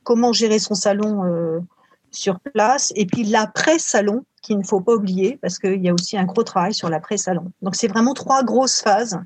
comment 0.04 0.34
gérer 0.34 0.60
son 0.60 0.76
salon 0.76 1.62
sur 2.12 2.40
place, 2.40 2.94
et 2.96 3.08
puis 3.08 3.24
l'après-salon, 3.24 4.24
qu'il 4.46 4.60
ne 4.60 4.64
faut 4.64 4.80
pas 4.80 4.94
oublier 4.94 5.40
parce 5.42 5.58
qu'il 5.58 5.84
y 5.84 5.90
a 5.90 5.94
aussi 5.94 6.18
un 6.18 6.26
gros 6.26 6.44
travail 6.44 6.74
sur 6.74 6.90
l'après-salon. 6.90 7.52
Donc, 7.62 7.76
c'est 7.76 7.88
vraiment 7.88 8.14
trois 8.14 8.44
grosses 8.44 8.82
phases. 8.82 9.20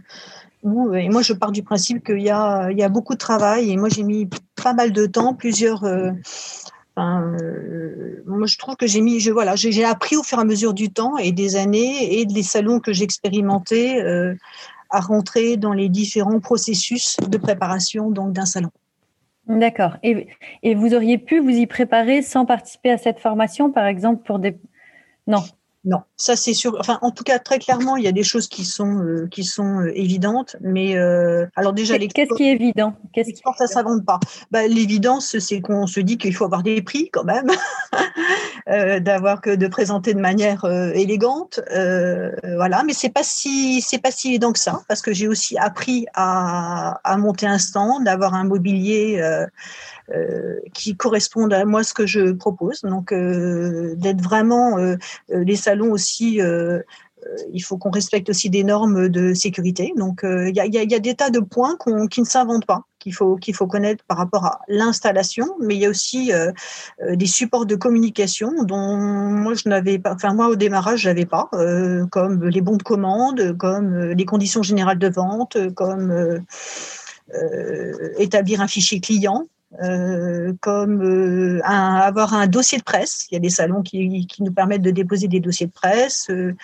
Où, 0.63 0.93
et 0.93 1.09
moi, 1.09 1.21
je 1.21 1.33
pars 1.33 1.51
du 1.51 1.63
principe 1.63 2.03
qu'il 2.05 2.21
y 2.21 2.29
a, 2.29 2.71
y 2.71 2.83
a 2.83 2.89
beaucoup 2.89 3.13
de 3.13 3.19
travail 3.19 3.71
et 3.71 3.77
moi, 3.77 3.89
j'ai 3.89 4.03
mis 4.03 4.29
pas 4.61 4.73
mal 4.73 4.91
de 4.91 5.05
temps, 5.05 5.33
plusieurs. 5.33 5.83
Euh, 5.83 6.11
euh, 6.97 8.23
moi, 8.25 8.47
je 8.47 8.57
trouve 8.57 8.75
que 8.75 8.87
j'ai 8.87 9.01
mis, 9.01 9.19
je, 9.19 9.31
voilà, 9.31 9.55
j'ai 9.55 9.85
appris 9.85 10.17
au 10.17 10.23
fur 10.23 10.37
et 10.37 10.41
à 10.41 10.45
mesure 10.45 10.73
du 10.73 10.91
temps 10.91 11.17
et 11.17 11.31
des 11.31 11.55
années 11.55 12.19
et 12.19 12.25
des 12.25 12.43
salons 12.43 12.79
que 12.79 12.91
j'ai 12.91 13.03
expérimentés 13.03 14.01
euh, 14.01 14.35
à 14.89 14.99
rentrer 14.99 15.57
dans 15.57 15.73
les 15.73 15.89
différents 15.89 16.39
processus 16.39 17.17
de 17.27 17.37
préparation 17.37 18.09
donc 18.09 18.33
d'un 18.33 18.45
salon. 18.45 18.69
D'accord. 19.47 19.97
Et, 20.03 20.27
et, 20.61 20.75
vous 20.75 20.93
auriez 20.93 21.17
pu 21.17 21.39
vous 21.39 21.49
y 21.49 21.65
préparer 21.65 22.21
sans 22.21 22.45
participer 22.45 22.91
à 22.91 22.99
cette 22.99 23.19
formation, 23.19 23.71
par 23.71 23.85
exemple, 23.85 24.21
pour 24.23 24.37
des, 24.37 24.55
non. 25.29 25.43
Non, 25.85 25.99
ça 26.17 26.35
c'est 26.35 26.53
sûr. 26.53 26.75
Enfin, 26.77 26.99
en 27.01 27.11
tout 27.11 27.23
cas, 27.23 27.39
très 27.39 27.57
clairement, 27.57 27.95
il 27.95 28.03
y 28.03 28.07
a 28.09 28.11
des 28.11 28.23
choses 28.23 28.49
qui 28.49 28.65
sont 28.65 29.01
euh, 29.01 29.27
qui 29.31 29.45
sont 29.45 29.79
euh, 29.79 29.97
évidentes, 29.97 30.57
mais 30.59 30.97
euh, 30.97 31.45
alors 31.55 31.71
déjà 31.71 31.97
les 31.97 32.09
qu'est-ce 32.09 32.33
qui 32.33 32.43
est 32.43 32.51
évident? 32.51 32.95
Qu'est-ce 33.13 33.31
qui 33.31 33.41
ça 33.57 33.65
s'invente 33.65 34.05
pas 34.05 34.19
bah, 34.51 34.67
L'évidence, 34.67 35.39
c'est 35.39 35.61
qu'on 35.61 35.87
se 35.87 36.01
dit 36.01 36.17
qu'il 36.17 36.35
faut 36.35 36.43
avoir 36.43 36.63
des 36.63 36.81
prix 36.81 37.09
quand 37.09 37.23
même, 37.23 37.47
d'avoir 38.67 39.41
que 39.41 39.55
de 39.55 39.67
présenter 39.67 40.13
de 40.13 40.19
manière 40.19 40.65
élégante, 40.93 41.59
voilà. 42.55 42.83
Mais 42.85 42.93
c'est 42.93 43.09
pas 43.09 43.23
si 43.23 43.81
c'est 43.81 44.01
pas 44.01 44.11
si 44.11 44.29
évident 44.29 44.51
que 44.51 44.59
ça, 44.59 44.81
parce 44.87 45.01
que 45.01 45.13
j'ai 45.13 45.27
aussi 45.27 45.57
appris 45.57 46.05
à, 46.13 46.99
à 47.03 47.17
monter 47.17 47.47
un 47.47 47.57
stand, 47.57 48.05
d'avoir 48.05 48.33
un 48.33 48.43
mobilier 48.43 49.21
euh, 50.11 50.59
qui 50.73 50.95
correspondent 50.95 51.53
à 51.53 51.65
moi 51.65 51.83
ce 51.83 51.93
que 51.93 52.07
je 52.07 52.31
propose. 52.31 52.81
Donc 52.81 53.11
euh, 53.11 53.93
d'être 53.95 54.21
vraiment 54.21 54.79
euh, 54.79 54.95
les 55.29 55.55
salons 55.55 55.91
aussi 55.91 56.41
il 57.51 57.59
faut 57.59 57.77
qu'on 57.77 57.91
respecte 57.91 58.29
aussi 58.29 58.49
des 58.49 58.63
normes 58.63 59.09
de 59.09 59.33
sécurité. 59.33 59.93
Donc, 59.95 60.21
il 60.23 60.55
y, 60.55 60.95
a, 60.95 60.99
des 60.99 61.15
tas 61.15 61.29
de 61.29 61.39
points 61.39 61.77
qui 62.09 62.21
ne 62.21 62.25
s'inventent 62.25 62.65
pas, 62.65 62.83
qu'il 62.99 63.13
faut, 63.13 63.37
faut 63.53 63.67
connaître 63.67 64.03
par 64.05 64.17
rapport 64.17 64.45
à 64.45 64.59
l'installation, 64.67 65.45
mais 65.59 65.75
il 65.75 65.81
y 65.81 65.85
a 65.85 65.89
aussi 65.89 66.31
des 67.07 67.25
supports 67.25 67.65
de 67.65 67.75
communication 67.75 68.63
dont 68.63 68.97
moi, 68.97 69.53
je 69.53 69.67
n'avais 69.69 69.99
pas, 69.99 70.13
enfin, 70.13 70.33
moi, 70.33 70.47
au 70.47 70.55
démarrage, 70.55 71.01
je 71.01 71.09
n'avais 71.09 71.25
pas, 71.25 71.49
comme 72.11 72.45
les 72.45 72.61
bons 72.61 72.77
de 72.77 72.83
commande, 72.83 73.57
comme 73.57 74.11
les 74.11 74.25
conditions 74.25 74.63
générales 74.63 74.99
de 74.99 75.09
vente, 75.09 75.57
comme 75.75 76.43
établir 78.17 78.61
un 78.61 78.67
fichier 78.67 78.99
client. 78.99 79.45
Euh, 79.83 80.51
comme 80.61 81.03
euh, 81.03 81.61
avoir 81.63 82.33
un 82.33 82.47
dossier 82.47 82.79
de 82.79 82.83
presse. 82.83 83.27
Il 83.29 83.35
y 83.35 83.37
a 83.37 83.39
des 83.39 83.51
salons 83.51 83.83
qui, 83.83 84.27
nous 84.39 84.51
permettent 84.51 84.81
de 84.81 84.89
déposer 84.89 85.27
des 85.27 85.39
dossiers 85.39 85.67
de 85.67 85.71
presse. 85.71 86.27
Euh, 86.31 86.55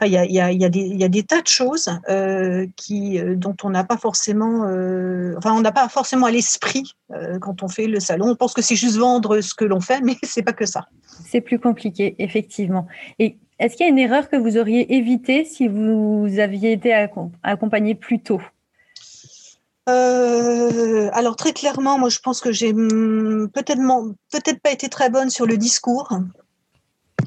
il, 0.00 0.12
y 0.12 0.16
a 0.16 0.68
des, 0.68 0.78
il 0.78 1.00
y 1.00 1.02
a 1.02 1.08
des 1.08 1.24
tas 1.24 1.42
de 1.42 1.48
choses 1.48 1.90
qui, 2.76 3.20
dont 3.34 3.56
on 3.64 3.70
n'a 3.70 3.82
pas 3.82 3.96
forcément, 3.96 4.60
enfin, 5.36 5.52
on 5.52 5.60
n'a 5.60 5.72
pas 5.72 5.88
forcément 5.88 6.26
à 6.26 6.30
l'esprit 6.30 6.94
quand 7.40 7.64
on 7.64 7.68
fait 7.68 7.88
le 7.88 7.98
salon. 7.98 8.28
On 8.28 8.36
pense 8.36 8.54
que 8.54 8.62
c'est 8.62 8.76
juste 8.76 8.96
vendre 8.96 9.40
ce 9.40 9.54
que 9.54 9.64
l'on 9.64 9.80
fait, 9.80 10.00
mais 10.00 10.14
c'est 10.22 10.42
pas 10.42 10.52
que 10.52 10.66
ça. 10.66 10.86
C'est 11.04 11.40
plus 11.40 11.58
compliqué, 11.58 12.14
effectivement. 12.20 12.86
Et 13.18 13.38
est-ce 13.58 13.76
qu'il 13.76 13.86
y 13.86 13.88
a 13.88 13.92
une 13.92 13.98
erreur 13.98 14.28
que 14.28 14.36
vous 14.36 14.56
auriez 14.56 14.94
évitée 14.94 15.44
si 15.44 15.66
vous 15.66 16.28
aviez 16.38 16.72
été 16.72 16.92
accompagné 17.42 17.96
plus 17.96 18.20
tôt? 18.20 18.40
Euh, 19.88 21.10
alors 21.12 21.34
très 21.34 21.52
clairement, 21.52 21.98
moi 21.98 22.08
je 22.08 22.20
pense 22.20 22.40
que 22.40 22.52
j'ai 22.52 22.72
hmm, 22.72 23.48
peut-être 23.52 24.60
pas 24.62 24.70
été 24.70 24.88
très 24.88 25.10
bonne 25.10 25.28
sur 25.28 25.44
le 25.44 25.56
discours 25.56 26.12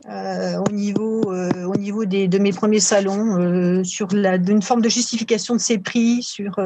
euh, 0.09 0.57
au 0.57 0.71
niveau 0.71 1.33
euh, 1.33 1.51
de 1.51 2.37
mes 2.37 2.53
premiers 2.53 2.79
salons 2.79 3.83
sur 3.83 4.07
la 4.13 4.37
d'une 4.37 4.61
forme 4.61 4.81
de 4.81 4.89
justification 4.89 5.55
de 5.55 5.59
ces 5.59 5.79
prix 5.79 6.23
sur 6.23 6.59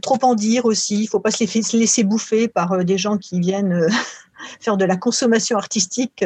trop 0.00 0.18
en 0.22 0.34
dire 0.34 0.64
aussi. 0.64 1.02
Il 1.02 1.06
faut 1.06 1.20
pas 1.20 1.30
se 1.30 1.76
laisser 1.76 2.04
bouffer 2.04 2.48
par 2.48 2.84
des 2.84 2.96
gens 2.96 3.18
qui 3.18 3.40
viennent 3.40 3.86
faire 4.60 4.78
de 4.78 4.86
la 4.86 4.96
consommation 4.96 5.58
artistique 5.58 6.24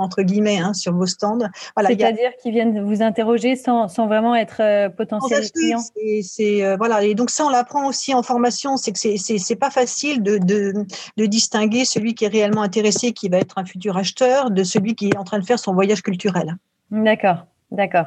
entre 0.00 0.22
guillemets, 0.22 0.58
hein, 0.58 0.74
sur 0.74 0.94
vos 0.94 1.06
stands. 1.06 1.38
Voilà, 1.76 1.90
C'est-à-dire 1.90 2.30
qu'ils 2.42 2.52
viennent 2.52 2.82
vous 2.82 3.02
interroger 3.02 3.56
sans, 3.56 3.88
sans 3.88 4.06
vraiment 4.06 4.34
être 4.34 4.60
euh, 4.60 4.88
potentiels 4.88 5.50
clients. 5.52 5.82
C'est, 6.22 6.64
euh, 6.64 6.76
voilà, 6.76 7.04
et 7.04 7.14
donc 7.14 7.30
ça, 7.30 7.44
on 7.44 7.50
l'apprend 7.50 7.86
aussi 7.86 8.14
en 8.14 8.22
formation, 8.22 8.76
c'est 8.76 8.92
que 8.92 8.98
c'est, 8.98 9.16
c'est, 9.16 9.56
pas 9.56 9.70
facile 9.70 10.22
de, 10.22 10.38
de, 10.38 10.72
de, 11.16 11.26
distinguer 11.26 11.84
celui 11.84 12.14
qui 12.14 12.24
est 12.24 12.28
réellement 12.28 12.62
intéressé, 12.62 13.12
qui 13.12 13.28
va 13.28 13.38
être 13.38 13.58
un 13.58 13.64
futur 13.64 13.96
acheteur, 13.96 14.50
de 14.50 14.64
celui 14.64 14.94
qui 14.94 15.08
est 15.08 15.16
en 15.16 15.24
train 15.24 15.38
de 15.38 15.44
faire 15.44 15.58
son 15.58 15.74
voyage 15.74 16.02
culturel. 16.02 16.56
D'accord, 16.90 17.46
d'accord. 17.70 18.06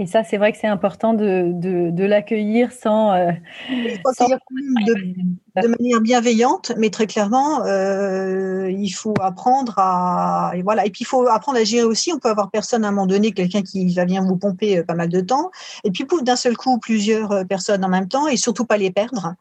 Et 0.00 0.06
ça, 0.06 0.22
c'est 0.22 0.36
vrai 0.36 0.52
que 0.52 0.58
c'est 0.58 0.68
important 0.68 1.12
de, 1.12 1.50
de, 1.52 2.04
l'accueillir 2.04 2.70
sans, 2.70 3.12
euh, 3.12 3.32
de, 3.68 5.66
manière 5.66 6.00
bienveillante, 6.00 6.70
mais 6.78 6.90
très 6.90 7.08
clairement, 7.08 7.64
euh, 7.64 8.70
il 8.70 8.90
faut 8.90 9.14
apprendre 9.20 9.74
à 9.76 10.52
et 10.54 10.62
voilà. 10.62 10.86
Et 10.86 10.90
puis 10.90 11.02
il 11.02 11.06
faut 11.06 11.26
apprendre 11.26 11.58
à 11.58 11.64
gérer 11.64 11.82
aussi. 11.82 12.12
On 12.12 12.20
peut 12.20 12.28
avoir 12.28 12.50
personne 12.50 12.84
à 12.84 12.88
un 12.88 12.92
moment 12.92 13.08
donné, 13.08 13.32
quelqu'un 13.32 13.62
qui 13.62 13.92
va 13.92 14.04
venir 14.04 14.22
vous 14.22 14.36
pomper 14.36 14.78
euh, 14.78 14.84
pas 14.84 14.94
mal 14.94 15.08
de 15.08 15.20
temps, 15.20 15.50
et 15.82 15.90
puis 15.90 16.06
d'un 16.22 16.36
seul 16.36 16.56
coup 16.56 16.78
plusieurs 16.78 17.44
personnes 17.48 17.84
en 17.84 17.88
même 17.88 18.06
temps, 18.06 18.28
et 18.28 18.36
surtout 18.36 18.64
pas 18.64 18.76
les 18.76 18.92
perdre. 18.92 19.34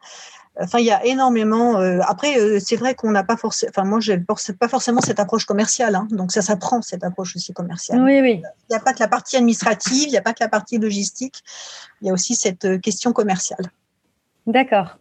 Enfin, 0.60 0.80
il 0.80 0.86
y 0.86 0.92
a 0.92 1.06
énormément. 1.06 1.80
Euh, 1.80 2.00
après, 2.08 2.40
euh, 2.40 2.60
c'est 2.60 2.76
vrai 2.76 2.96
qu'on 2.96 3.12
n'a 3.12 3.24
pas 3.24 3.38
forcément. 3.38 3.70
Enfin, 3.70 3.84
moi, 3.84 4.00
je 4.00 4.14
pas 4.54 4.68
forcément 4.68 5.02
cette 5.02 5.20
approche 5.20 5.46
commerciale. 5.46 5.96
Hein, 5.96 6.08
donc, 6.12 6.32
ça 6.32 6.42
s'apprend 6.42 6.82
cette 6.82 7.04
approche 7.04 7.36
aussi 7.36 7.54
commerciale. 7.54 8.02
Oui, 8.02 8.20
oui. 8.22 8.42
Il 8.70 8.72
n'y 8.72 8.76
a 8.76 8.80
pas 8.80 8.94
que 8.94 9.00
la 9.00 9.08
partie 9.08 9.38
administrative, 9.38 10.04
il 10.08 10.12
n'y 10.12 10.18
a 10.18 10.22
pas 10.22 10.34
que 10.34 10.44
la 10.44 10.50
partie 10.50 10.78
logistique. 10.78 11.44
Il 12.02 12.08
y 12.08 12.10
a 12.10 12.14
aussi 12.14 12.36
cette 12.36 12.66
euh, 12.66 12.80
question 12.80 13.14
commerciale. 13.14 13.66
D'accord. 14.48 14.98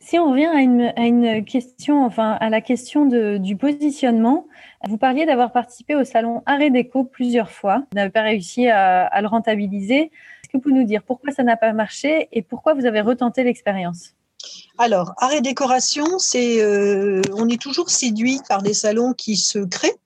Si 0.00 0.18
on 0.18 0.30
revient 0.30 0.46
à 0.46 0.60
une, 0.60 0.92
à 0.96 1.02
une, 1.02 1.44
question, 1.44 2.06
enfin 2.06 2.32
à 2.40 2.48
la 2.48 2.62
question 2.62 3.04
de, 3.04 3.36
du 3.36 3.56
positionnement, 3.56 4.46
vous 4.86 4.96
parliez 4.96 5.26
d'avoir 5.26 5.52
participé 5.52 5.94
au 5.94 6.04
salon 6.04 6.42
Arrêt 6.46 6.70
Déco 6.70 7.04
plusieurs 7.04 7.50
fois. 7.50 7.82
Vous 7.92 7.96
n'avez 7.96 8.10
pas 8.10 8.22
réussi 8.22 8.68
à, 8.68 9.04
à 9.04 9.20
le 9.20 9.28
rentabiliser. 9.28 10.04
Est-ce 10.04 10.48
que 10.48 10.56
vous 10.56 10.60
pouvez 10.62 10.74
nous 10.74 10.84
dire 10.84 11.02
pourquoi 11.02 11.30
ça 11.32 11.42
n'a 11.42 11.58
pas 11.58 11.74
marché 11.74 12.28
et 12.32 12.40
pourquoi 12.40 12.72
vous 12.72 12.86
avez 12.86 13.02
retenté 13.02 13.44
l'expérience? 13.44 14.14
Alors, 14.78 15.12
arrêt 15.18 15.40
décoration, 15.40 16.18
c'est, 16.18 16.62
euh, 16.62 17.20
on 17.34 17.48
est 17.48 17.60
toujours 17.60 17.90
séduit 17.90 18.38
par 18.48 18.62
des 18.62 18.74
salons 18.74 19.12
qui 19.12 19.36
se 19.36 19.58
créent. 19.58 19.96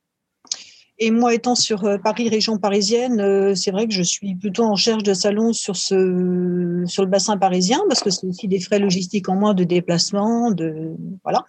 Et 0.98 1.10
moi, 1.10 1.34
étant 1.34 1.54
sur 1.54 1.84
euh, 1.84 1.98
Paris, 1.98 2.28
région 2.28 2.58
parisienne, 2.58 3.20
euh, 3.20 3.54
c'est 3.54 3.70
vrai 3.70 3.88
que 3.88 3.92
je 3.92 4.02
suis 4.02 4.36
plutôt 4.36 4.62
en 4.62 4.72
recherche 4.72 5.02
de 5.02 5.14
salons 5.14 5.52
sur 5.52 5.74
ce, 5.76 6.84
sur 6.86 7.02
le 7.02 7.08
bassin 7.08 7.36
parisien, 7.36 7.80
parce 7.88 8.02
que 8.02 8.10
c'est 8.10 8.26
aussi 8.26 8.46
des 8.46 8.60
frais 8.60 8.78
logistiques 8.78 9.28
en 9.28 9.34
moins 9.34 9.52
de 9.52 9.64
déplacement, 9.64 10.52
de 10.52 10.94
voilà. 11.24 11.44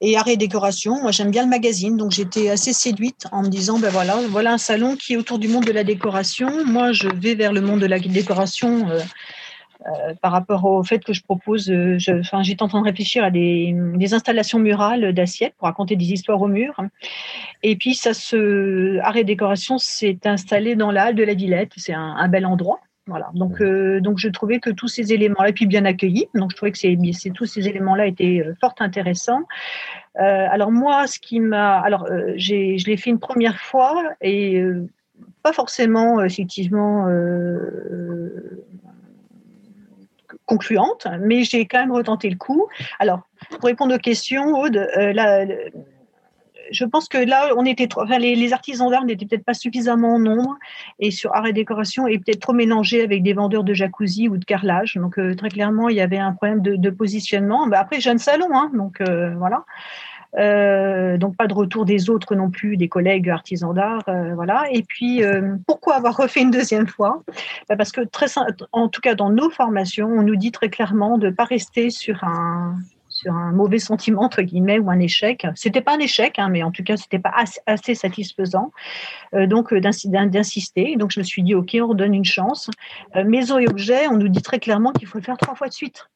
Et 0.00 0.16
arrêt 0.16 0.36
décoration, 0.36 1.00
moi 1.00 1.10
j'aime 1.10 1.30
bien 1.30 1.44
le 1.44 1.48
magazine, 1.48 1.96
donc 1.96 2.10
j'étais 2.10 2.50
assez 2.50 2.72
séduite 2.74 3.26
en 3.32 3.42
me 3.42 3.48
disant 3.48 3.78
ben 3.78 3.88
voilà, 3.88 4.18
voilà 4.28 4.52
un 4.52 4.58
salon 4.58 4.96
qui 4.96 5.14
est 5.14 5.16
autour 5.16 5.38
du 5.38 5.48
monde 5.48 5.64
de 5.64 5.72
la 5.72 5.84
décoration. 5.84 6.50
Moi, 6.66 6.92
je 6.92 7.08
vais 7.08 7.34
vers 7.34 7.52
le 7.52 7.62
monde 7.62 7.80
de 7.80 7.86
la 7.86 7.98
décoration. 7.98 8.88
Par 10.20 10.32
rapport 10.32 10.64
au 10.64 10.82
fait 10.82 11.04
que 11.04 11.12
je 11.12 11.22
propose, 11.22 11.70
euh, 11.70 11.98
j'étais 11.98 12.62
en 12.62 12.68
train 12.68 12.80
de 12.80 12.86
réfléchir 12.86 13.24
à 13.24 13.30
des, 13.30 13.74
installations 14.12 14.58
murales 14.58 15.12
d'assiettes 15.12 15.54
pour 15.56 15.66
raconter 15.66 15.96
des 15.96 16.12
histoires 16.12 16.40
au 16.40 16.48
mur. 16.48 16.80
Et 17.62 17.76
puis, 17.76 17.94
ça 17.94 18.14
se, 18.14 18.98
arrêt 19.00 19.24
décoration 19.24 19.78
s'est 19.78 20.18
installé 20.24 20.76
dans 20.76 20.90
la 20.90 21.06
halle 21.06 21.14
de 21.14 21.24
la 21.24 21.34
Villette. 21.34 21.72
C'est 21.76 21.94
un, 21.94 22.28
bel 22.28 22.46
endroit. 22.46 22.80
Voilà. 23.06 23.30
Donc, 23.34 23.60
euh, 23.60 24.00
donc, 24.00 24.18
je 24.18 24.28
trouvais 24.28 24.60
que 24.60 24.70
tous 24.70 24.88
ces 24.88 25.12
éléments-là, 25.12 25.48
et 25.48 25.52
puis 25.52 25.66
bien 25.66 25.84
accueillis. 25.84 26.28
Donc, 26.34 26.50
je 26.52 26.56
trouvais 26.56 26.72
que 26.72 26.78
c'est, 26.78 26.96
tous 27.34 27.46
ces 27.46 27.68
éléments-là 27.68 28.06
étaient 28.06 28.44
fort 28.60 28.74
intéressants. 28.78 29.42
alors 30.14 30.70
moi, 30.70 31.06
ce 31.06 31.18
qui 31.18 31.40
m'a, 31.40 31.80
alors, 31.80 32.06
j'ai, 32.36 32.78
je 32.78 32.86
l'ai 32.86 32.96
fait 32.96 33.10
une 33.10 33.18
première 33.18 33.58
fois 33.58 34.12
et 34.20 34.62
pas 35.42 35.52
forcément 35.52 36.22
effectivement 36.22 37.08
concluante, 40.52 41.06
mais 41.20 41.44
j'ai 41.44 41.66
quand 41.66 41.78
même 41.78 41.92
retenté 41.92 42.28
le 42.28 42.36
coup. 42.36 42.66
Alors, 42.98 43.20
pour 43.50 43.64
répondre 43.64 43.94
aux 43.94 43.98
questions, 43.98 44.58
Aude, 44.60 44.76
euh, 44.76 45.12
là, 45.12 45.46
je 46.70 46.84
pense 46.84 47.08
que 47.08 47.18
là, 47.18 47.50
on 47.56 47.64
était 47.64 47.86
trop, 47.86 48.02
enfin, 48.02 48.18
les, 48.18 48.52
artisans 48.52 48.90
d'art 48.90 49.04
n'étaient 49.04 49.26
peut-être 49.26 49.44
pas 49.44 49.54
suffisamment 49.54 50.14
en 50.14 50.18
nombre 50.18 50.58
et 50.98 51.10
sur 51.10 51.34
art 51.34 51.46
et 51.46 51.52
décoration 51.52 52.06
et 52.06 52.18
peut-être 52.18 52.40
trop 52.40 52.52
mélangés 52.52 53.02
avec 53.02 53.22
des 53.22 53.32
vendeurs 53.32 53.64
de 53.64 53.74
jacuzzi 53.74 54.28
ou 54.28 54.36
de 54.36 54.44
carrelage. 54.44 54.96
Donc 54.96 55.18
euh, 55.18 55.34
très 55.34 55.48
clairement, 55.48 55.88
il 55.88 55.96
y 55.96 56.00
avait 56.00 56.18
un 56.18 56.32
problème 56.32 56.60
de, 56.60 56.90
positionnement. 56.90 57.66
Bah, 57.66 57.78
après, 57.80 58.00
jeune 58.00 58.18
salon, 58.18 58.48
hein, 58.52 58.70
donc 58.74 59.00
euh, 59.00 59.34
voilà. 59.36 59.64
Euh, 60.38 61.18
donc 61.18 61.36
pas 61.36 61.46
de 61.46 61.54
retour 61.54 61.84
des 61.84 62.08
autres 62.08 62.34
non 62.34 62.50
plus, 62.50 62.76
des 62.76 62.88
collègues 62.88 63.28
artisans 63.28 63.74
d'art, 63.74 64.02
euh, 64.08 64.34
voilà. 64.34 64.64
Et 64.70 64.82
puis 64.82 65.22
euh, 65.22 65.56
pourquoi 65.66 65.96
avoir 65.96 66.16
refait 66.16 66.40
une 66.40 66.50
deuxième 66.50 66.86
fois? 66.86 67.22
Bah, 67.68 67.76
Parce 67.76 67.92
que 67.92 68.00
très, 68.00 68.26
en 68.72 68.88
tout 68.88 69.00
cas 69.00 69.14
dans 69.14 69.30
nos 69.30 69.50
formations, 69.50 70.08
on 70.08 70.22
nous 70.22 70.36
dit 70.36 70.52
très 70.52 70.70
clairement 70.70 71.18
de 71.18 71.30
pas 71.30 71.44
rester 71.44 71.90
sur 71.90 72.24
un 72.24 72.76
sur 73.08 73.34
un 73.34 73.52
mauvais 73.52 73.78
sentiment 73.78 74.22
entre 74.22 74.40
guillemets 74.40 74.78
ou 74.78 74.90
un 74.90 74.98
échec. 74.98 75.46
C'était 75.54 75.82
pas 75.82 75.96
un 75.96 75.98
échec, 75.98 76.38
hein, 76.38 76.48
mais 76.48 76.62
en 76.62 76.70
tout 76.70 76.82
cas 76.82 76.96
c'était 76.96 77.18
pas 77.18 77.34
assez, 77.66 77.94
satisfaisant. 77.94 78.72
donc 79.34 79.74
d'insister. 79.74 80.96
Donc 80.96 81.10
je 81.12 81.20
me 81.20 81.24
suis 81.24 81.42
dit 81.42 81.54
ok, 81.54 81.76
on 81.78 81.88
redonne 81.88 82.14
une 82.14 82.24
chance. 82.24 82.70
maison 83.26 83.58
et 83.58 83.68
objets, 83.68 84.08
on 84.08 84.16
nous 84.16 84.28
dit 84.28 84.40
très 84.40 84.58
clairement 84.58 84.92
qu'il 84.92 85.06
faut 85.06 85.18
le 85.18 85.24
faire 85.24 85.36
trois 85.36 85.54
fois 85.54 85.68
de 85.68 85.74
suite. 85.74 86.08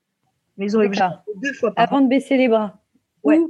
Maison 0.57 0.81
et 0.81 0.87
objets 0.87 1.05
deux 1.43 1.53
fois 1.53 1.75
par 1.75 1.85
Avant 1.85 2.01
de 2.01 2.09
baisser 2.09 2.39
les 2.39 2.49
bras. 2.49 2.79
Ouais, 3.27 3.41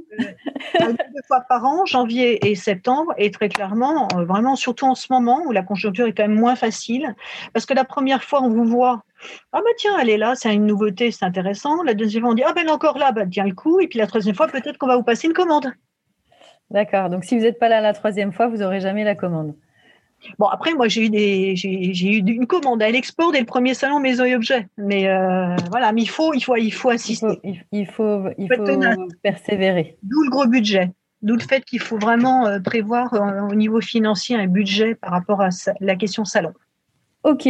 deux 0.79 1.21
fois 1.27 1.41
par 1.41 1.65
an, 1.65 1.85
janvier 1.85 2.49
et 2.49 2.55
septembre, 2.55 3.13
et 3.17 3.31
très 3.31 3.49
clairement, 3.49 4.07
euh, 4.15 4.25
vraiment, 4.25 4.55
surtout 4.55 4.85
en 4.85 4.95
ce 4.95 5.07
moment 5.11 5.41
où 5.45 5.51
la 5.51 5.63
conjoncture 5.63 6.07
est 6.07 6.13
quand 6.13 6.27
même 6.27 6.39
moins 6.39 6.55
facile, 6.55 7.15
parce 7.53 7.65
que 7.65 7.73
la 7.73 7.83
première 7.83 8.23
fois, 8.23 8.41
on 8.41 8.49
vous 8.49 8.65
voit, 8.65 9.03
ah 9.53 9.59
bah 9.59 9.71
tiens, 9.77 9.97
elle 9.99 10.09
est 10.09 10.17
là, 10.17 10.35
c'est 10.35 10.53
une 10.53 10.65
nouveauté, 10.65 11.11
c'est 11.11 11.25
intéressant. 11.25 11.83
La 11.83 11.93
deuxième 11.93 12.23
fois, 12.23 12.31
on 12.31 12.35
dit, 12.35 12.43
ah 12.43 12.53
ben 12.53 12.61
elle 12.61 12.67
est 12.67 12.71
encore 12.71 12.97
là, 12.97 13.11
bah 13.11 13.25
tiens 13.29 13.45
le 13.45 13.55
coup, 13.55 13.79
et 13.79 13.87
puis 13.87 13.99
la 13.99 14.07
troisième 14.07 14.35
fois, 14.35 14.47
peut-être 14.47 14.77
qu'on 14.77 14.87
va 14.87 14.97
vous 14.97 15.03
passer 15.03 15.27
une 15.27 15.33
commande. 15.33 15.73
D'accord, 16.69 17.09
donc 17.09 17.23
si 17.23 17.37
vous 17.37 17.43
n'êtes 17.43 17.59
pas 17.59 17.69
là 17.69 17.81
la 17.81 17.93
troisième 17.93 18.33
fois, 18.33 18.47
vous 18.47 18.57
n'aurez 18.57 18.81
jamais 18.81 19.03
la 19.03 19.15
commande. 19.15 19.55
Bon, 20.39 20.47
après, 20.47 20.73
moi, 20.73 20.87
j'ai 20.87 21.05
eu, 21.05 21.09
des, 21.09 21.55
j'ai, 21.55 22.17
eu 22.17 22.17
une 22.19 22.47
commande 22.47 22.81
à 22.81 22.89
l'export 22.89 23.31
dès 23.31 23.39
le 23.39 23.45
premier 23.45 23.73
salon 23.73 23.99
Maison 23.99 24.25
et 24.25 24.35
Objets. 24.35 24.67
Mais 24.77 25.07
euh, 25.07 25.55
voilà, 25.69 25.91
mais 25.91 26.01
il 26.01 26.09
faut, 26.09 26.33
il 26.33 26.41
faut, 26.41 26.55
il 26.55 26.71
faut 26.71 26.89
insister. 26.89 27.39
Il 27.71 27.87
faut, 27.87 28.23
il 28.37 28.47
faut, 28.53 28.63
persévérer. 29.21 29.97
D'où 30.03 30.23
le 30.23 30.29
gros 30.29 30.47
budget. 30.47 30.91
D'où 31.21 31.35
le 31.35 31.41
fait 31.41 31.63
qu'il 31.65 31.79
faut 31.79 31.97
vraiment 31.97 32.45
euh, 32.45 32.59
prévoir 32.59 33.13
euh, 33.13 33.47
au 33.49 33.55
niveau 33.55 33.81
financier 33.81 34.35
un 34.35 34.47
budget 34.47 34.95
par 34.95 35.11
rapport 35.11 35.41
à 35.41 35.49
la 35.79 35.95
question 35.95 36.25
salon. 36.25 36.53
Ok. 37.23 37.47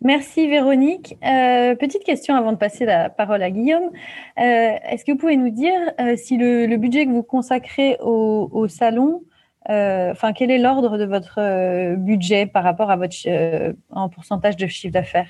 Merci 0.00 0.48
Véronique. 0.48 1.16
petite 1.20 2.02
question 2.02 2.34
avant 2.34 2.50
de 2.50 2.56
passer 2.56 2.84
la 2.84 3.08
parole 3.08 3.40
à 3.40 3.52
Guillaume. 3.52 3.90
Est-ce 4.36 5.04
que 5.04 5.12
vous 5.12 5.18
pouvez 5.18 5.36
nous 5.36 5.50
dire 5.50 5.78
si 6.16 6.36
le, 6.36 6.76
budget 6.76 7.06
que 7.06 7.12
vous 7.12 7.22
consacrez 7.22 7.96
au 8.00 8.66
salon 8.66 9.22
enfin, 9.68 10.32
quel 10.32 10.50
est 10.50 10.58
l'ordre 10.58 10.98
de 10.98 11.04
votre 11.04 11.38
euh, 11.38 11.96
budget 11.96 12.46
par 12.46 12.64
rapport 12.64 12.90
à 12.90 12.96
votre 12.96 13.16
euh, 13.26 13.72
en 13.90 14.08
pourcentage 14.08 14.56
de 14.56 14.66
chiffre 14.66 14.92
d'affaires? 14.92 15.28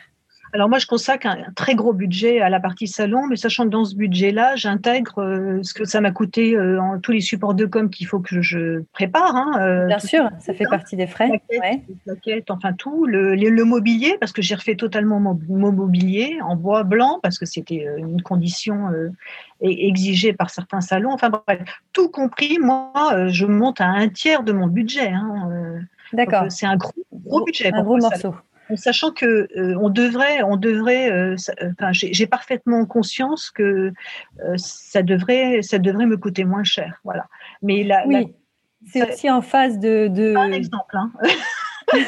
Alors 0.53 0.69
moi, 0.69 0.79
je 0.79 0.87
consacre 0.87 1.27
un, 1.27 1.53
très 1.55 1.75
gros 1.75 1.93
budget 1.93 2.41
à 2.41 2.49
la 2.49 2.61
partie 2.61 2.87
salon, 2.87 3.27
mais 3.27 3.37
sachant 3.37 3.65
que 3.65 3.71
dans 3.71 3.85
ce 3.85 3.95
budget-là, 3.95 4.57
j'intègre 4.57 5.61
ce 5.63 5.75
que 5.75 5.85
ça 5.85 6.01
m'a 6.01 6.11
coûté 6.11 6.59
en 6.59 6.99
tous 6.99 7.13
les 7.13 7.21
supports 7.21 7.55
de 7.55 7.67
com 7.67 7.91
qu'il 7.91 8.07
faut 8.07 8.21
que 8.21 8.41
je 8.41 8.83
prépare. 8.93 9.37
Hein, 9.37 9.87
Bien 9.87 9.99
sûr, 9.99 10.29
ça 10.39 10.55
fait 10.55 10.67
partie 10.69 10.97
des 10.97 11.07
frais. 11.07 11.31
Plaquettes, 12.05 12.51
enfin 12.51 12.73
tout, 12.73 13.07
le, 13.07 13.35
le, 13.35 13.65
mobilier, 13.65 14.17
parce 14.19 14.33
que 14.33 14.43
j'ai 14.43 14.55
refait 14.55 14.75
totalement 14.75 15.21
mon, 15.21 15.39
mobilier 15.73 16.39
en 16.43 16.57
bois 16.57 16.83
blanc, 16.83 17.21
parce 17.23 17.39
que 17.39 17.47
c'était 17.47 17.87
une 17.99 18.23
condition 18.23 18.91
exigé 19.63 20.33
par 20.33 20.51
certains 20.51 20.81
salons. 20.81 21.13
Enfin 21.13 21.31
bref, 21.31 21.61
tout 21.93 22.09
compris, 22.09 22.59
moi, 22.59 22.93
euh, 23.13 23.29
je 23.29 23.47
monte 23.47 23.81
à 23.81 23.87
un 23.87 24.09
tiers 24.09 24.43
de 24.43 24.53
mon 24.53 24.67
budget. 24.67 25.09
Hein, 25.09 25.51
euh. 25.53 25.79
D'accord. 26.13 26.47
C'est 26.49 26.67
un 26.67 26.77
gros, 26.77 26.93
gros 27.13 27.45
budget. 27.45 27.71
Un 27.73 27.83
gros 27.83 27.97
morceau. 27.99 28.35
En 28.71 28.77
sachant 28.77 29.11
que 29.11 29.49
euh, 29.57 29.77
on 29.81 29.91
devrait, 29.91 30.43
on 30.43 30.57
devrait, 30.57 31.35
enfin, 31.63 31.91
j'ai 31.93 32.27
parfaitement 32.27 32.87
conscience 32.87 33.51
que 33.51 33.93
ça 34.57 35.03
devrait, 35.03 35.63
ça 35.63 35.79
devrait 35.79 36.07
me 36.07 36.17
coûter 36.17 36.45
moins 36.45 36.65
cher, 36.65 37.01
voilà. 37.05 37.27
Mais 37.63 37.83
la, 37.83 38.07
oui, 38.07 38.33
c'est 38.87 39.11
aussi 39.11 39.31
en 39.31 39.43
phase 39.43 39.79
de, 39.79 40.09
de... 40.09 40.35
Un 40.37 40.53
exemple. 40.53 40.97
Hein. 40.97 41.13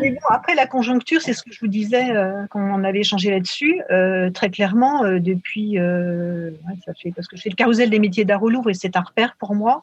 Mais 0.00 0.10
bon, 0.10 0.28
après 0.28 0.54
la 0.54 0.66
conjoncture, 0.66 1.20
c'est 1.20 1.32
ce 1.32 1.42
que 1.42 1.52
je 1.52 1.60
vous 1.60 1.66
disais 1.66 2.10
euh, 2.10 2.46
quand 2.50 2.60
on 2.60 2.84
avait 2.84 3.00
échangé 3.00 3.30
là-dessus. 3.30 3.80
Euh, 3.90 4.30
très 4.30 4.50
clairement, 4.50 5.04
euh, 5.04 5.18
depuis, 5.18 5.76
ça 6.84 6.94
fait 6.94 7.12
parce 7.14 7.28
que 7.28 7.36
je 7.36 7.42
fais 7.42 7.50
le 7.50 7.56
carrousel 7.56 7.90
des 7.90 7.98
métiers 7.98 8.24
d'art 8.24 8.42
au 8.42 8.48
Louvre 8.48 8.70
et 8.70 8.74
c'est 8.74 8.96
un 8.96 9.02
repère 9.02 9.36
pour 9.38 9.54
moi. 9.54 9.82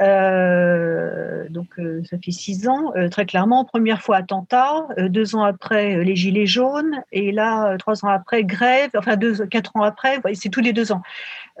Euh, 0.00 1.46
donc 1.50 1.66
euh, 1.78 2.02
ça 2.08 2.18
fait 2.18 2.30
six 2.30 2.68
ans. 2.68 2.92
Euh, 2.96 3.08
très 3.08 3.26
clairement, 3.26 3.64
première 3.64 4.00
fois 4.00 4.16
attentat, 4.16 4.86
deux 4.96 5.34
ans 5.34 5.42
après 5.42 6.04
les 6.04 6.16
gilets 6.16 6.46
jaunes, 6.46 7.02
et 7.12 7.32
là 7.32 7.76
trois 7.78 8.04
ans 8.04 8.08
après 8.08 8.44
grève. 8.44 8.90
Enfin 8.96 9.16
deux, 9.16 9.46
quatre 9.46 9.76
ans 9.76 9.82
après, 9.82 10.20
c'est 10.34 10.50
tous 10.50 10.60
les 10.60 10.72
deux 10.72 10.92
ans 10.92 11.02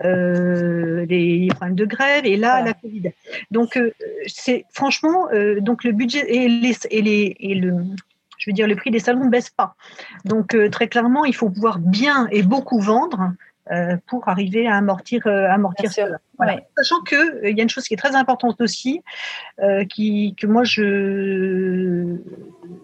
les, 0.04 1.48
problèmes 1.50 1.74
de 1.74 1.84
grève, 1.84 2.24
et 2.24 2.36
là 2.36 2.62
la 2.62 2.74
Covid. 2.74 3.12
Donc 3.50 3.78
c'est 4.26 4.64
franchement 4.72 5.28
donc 5.60 5.82
le 5.82 5.92
budget 5.92 6.24
et 6.28 6.48
les 6.48 6.76
et 6.90 7.02
les 7.02 7.36
et 7.40 7.54
le 7.54 7.74
je 8.36 8.48
veux 8.48 8.54
dire, 8.54 8.68
le 8.68 8.76
prix 8.76 8.92
des 8.92 9.00
salons 9.00 9.24
ne 9.24 9.30
baisse 9.30 9.50
pas. 9.50 9.74
Donc, 10.24 10.56
très 10.70 10.86
clairement, 10.86 11.24
il 11.24 11.34
faut 11.34 11.50
pouvoir 11.50 11.80
bien 11.80 12.28
et 12.30 12.44
beaucoup 12.44 12.80
vendre 12.80 13.32
pour 14.06 14.28
arriver 14.28 14.66
à 14.66 14.76
amortir, 14.76 15.26
euh, 15.26 15.48
amortir 15.50 15.92
cela. 15.92 16.18
Sachant 16.76 17.02
qu'il 17.02 17.18
euh, 17.18 17.50
il 17.50 17.56
y 17.56 17.60
a 17.60 17.62
une 17.62 17.68
chose 17.68 17.84
qui 17.84 17.94
est 17.94 17.98
très 17.98 18.14
importante 18.14 18.60
aussi, 18.60 19.02
qui, 19.90 20.34
que 20.36 20.46
moi 20.46 20.64
je, 20.64 22.16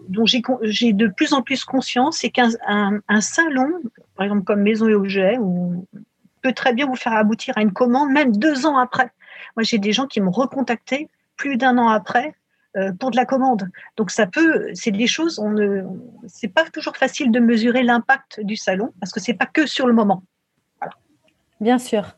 dont 0.09 0.25
j'ai 0.25 0.93
de 0.93 1.07
plus 1.07 1.33
en 1.33 1.41
plus 1.41 1.63
conscience, 1.65 2.17
c'est 2.19 2.29
qu'un 2.29 2.49
un, 2.67 3.21
salon, 3.21 3.69
par 4.15 4.25
exemple 4.25 4.43
comme 4.43 4.61
Maison 4.61 4.87
et 4.87 4.93
Objets, 4.93 5.37
ou, 5.39 5.87
peut 6.41 6.53
très 6.53 6.73
bien 6.73 6.85
vous 6.85 6.95
faire 6.95 7.13
aboutir 7.13 7.57
à 7.57 7.61
une 7.61 7.73
commande 7.73 8.11
même 8.11 8.35
deux 8.35 8.67
ans 8.67 8.77
après. 8.77 9.09
Moi 9.55 9.63
j'ai 9.63 9.79
des 9.79 9.93
gens 9.93 10.05
qui 10.05 10.21
me 10.21 10.29
recontacté 10.29 11.09
plus 11.37 11.57
d'un 11.57 11.77
an 11.77 11.89
après 11.89 12.35
pour 12.99 13.09
de 13.09 13.15
la 13.15 13.25
commande. 13.25 13.69
Donc 13.95 14.11
ça 14.11 14.27
peut, 14.27 14.69
c'est 14.73 14.91
des 14.91 15.07
choses, 15.07 15.39
on 15.39 15.49
ne, 15.49 15.83
c'est 16.27 16.49
pas 16.49 16.65
toujours 16.65 16.97
facile 16.97 17.31
de 17.31 17.39
mesurer 17.39 17.83
l'impact 17.83 18.41
du 18.41 18.57
salon 18.57 18.93
parce 18.99 19.13
que 19.13 19.21
c'est 19.21 19.33
pas 19.33 19.45
que 19.45 19.65
sur 19.65 19.87
le 19.87 19.93
moment. 19.93 20.23
Bien 21.61 21.77
sûr. 21.77 22.17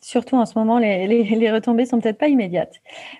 Surtout 0.00 0.36
en 0.36 0.46
ce 0.46 0.58
moment, 0.58 0.78
les, 0.78 1.06
les, 1.06 1.52
retombées 1.52 1.84
sont 1.84 2.00
peut-être 2.00 2.18
pas 2.18 2.28
immédiates. 2.28 2.76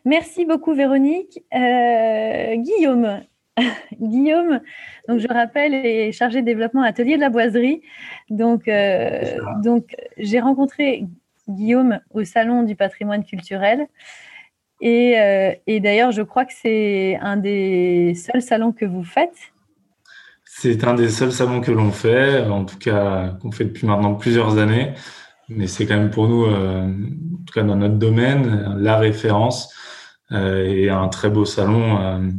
Merci 0.06 0.46
beaucoup, 0.46 0.72
Véronique. 0.72 1.42
Euh, 1.54 2.56
Guillaume, 2.56 3.20
Guillaume, 4.00 4.60
donc 5.06 5.18
je 5.18 5.28
rappelle, 5.28 5.74
est 5.74 6.12
chargé 6.12 6.40
de 6.40 6.46
développement 6.46 6.82
atelier 6.82 7.16
de 7.16 7.20
la 7.20 7.28
boiserie. 7.28 7.82
Donc, 8.30 8.66
euh, 8.66 9.36
donc 9.62 9.94
j'ai 10.16 10.40
rencontré 10.40 11.04
Guillaume 11.48 12.00
au 12.12 12.24
salon 12.24 12.62
du 12.62 12.76
patrimoine 12.76 13.24
culturel. 13.24 13.86
Euh, 14.82 15.52
et 15.66 15.80
d'ailleurs, 15.80 16.12
je 16.12 16.22
crois 16.22 16.46
que 16.46 16.54
c'est 16.54 17.18
un 17.20 17.36
des 17.36 18.14
seuls 18.14 18.40
salons 18.40 18.72
que 18.72 18.86
vous 18.86 19.04
faites. 19.04 19.36
C'est 20.46 20.82
un 20.84 20.94
des 20.94 21.10
seuls 21.10 21.32
salons 21.32 21.60
que 21.60 21.70
l'on 21.70 21.90
fait, 21.90 22.40
en 22.40 22.64
tout 22.64 22.78
cas 22.78 23.36
qu'on 23.40 23.52
fait 23.52 23.64
depuis 23.64 23.86
maintenant 23.86 24.14
plusieurs 24.14 24.58
années 24.58 24.94
mais 25.50 25.66
c'est 25.66 25.86
quand 25.86 25.96
même 25.96 26.10
pour 26.10 26.28
nous, 26.28 26.44
euh, 26.44 26.86
en 26.86 27.44
tout 27.44 27.52
cas 27.52 27.62
dans 27.62 27.76
notre 27.76 27.96
domaine, 27.96 28.76
la 28.78 28.96
référence 28.98 29.74
euh, 30.32 30.64
et 30.64 30.88
un 30.88 31.08
très 31.08 31.28
beau 31.28 31.44
salon 31.44 32.00
euh, 32.00 32.30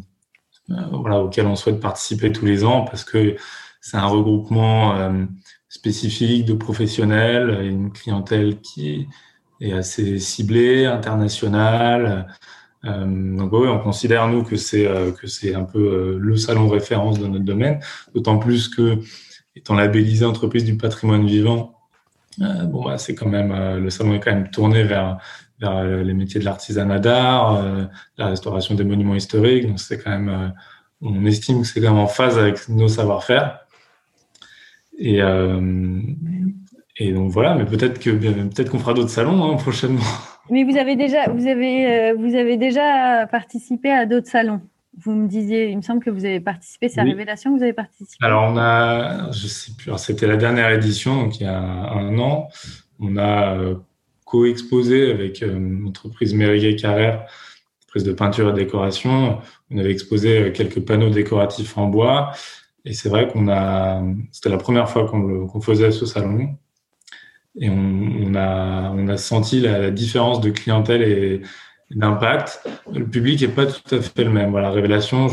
voilà, 0.92 1.20
auquel 1.20 1.48
on 1.48 1.56
souhaite 1.56 1.80
participer 1.80 2.32
tous 2.32 2.46
les 2.46 2.64
ans 2.64 2.86
parce 2.86 3.04
que 3.04 3.36
c'est 3.82 3.98
un 3.98 4.06
regroupement 4.06 5.12
spécifique 5.68 6.46
de 6.46 6.54
professionnels, 6.54 7.66
une 7.66 7.92
clientèle 7.92 8.62
qui 8.62 9.08
est 9.60 9.74
assez 9.74 10.20
ciblée, 10.20 10.86
internationale. 10.86 12.28
donc 12.84 13.52
oui, 13.54 13.68
on 13.68 13.80
considère 13.80 14.28
nous 14.28 14.44
que 14.44 14.56
c'est 14.56 14.88
que 15.20 15.28
c'est 15.28 15.56
un 15.56 15.64
peu 15.64 16.18
le 16.20 16.38
salon 16.38 16.70
référence 16.70 17.20
de 17.20 17.26
notre 17.26 17.44
domaine, 17.44 17.80
d'autant 18.14 18.38
plus 18.38 18.70
que 18.70 19.00
étant 19.56 19.74
labellisé 19.74 20.26
entreprise 20.26 20.64
du 20.64 20.78
patrimoine 20.78 21.26
vivant, 21.26 21.81
bon, 22.38 22.84
bah, 22.84 22.98
c'est 22.98 23.16
quand 23.16 23.30
même, 23.30 23.52
euh, 23.52 23.80
le 23.80 23.90
salon 23.90 24.14
est 24.14 24.20
quand 24.20 24.34
même 24.34 24.50
tourné 24.50 24.84
vers, 24.84 25.18
vers 25.60 25.78
euh, 25.78 26.04
les 26.04 26.14
métiers 26.14 26.40
de 26.40 26.46
l'artisanat 26.46 27.00
d'art, 27.00 27.64
la 28.18 28.28
restauration 28.28 28.76
des 28.76 28.84
monuments 28.84 29.16
historiques. 29.16 29.68
Donc, 29.68 29.80
c'est 29.80 29.98
quand 30.02 30.12
même, 30.12 30.54
on 31.02 31.26
estime 31.26 31.62
que 31.62 31.68
c'est 31.68 31.82
quand 31.82 31.92
même 31.92 32.00
en 32.00 32.08
phase 32.08 32.38
avec 32.38 32.68
nos 32.70 32.88
savoir-faire. 32.88 33.60
Et, 34.98 35.20
et 36.98 37.14
donc 37.14 37.32
voilà, 37.32 37.56
mais 37.56 37.66
peut-être 37.66 38.00
que 38.00 38.12
peut-être 38.12 38.70
qu'on 38.70 38.80
fera 38.80 38.94
d'autres 38.94 39.10
salons 39.10 39.52
hein, 39.52 39.56
prochainement. 39.56 40.02
Mais 40.50 40.64
vous 40.64 40.78
avez 40.78 40.96
déjà, 40.96 41.30
vous 41.30 41.48
avez, 41.48 42.14
vous 42.14 42.36
avez 42.36 42.58
déjà 42.58 43.26
participé 43.28 43.90
à 43.90 44.06
d'autres 44.06 44.28
salons 44.28 44.62
vous 44.98 45.14
me 45.14 45.28
disiez, 45.28 45.70
il 45.70 45.78
me 45.78 45.82
semble 45.82 46.04
que 46.04 46.10
vous 46.10 46.26
avez 46.26 46.40
participé, 46.40 46.90
c'est 46.90 47.00
à 47.00 47.04
Révélation 47.04 47.52
que 47.52 47.58
vous 47.58 47.64
avez 47.64 47.74
participé 47.74 48.26
Alors, 48.26 48.44
on 48.44 48.58
a, 48.58 49.32
je 49.32 49.48
sais 49.48 49.72
plus, 49.78 49.92
c'était 49.98 50.28
la 50.28 50.36
dernière 50.36 50.70
édition, 50.72 51.24
donc 51.24 51.40
il 51.40 51.44
y 51.44 51.48
a 51.48 51.60
un 51.60 52.18
an. 52.20 52.50
On 53.00 53.16
a 53.18 53.58
euh, 53.58 53.76
co-exposé 54.26 55.12
avec 55.12 55.44
euh, 55.44 55.58
l'entreprise 55.82 56.34
Mériguet 56.34 56.76
Carrère, 56.76 57.26
entreprise 57.80 58.04
de 58.04 58.12
peinture 58.12 58.50
et 58.50 58.54
décoration. 58.54 59.40
On 59.70 59.78
avait 59.78 59.92
exposé 59.92 60.38
euh, 60.38 60.52
quelques 60.52 60.82
panneaux 60.82 61.10
décoratifs 61.10 61.78
en 61.78 61.88
bois. 61.88 62.32
Et 62.84 62.94
c'est 62.94 63.10
vrai 63.10 63.28
qu'on 63.28 63.48
a, 63.48 64.04
c'était 64.32 64.50
la 64.50 64.58
première 64.58 64.90
fois 64.90 65.08
qu'on 65.08 65.62
faisait 65.62 65.92
ce 65.92 66.06
salon. 66.06 66.50
Et 67.60 67.70
on, 67.70 67.76
on, 67.76 68.36
a, 68.36 68.92
on 68.92 69.08
a 69.08 69.18
senti 69.18 69.62
la, 69.62 69.78
la 69.80 69.92
différence 69.92 70.42
de 70.42 70.50
clientèle 70.50 71.02
et, 71.02 71.42
d'impact. 71.96 72.68
Le 72.94 73.06
public 73.06 73.42
n'est 73.42 73.48
pas 73.48 73.66
tout 73.66 73.96
à 73.96 74.02
fait 74.02 74.24
le 74.24 74.32
même. 74.32 74.52
Voilà, 74.52 74.70
Révélation, 74.70 75.28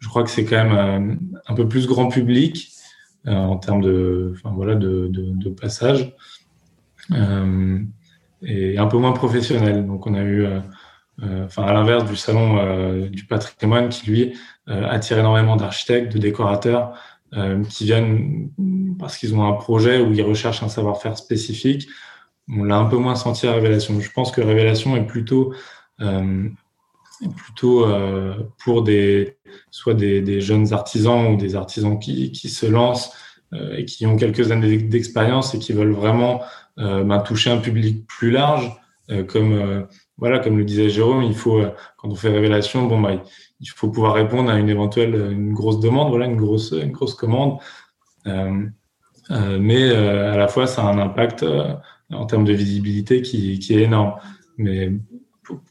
je, 0.00 0.08
crois 0.08 0.22
que 0.24 0.30
c'est 0.30 0.44
quand 0.44 0.64
même 0.64 0.72
euh, 0.72 1.14
un 1.46 1.54
peu 1.54 1.68
plus 1.68 1.86
grand 1.86 2.08
public 2.08 2.70
euh, 3.26 3.32
en 3.32 3.56
termes 3.56 3.80
de, 3.80 4.32
enfin, 4.34 4.52
voilà, 4.54 4.74
de, 4.74 5.48
passage 5.50 6.14
euh, 7.12 7.78
et 8.42 8.78
un 8.78 8.86
peu 8.86 8.98
moins 8.98 9.12
professionnel. 9.12 9.86
Donc, 9.86 10.06
on 10.06 10.14
a 10.14 10.22
eu, 10.22 10.46
enfin, 11.20 11.64
à 11.64 11.72
l'inverse 11.72 12.04
du 12.04 12.16
salon 12.16 13.06
du 13.08 13.24
patrimoine 13.26 13.88
qui 13.88 14.10
lui 14.10 14.34
attire 14.66 15.18
énormément 15.18 15.56
d'architectes, 15.56 16.12
de 16.12 16.18
décorateurs 16.18 16.94
qui 17.68 17.84
viennent 17.84 18.50
parce 18.98 19.16
qu'ils 19.16 19.34
ont 19.34 19.46
un 19.46 19.52
projet 19.52 20.00
où 20.00 20.12
ils 20.12 20.22
recherchent 20.22 20.62
un 20.62 20.68
savoir-faire 20.68 21.16
spécifique. 21.16 21.88
On 22.48 22.64
l'a 22.64 22.76
un 22.76 22.86
peu 22.86 22.96
moins 22.96 23.14
senti 23.14 23.46
à 23.46 23.52
Révélation. 23.52 24.00
Je 24.00 24.10
pense 24.10 24.32
que 24.32 24.40
Révélation 24.40 24.96
est 24.96 25.06
plutôt 25.06 25.54
plutôt 27.28 27.86
euh, 27.86 28.34
pour 28.62 28.82
des, 28.82 29.36
soit 29.70 29.94
des, 29.94 30.40
jeunes 30.40 30.72
artisans 30.72 31.32
ou 31.32 31.36
des 31.36 31.54
artisans 31.56 31.98
qui, 31.98 32.32
qui 32.32 32.48
se 32.48 32.66
lancent 32.66 33.12
euh, 33.52 33.76
et 33.76 33.84
qui 33.84 34.06
ont 34.06 34.16
quelques 34.16 34.50
années 34.50 34.78
d'expérience 34.78 35.54
et 35.54 35.58
qui 35.58 35.72
veulent 35.72 35.92
vraiment 35.92 36.42
ben, 36.78 37.18
toucher 37.18 37.50
un 37.50 37.58
public 37.58 38.06
plus 38.06 38.30
large, 38.30 38.72
comme 39.28 39.86
voilà, 40.16 40.38
comme 40.38 40.56
le 40.56 40.64
disait 40.64 40.88
Jérôme, 40.88 41.22
il 41.22 41.34
faut, 41.34 41.60
quand 41.98 42.08
on 42.08 42.14
fait 42.14 42.30
révélation, 42.30 42.86
bon, 42.86 42.98
bah, 42.98 43.22
il 43.60 43.66
faut 43.68 43.88
pouvoir 43.88 44.14
répondre 44.14 44.50
à 44.50 44.58
une 44.58 44.70
éventuelle, 44.70 45.14
une 45.14 45.52
grosse 45.52 45.80
demande, 45.80 46.08
voilà, 46.08 46.24
une 46.24 46.38
grosse, 46.38 46.72
une 46.72 46.92
grosse 46.92 47.14
commande. 47.14 47.58
mais 48.24 49.90
à 49.94 50.36
la 50.38 50.48
fois, 50.48 50.66
ça 50.66 50.82
a 50.82 50.90
un 50.90 50.98
impact 50.98 51.44
en 52.10 52.24
termes 52.24 52.44
de 52.44 52.54
visibilité 52.54 53.20
qui, 53.20 53.58
qui 53.58 53.74
est 53.74 53.82
énorme. 53.82 54.14
Mais 54.56 54.92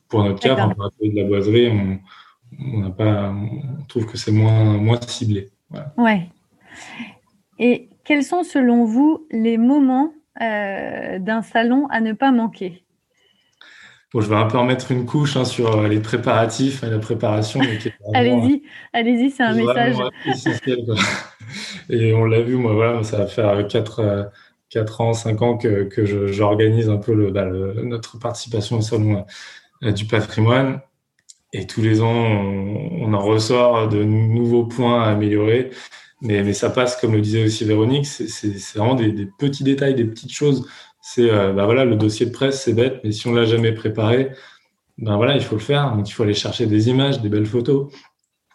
pour, 0.07 0.24
notre 0.24 0.39
cas, 0.39 0.55
on 0.55 0.84
a 0.84 0.89
de 1.01 1.15
la 1.15 1.24
boiserie, 1.24 1.69
on, 1.69 1.99
on, 2.59 2.80
n'a 2.80 2.89
pas, 2.89 3.32
on 3.32 3.84
trouve 3.88 4.05
que 4.05 4.17
c'est 4.17 4.32
moins, 4.32 4.78
moins 4.78 4.99
ciblé. 5.01 5.49
Voilà. 5.69 5.93
Ouais. 5.97 6.30
Et 7.59 7.89
quels 8.03 8.24
sont 8.24 8.43
selon 8.43 8.86
vous 8.86 9.28
les 9.32 9.57
moments 9.57 10.13
euh, 10.41 11.19
d'un 11.19 11.41
salon 11.41 11.88
à 11.88 12.01
ne 12.01 12.13
pas 12.13 12.32
manquer? 12.32 12.84
Bon, 14.13 14.19
je 14.19 14.28
vais 14.28 14.36
un 14.36 14.47
peu 14.47 14.57
en 14.57 14.65
mettre 14.65 14.91
une 14.91 15.05
couche 15.05 15.38
hein, 15.38 15.45
sur 15.45 15.78
euh, 15.78 15.88
les 15.88 16.01
préparatifs 16.01 16.84
et 16.84 16.89
la 16.89 16.99
préparation. 16.99 17.61
allez-y, 18.13 18.63
allez-y, 18.91 19.32
c'est 19.32 19.43
un 19.43 19.53
message. 19.53 19.95
et 21.89 22.13
on 22.13 22.26
l'a 22.26 22.41
vu, 22.41 22.55
moi, 22.55 22.74
voilà, 22.74 23.03
ça 23.03 23.19
va 23.19 23.28
faire 23.28 23.65
4, 23.65 24.32
4 24.69 25.01
ans, 25.01 25.13
5 25.13 25.41
ans 25.41 25.57
que, 25.57 25.84
que 25.84 26.28
j'organise 26.28 26.89
un 26.89 26.97
peu 26.97 27.13
le, 27.13 27.32
bah, 27.32 27.45
le, 27.45 27.84
notre 27.84 28.19
participation 28.19 28.80
au 28.80 28.82
salon 28.82 29.26
du 29.82 30.06
patrimoine. 30.06 30.82
Et 31.54 31.68
tous 31.68 31.82
les 31.82 32.02
ans, 32.02 32.08
on, 32.08 33.14
en 33.14 33.20
ressort 33.20 33.90
de 33.90 34.04
nouveaux 34.04 34.66
points 34.66 35.04
à 35.04 35.12
améliorer. 35.12 35.72
Mais, 36.22 36.54
ça 36.54 36.70
passe, 36.70 36.96
comme 36.98 37.14
le 37.14 37.22
disait 37.22 37.44
aussi 37.44 37.66
Véronique, 37.66 38.06
c'est 38.06 38.78
vraiment 38.78 38.96
des, 38.96 39.12
des, 39.12 39.26
petits 39.26 39.64
détails, 39.64 39.96
des 39.96 40.06
petites 40.06 40.32
choses. 40.32 40.68
C'est, 41.02 41.30
euh, 41.30 41.52
bah 41.52 41.66
voilà, 41.66 41.84
le 41.84 41.96
dossier 41.96 42.28
de 42.28 42.32
presse, 42.32 42.62
c'est 42.64 42.74
bête, 42.74 43.02
mais 43.04 43.12
si 43.12 43.28
on 43.28 43.34
l'a 43.34 43.46
jamais 43.46 43.72
préparé, 43.72 44.32
ben 45.00 45.18
voilà, 45.18 45.36
il 45.36 45.42
faut 45.42 45.56
le 45.56 45.62
faire. 45.62 45.96
Donc 45.96 46.08
il 46.08 46.12
faut 46.14 46.24
aller 46.24 46.36
chercher 46.36 46.68
des 46.68 46.90
images, 46.90 47.22
des 47.22 47.30
belles 47.30 47.48
photos, 47.48 47.92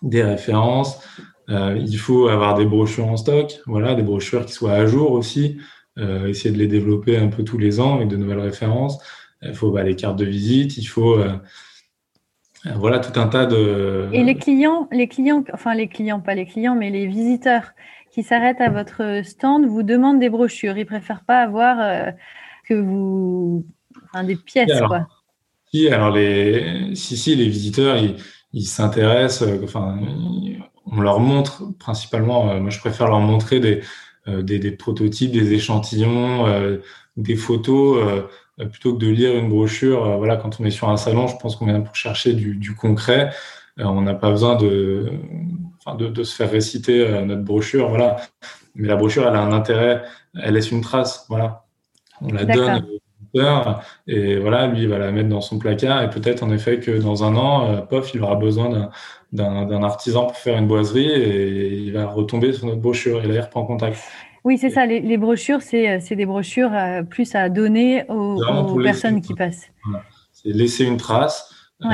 des 0.03 0.23
références. 0.23 1.01
Euh, 1.49 1.77
il 1.79 1.99
faut 1.99 2.29
avoir 2.29 2.55
des 2.55 2.65
brochures 2.67 3.09
en 3.09 3.17
stock, 3.17 3.61
voilà, 3.67 3.95
des 3.95 4.03
brochures 4.03 4.47
qui 4.47 4.53
soient 4.53 4.73
à 4.73 4.87
jour 4.87 5.13
aussi. 5.13 5.59
Euh, 5.99 6.27
essayer 6.29 6.53
de 6.53 6.59
les 6.59 6.67
développer 6.67 7.17
un 7.17 7.29
peu 7.29 7.43
tous 7.43 7.59
les 7.59 7.81
ans 7.81 7.97
avec 7.97 8.09
de 8.09 8.17
nouvelles 8.17 8.41
références. 8.41 8.99
Il 9.49 9.55
faut 9.55 9.71
bah, 9.71 9.83
les 9.83 9.97
cartes 9.97 10.19
de 10.19 10.25
visite, 10.25 10.77
il 10.77 10.85
faut 10.85 11.19
euh, 11.19 11.33
voilà 12.77 12.99
tout 12.99 13.19
un 13.19 13.27
tas 13.29 13.47
de. 13.47 14.09
Et 14.13 14.25
les 14.25 14.37
clients, 14.37 14.89
les 14.93 15.09
clients, 15.09 15.45
enfin 15.53 15.75
les 15.75 15.89
clients, 15.89 16.21
pas 16.21 16.35
les 16.35 16.47
clients, 16.47 16.75
mais 16.75 16.91
les 16.91 17.07
visiteurs 17.07 17.73
qui 18.11 18.23
s'arrêtent 18.23 18.61
à 18.61 18.71
votre 18.71 19.23
stand 19.25 19.67
vous 19.67 19.83
demandent 19.83 20.21
des 20.21 20.31
brochures. 20.31 20.77
Ils 20.79 20.87
préfèrent 20.87 21.25
pas 21.25 21.41
avoir 21.41 21.79
euh, 21.81 22.11
que 22.69 22.75
vous, 22.75 23.65
enfin, 24.05 24.25
des 24.25 24.37
pièces, 24.37 24.71
alors, 24.71 24.89
quoi. 24.89 25.07
Si, 25.73 25.89
alors 25.89 26.11
les, 26.11 26.95
si, 26.95 27.17
si, 27.17 27.37
les 27.37 27.49
visiteurs, 27.49 27.97
ils 28.53 28.67
s'intéressent. 28.67 29.49
Euh, 29.49 29.61
enfin, 29.65 29.99
on 30.87 31.01
leur 31.01 31.21
montre 31.21 31.65
principalement. 31.79 32.51
Euh, 32.51 32.61
moi, 32.61 32.71
je 32.71 32.79
préfère 32.79 33.09
leur 33.09 33.21
montrer 33.21 33.61
des, 33.61 33.83
des, 34.27 34.59
des 34.59 34.71
prototypes, 34.73 35.31
des 35.31 35.53
échantillons, 35.53 36.47
des 37.17 37.37
photos 37.37 37.99
euh, 37.99 38.23
plutôt 38.65 38.95
que 38.95 38.99
de 38.99 39.09
lire 39.09 39.37
une 39.37 39.49
brochure. 39.49 40.05
Euh, 40.05 40.17
voilà, 40.17 40.37
quand 40.37 40.61
on 40.61 40.65
est 40.65 40.71
sur 40.71 40.89
un 40.89 40.97
salon, 40.97 41.27
je 41.27 41.37
pense 41.37 41.57
qu'on 41.57 41.67
vient 41.67 41.81
pour 41.81 41.95
chercher 41.95 42.33
du, 42.33 42.57
du 42.57 42.75
concret. 42.75 43.31
Euh, 43.79 43.85
on 43.85 44.03
n'a 44.03 44.15
pas 44.15 44.31
besoin 44.31 44.57
de, 44.57 45.13
enfin 45.85 45.97
de, 45.97 46.09
de, 46.09 46.23
se 46.23 46.35
faire 46.35 46.51
réciter 46.51 47.23
notre 47.23 47.43
brochure, 47.43 47.89
voilà. 47.89 48.17
Mais 48.75 48.89
la 48.89 48.97
brochure, 48.97 49.27
elle 49.29 49.37
a 49.37 49.43
un 49.43 49.53
intérêt, 49.53 50.03
elle 50.35 50.55
laisse 50.55 50.71
une 50.71 50.81
trace, 50.81 51.27
voilà. 51.29 51.65
On 52.23 52.33
la 52.33 52.45
donne 52.45 52.87
et 54.07 54.39
voilà, 54.39 54.67
lui, 54.67 54.83
il 54.83 54.89
va 54.89 54.99
la 54.99 55.13
mettre 55.13 55.29
dans 55.29 55.41
son 55.41 55.59
placard 55.59 56.03
et 56.03 56.11
peut-être 56.11 56.43
en 56.43 56.51
effet 56.51 56.81
que 56.81 56.91
dans 56.91 57.25
un 57.25 57.37
an, 57.37 57.83
pof, 57.83 58.15
il 58.15 58.23
aura 58.23 58.37
besoin 58.37 58.91
d'un 59.33 59.83
artisan 59.83 60.27
pour 60.27 60.37
faire 60.37 60.59
une 60.59 60.67
boiserie 60.67 61.11
et 61.11 61.75
il 61.75 61.93
va 61.93 62.07
retomber 62.07 62.53
sur 62.53 62.67
notre 62.67 62.81
brochure 62.81 63.23
et 63.23 63.27
là, 63.27 63.35
il 63.35 63.41
reprend 63.41 63.65
contact. 63.65 63.99
Oui, 64.47 64.59
c'est 64.59 64.71
ça. 64.71 64.87
Les, 64.87 65.17
brochures, 65.17 65.61
c'est 65.61 66.15
des 66.15 66.25
brochures 66.25 66.73
euh, 66.73 67.03
plus 67.03 67.35
à 67.35 67.49
donner 67.49 68.05
aux, 68.09 68.81
personnes 68.81 69.21
qui 69.21 69.35
passent. 69.35 69.73
C'est 70.31 70.51
laisser 70.51 70.85
une 70.85 70.99
trace. 70.99 71.53
Euh, 71.83 71.89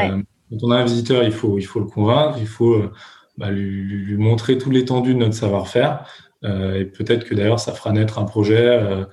quand 0.51 0.57
on 0.63 0.71
a 0.71 0.77
un 0.77 0.85
visiteur, 0.85 1.25
il 1.25 1.33
faut, 1.33 1.57
il 1.57 1.65
faut 1.65 1.81
le 1.81 1.87
convaincre, 1.87 2.37
il 2.39 2.47
faut 2.47 2.75
euh, 2.75 2.93
bah, 3.39 3.51
lui, 3.51 4.19
montrer 4.19 4.59
tout 4.59 4.71
l'étendue 4.71 5.15
de 5.15 5.19
notre 5.19 5.33
savoir-faire. 5.33 6.05
et 6.43 6.85
peut-être 6.85 7.25
que 7.25 7.35
d'ailleurs, 7.35 7.59
ça 7.59 7.73
fera 7.73 7.91
naître 7.91 8.19
un 8.19 8.27
projet 8.27 9.07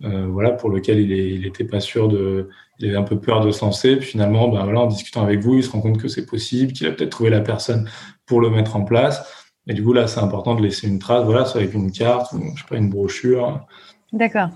voilà, 0.00 0.50
pour 0.50 0.68
lequel 0.68 0.98
il 0.98 1.42
n'était 1.42 1.62
pas 1.62 1.78
sûr 1.78 2.08
de. 2.08 2.48
Il 2.80 2.88
avait 2.88 2.96
un 2.96 3.04
peu 3.04 3.20
peur 3.20 3.40
de 3.40 3.52
se 3.52 3.64
lancer. 3.64 3.94
Puis 3.98 4.08
finalement, 4.08 4.48
bah, 4.48 4.62
voilà, 4.64 4.80
en 4.80 4.86
discutant 4.88 5.22
avec 5.22 5.38
vous, 5.38 5.58
il 5.58 5.62
se 5.62 5.70
rend 5.70 5.80
compte 5.80 5.98
que 5.98 6.08
c'est 6.08 6.26
possible, 6.26 6.72
qu'il 6.72 6.88
a 6.88 6.90
peut-être 6.90 7.10
trouvé 7.10 7.30
la 7.30 7.40
personne 7.40 7.88
pour 8.26 8.40
le 8.40 8.50
mettre 8.50 8.74
en 8.74 8.82
place. 8.82 9.39
Et 9.66 9.74
du 9.74 9.82
coup, 9.82 9.92
là, 9.92 10.06
c'est 10.06 10.20
important 10.20 10.54
de 10.54 10.62
laisser 10.62 10.88
une 10.88 10.98
trace, 10.98 11.24
voilà, 11.24 11.44
soit 11.44 11.60
avec 11.60 11.74
une 11.74 11.92
carte, 11.92 12.32
ou, 12.32 12.40
je 12.54 12.62
sais 12.62 12.68
pas, 12.68 12.76
une 12.76 12.90
brochure. 12.90 13.66
D'accord. 14.12 14.48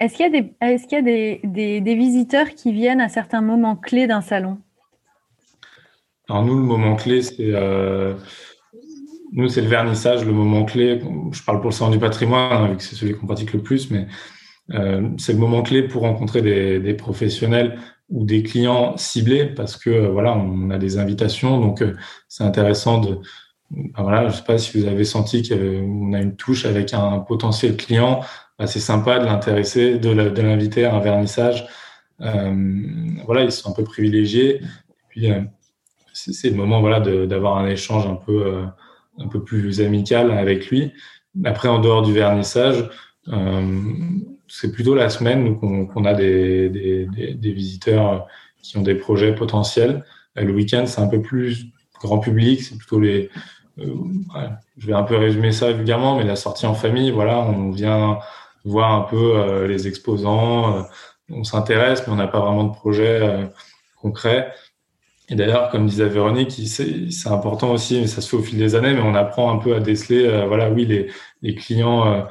Est-ce 0.00 0.16
qu'il 0.16 0.32
y 0.32 0.36
a, 0.36 0.40
des, 0.40 0.52
est-ce 0.60 0.86
qu'il 0.86 0.98
y 0.98 1.00
a 1.00 1.02
des, 1.02 1.40
des, 1.44 1.80
des, 1.80 1.94
visiteurs 1.94 2.50
qui 2.50 2.72
viennent 2.72 3.00
à 3.00 3.08
certains 3.08 3.40
moments 3.40 3.76
clés 3.76 4.08
d'un 4.08 4.20
salon? 4.20 4.58
Alors 6.28 6.44
nous, 6.44 6.56
le 6.56 6.64
moment 6.64 6.96
clé, 6.96 7.22
c'est 7.22 7.36
euh, 7.38 8.14
nous, 9.32 9.48
c'est 9.48 9.60
le 9.60 9.68
vernissage, 9.68 10.24
le 10.24 10.32
moment 10.32 10.64
clé. 10.64 11.00
Je 11.30 11.42
parle 11.42 11.60
pour 11.60 11.70
le 11.70 11.74
salon 11.74 11.90
du 11.90 11.98
patrimoine, 11.98 12.52
hein, 12.52 12.68
vu 12.68 12.76
que 12.78 12.82
c'est 12.82 12.96
celui 12.96 13.14
qu'on 13.14 13.26
pratique 13.26 13.52
le 13.52 13.62
plus, 13.62 13.90
mais 13.90 14.06
euh, 14.72 15.08
c'est 15.18 15.34
le 15.34 15.38
moment 15.38 15.62
clé 15.62 15.82
pour 15.82 16.02
rencontrer 16.02 16.42
des, 16.42 16.80
des, 16.80 16.94
professionnels 16.94 17.78
ou 18.08 18.24
des 18.24 18.42
clients 18.42 18.96
ciblés, 18.96 19.46
parce 19.46 19.76
que 19.76 20.08
voilà, 20.08 20.36
on 20.36 20.70
a 20.70 20.78
des 20.78 20.98
invitations, 20.98 21.60
donc 21.60 21.80
euh, 21.80 21.94
c'est 22.28 22.44
intéressant 22.44 22.98
de 22.98 23.20
voilà, 23.96 24.28
je 24.28 24.36
sais 24.36 24.44
pas 24.44 24.58
si 24.58 24.78
vous 24.78 24.86
avez 24.86 25.04
senti 25.04 25.48
qu'on 25.48 26.12
a 26.12 26.20
une 26.20 26.36
touche 26.36 26.66
avec 26.66 26.92
un 26.92 27.20
potentiel 27.20 27.76
client. 27.76 28.20
Ben 28.58 28.66
c'est 28.66 28.80
sympa 28.80 29.18
de 29.18 29.24
l'intéresser, 29.24 29.98
de 29.98 30.10
l'inviter 30.10 30.84
à 30.84 30.94
un 30.94 31.00
vernissage. 31.00 31.66
Euh, 32.20 32.54
voilà, 33.24 33.44
ils 33.44 33.52
sont 33.52 33.70
un 33.70 33.74
peu 33.74 33.84
privilégiés. 33.84 34.56
Et 34.56 35.04
puis, 35.08 35.30
euh, 35.30 35.40
c'est 36.12 36.50
le 36.50 36.56
moment 36.56 36.80
voilà, 36.80 37.00
d'avoir 37.00 37.58
un 37.58 37.66
échange 37.66 38.06
un 38.06 38.14
peu, 38.14 38.46
euh, 38.46 38.64
un 39.18 39.28
peu 39.28 39.42
plus 39.42 39.80
amical 39.80 40.30
avec 40.30 40.68
lui. 40.68 40.92
Après, 41.44 41.68
en 41.68 41.78
dehors 41.78 42.02
du 42.02 42.12
vernissage, 42.12 42.90
c'est 44.48 44.72
plutôt 44.72 44.94
la 44.94 45.08
semaine 45.08 45.58
qu'on 45.58 46.04
a 46.04 46.12
des, 46.12 46.68
des, 46.68 47.06
des, 47.06 47.34
des, 47.34 47.52
visiteurs 47.52 48.26
qui 48.62 48.76
ont 48.76 48.82
des 48.82 48.94
projets 48.94 49.34
potentiels. 49.34 50.04
Le 50.36 50.52
week-end, 50.52 50.84
c'est 50.86 51.00
un 51.00 51.06
peu 51.06 51.22
plus 51.22 51.66
grand 52.00 52.18
public, 52.18 52.62
c'est 52.62 52.76
plutôt 52.76 53.00
les, 53.00 53.30
euh, 53.78 54.48
je 54.76 54.86
vais 54.86 54.92
un 54.92 55.02
peu 55.02 55.16
résumer 55.16 55.52
ça 55.52 55.72
vulgairement, 55.72 56.16
mais 56.16 56.24
la 56.24 56.36
sortie 56.36 56.66
en 56.66 56.74
famille, 56.74 57.10
voilà, 57.10 57.40
on 57.40 57.70
vient 57.70 58.18
voir 58.64 58.92
un 58.92 59.02
peu 59.02 59.36
euh, 59.36 59.66
les 59.66 59.88
exposants, 59.88 60.78
euh, 60.78 60.82
on 61.30 61.44
s'intéresse, 61.44 62.06
mais 62.06 62.12
on 62.12 62.16
n'a 62.16 62.28
pas 62.28 62.40
vraiment 62.40 62.64
de 62.64 62.72
projet 62.74 63.50
concret. 63.96 64.52
Et 65.28 65.34
d'ailleurs, 65.34 65.70
comme 65.70 65.86
disait 65.86 66.08
Véronique, 66.08 66.50
c'est 66.50 67.28
important 67.28 67.72
aussi, 67.72 68.00
mais 68.00 68.06
ça 68.06 68.20
se 68.20 68.28
fait 68.28 68.36
au 68.36 68.42
fil 68.42 68.58
des 68.58 68.74
années, 68.74 68.92
mais 68.92 69.00
on 69.02 69.14
apprend 69.14 69.52
un 69.52 69.58
peu 69.58 69.74
à 69.74 69.80
déceler, 69.80 70.44
voilà, 70.46 70.70
oui, 70.70 71.08
les, 71.42 71.54
clients 71.54 72.26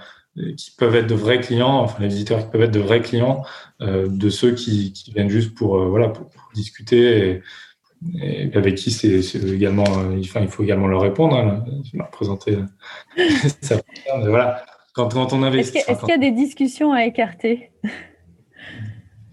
qui 0.57 0.71
peuvent 0.77 0.95
être 0.95 1.07
de 1.07 1.15
vrais 1.15 1.39
clients, 1.39 1.79
enfin 1.79 1.97
les 2.01 2.09
visiteurs 2.09 2.39
qui 2.39 2.51
peuvent 2.51 2.61
être 2.63 2.71
de 2.71 2.79
vrais 2.79 3.01
clients, 3.01 3.43
de 3.79 4.29
ceux 4.29 4.53
qui, 4.53 4.93
viennent 5.15 5.29
juste 5.29 5.55
pour, 5.55 5.83
voilà, 5.87 6.09
pour 6.09 6.29
discuter 6.53 7.41
et, 8.21 8.49
avec 8.55 8.75
qui 8.75 8.91
c'est 8.91 9.21
également, 9.35 9.85
euh, 9.97 10.19
enfin, 10.19 10.41
il 10.41 10.47
faut 10.47 10.63
également 10.63 10.87
leur 10.87 11.01
répondre, 11.01 11.35
hein, 11.35 11.63
leur 11.93 12.09
présenter 12.09 12.57
ça. 13.61 13.77
Mais 14.17 14.27
voilà, 14.27 14.63
quand, 14.93 15.13
quand 15.13 15.33
on 15.33 15.43
investit. 15.43 15.77
Est-ce 15.77 15.99
qu'il 15.99 16.09
y, 16.09 16.13
a 16.13 16.17
des 16.17 16.31
discussions 16.31 16.93
à 16.93 17.05
écarter? 17.05 17.71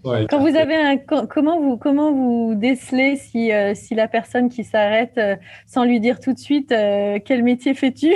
Ouais, 0.03 0.27
Quand 0.29 0.39
vous 0.39 0.55
avez 0.55 0.75
un, 0.75 0.97
comment 0.97 1.59
vous 1.59 1.75
comment 1.77 2.13
vous 2.13 2.55
décelez 2.55 3.17
si, 3.17 3.51
euh, 3.51 3.73
si 3.75 3.95
la 3.95 4.07
personne 4.07 4.47
qui 4.47 4.63
s'arrête 4.63 5.17
euh, 5.17 5.35
sans 5.67 5.83
lui 5.83 5.99
dire 5.99 6.21
tout 6.21 6.31
de 6.31 6.39
suite 6.39 6.69
quel 6.69 7.43
métier 7.43 7.73
fais-tu? 7.73 8.13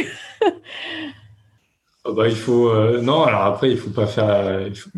Ah 2.06 2.12
bah, 2.16 2.28
il 2.28 2.36
faut 2.36 2.74
non 3.02 3.24
alors 3.24 3.44
après 3.44 3.72
il 3.72 3.78
faut 3.78 3.90
pas 3.90 4.08
faire 4.08 4.68
il 4.68 4.76
faut, 4.76 4.90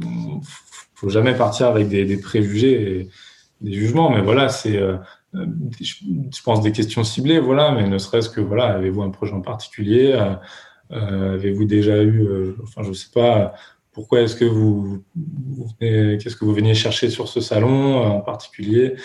faut 0.96 1.10
jamais 1.10 1.36
partir 1.36 1.68
avec 1.68 1.88
des, 1.88 2.06
des 2.06 2.18
préjugés 2.18 3.00
et 3.00 3.10
des 3.62 3.74
jugements 3.74 4.10
mais 4.10 4.22
voilà 4.22 4.50
c'est 4.50 4.78
euh, 4.78 4.98
je 5.82 6.42
pense 6.44 6.62
des 6.62 6.72
questions 6.72 7.04
ciblées, 7.04 7.40
voilà, 7.40 7.72
mais 7.72 7.88
ne 7.88 7.98
serait-ce 7.98 8.30
que 8.30 8.42
voilà, 8.42 8.66
avez-vous 8.68 9.02
un 9.02 9.10
projet 9.10 9.34
en 9.34 9.42
particulier 9.42 10.14
euh, 10.14 10.36
euh, 10.92 11.34
Avez-vous 11.36 11.66
déjà 11.66 12.04
eu, 12.04 12.56
enfin, 12.64 12.84
je 12.84 12.94
sais 12.94 13.10
pas, 13.14 13.54
pourquoi 13.92 14.22
est-ce 14.22 14.36
que 14.36 14.46
vous, 14.46 15.04
qu'est-ce 15.80 16.36
que 16.36 16.46
vous 16.46 16.54
veniez 16.54 16.74
chercher 16.74 17.10
sur 17.10 17.28
ce 17.28 17.42
salon 17.42 17.98
en 17.98 18.22
particulier? 18.22 18.96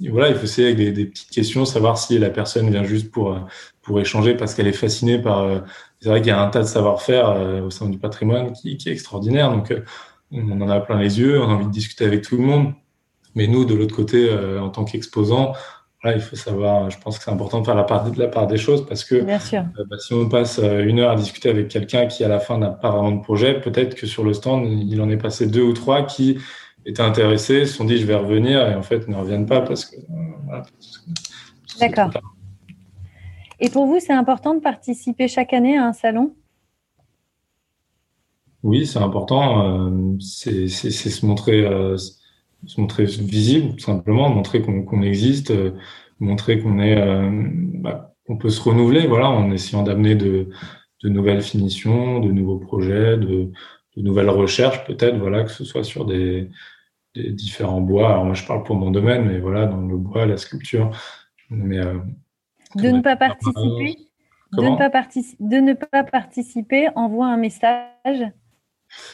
Et 0.00 0.10
voilà, 0.10 0.28
il 0.28 0.36
faut 0.36 0.44
essayer 0.44 0.68
avec 0.68 0.94
des, 0.94 1.06
petites 1.06 1.30
questions, 1.30 1.64
savoir 1.64 1.98
si 1.98 2.18
la 2.18 2.30
personne 2.30 2.70
vient 2.70 2.84
juste 2.84 3.10
pour 3.10 3.38
pour 3.82 4.00
échanger 4.00 4.34
parce 4.34 4.54
qu'elle 4.54 4.68
est 4.68 4.72
fascinée 4.72 5.18
par. 5.18 5.64
c'est 6.00 6.08
vrai 6.08 6.20
qu'il 6.20 6.28
y 6.28 6.32
a 6.32 6.40
un 6.40 6.48
tas 6.48 6.60
de 6.60 6.66
savoir-faire 6.66 7.64
au 7.64 7.70
sein 7.70 7.88
du 7.88 7.98
patrimoine 7.98 8.52
qui, 8.52 8.70
est 8.72 8.86
extraordinaire, 8.86 9.50
donc 9.50 9.74
on 10.30 10.60
en 10.60 10.68
a 10.68 10.80
plein 10.80 11.00
les 11.00 11.18
yeux, 11.18 11.40
on 11.40 11.50
a 11.50 11.54
envie 11.54 11.66
de 11.66 11.72
discuter 11.72 12.04
avec 12.04 12.22
tout 12.22 12.36
le 12.36 12.42
monde 12.42 12.74
Mais 13.38 13.46
nous, 13.46 13.64
de 13.64 13.74
l'autre 13.74 13.94
côté, 13.94 14.28
en 14.60 14.68
tant 14.68 14.84
qu'exposant, 14.84 15.52
il 16.04 16.20
faut 16.20 16.36
savoir, 16.36 16.90
je 16.90 16.98
pense 16.98 17.18
que 17.18 17.24
c'est 17.24 17.30
important 17.30 17.60
de 17.60 17.66
faire 17.66 17.74
la 17.74 17.84
part, 17.84 18.10
de 18.10 18.18
la 18.18 18.28
part 18.28 18.46
des 18.48 18.56
choses 18.56 18.84
parce 18.86 19.04
que 19.04 19.20
bah, 19.22 19.38
si 19.98 20.12
on 20.12 20.28
passe 20.28 20.58
une 20.58 20.98
heure 20.98 21.12
à 21.12 21.16
discuter 21.16 21.48
avec 21.48 21.68
quelqu'un 21.68 22.06
qui, 22.06 22.24
à 22.24 22.28
la 22.28 22.40
fin, 22.40 22.58
n'a 22.58 22.70
pas 22.70 22.90
vraiment 22.90 23.12
de 23.12 23.22
projet, 23.22 23.60
peut-être 23.60 23.94
que 23.94 24.06
sur 24.06 24.24
le 24.24 24.32
stand, 24.32 24.66
il 24.66 25.00
en 25.00 25.08
est 25.08 25.16
passé 25.16 25.46
deux 25.46 25.62
ou 25.62 25.72
trois 25.72 26.04
qui 26.04 26.38
étaient 26.84 27.02
intéressés, 27.02 27.66
se 27.66 27.74
sont 27.74 27.84
dit 27.84 27.98
je 27.98 28.06
vais 28.06 28.14
revenir 28.14 28.66
et 28.68 28.74
en 28.74 28.82
fait 28.82 29.06
ne 29.08 29.16
reviennent 29.16 29.46
pas 29.46 29.60
parce 29.60 29.84
que. 29.84 29.96
D'accord. 31.80 32.10
Et 33.60 33.70
pour 33.70 33.86
vous, 33.86 33.98
c'est 34.00 34.12
important 34.12 34.54
de 34.54 34.60
participer 34.60 35.28
chaque 35.28 35.52
année 35.52 35.76
à 35.76 35.86
un 35.86 35.92
salon? 35.92 36.34
Oui, 38.62 38.86
c'est 38.86 38.98
important. 38.98 39.88
Euh, 39.88 40.16
c'est 40.20 40.68
se 40.68 41.26
montrer, 41.26 41.64
euh, 41.64 41.96
se 42.66 42.80
montrer 42.80 43.04
visible, 43.04 43.74
tout 43.76 43.84
simplement, 43.84 44.28
montrer 44.28 44.62
qu'on 44.62 45.02
existe, 45.02 45.50
euh, 45.50 45.72
montrer 46.20 46.60
qu'on 46.60 46.80
est, 46.80 46.96
bah, 47.80 48.14
qu'on 48.26 48.36
peut 48.36 48.50
se 48.50 48.60
renouveler, 48.60 49.06
voilà, 49.06 49.30
en 49.30 49.50
essayant 49.50 49.82
d'amener 49.82 50.14
de, 50.14 50.48
de, 51.02 51.08
nouvelles 51.08 51.42
finitions, 51.42 52.20
de 52.20 52.30
nouveaux 52.30 52.58
projets, 52.58 53.16
de, 53.16 53.50
de 53.96 54.02
nouvelles 54.02 54.30
recherches, 54.30 54.84
peut-être, 54.84 55.16
voilà, 55.18 55.44
que 55.44 55.50
ce 55.50 55.64
soit 55.64 55.84
sur 55.84 56.04
des, 56.04 56.50
des, 57.14 57.30
différents 57.30 57.80
bois. 57.80 58.10
Alors 58.10 58.24
moi, 58.24 58.34
je 58.34 58.44
parle 58.44 58.64
pour 58.64 58.76
mon 58.76 58.90
domaine, 58.90 59.26
mais 59.26 59.38
voilà, 59.38 59.66
dans 59.66 59.80
le 59.80 59.96
bois, 59.96 60.26
la 60.26 60.36
sculpture, 60.36 60.90
mais 61.50 61.80
de 62.74 62.88
ne 62.90 63.00
pas 63.00 63.16
participer 63.16 64.08
de 64.52 64.62
ne 64.62 64.76
pas, 64.76 64.90
de 65.40 65.56
ne 65.56 65.72
pas 65.74 66.04
participer 66.04 66.88
envoie 66.94 67.26
un 67.26 67.36
message 67.36 68.24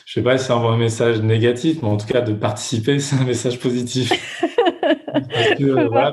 Je 0.06 0.12
sais 0.12 0.22
pas 0.22 0.38
si 0.38 0.46
ça 0.46 0.56
envoie 0.56 0.72
un 0.72 0.76
message 0.76 1.20
négatif, 1.20 1.78
mais 1.82 1.88
en 1.88 1.96
tout 1.96 2.06
cas, 2.06 2.20
de 2.20 2.32
participer, 2.32 2.98
c'est 3.00 3.16
un 3.16 3.24
message 3.24 3.58
positif. 3.58 4.12
parce 5.12 5.54
que, 5.58 5.88
voilà, 5.88 6.12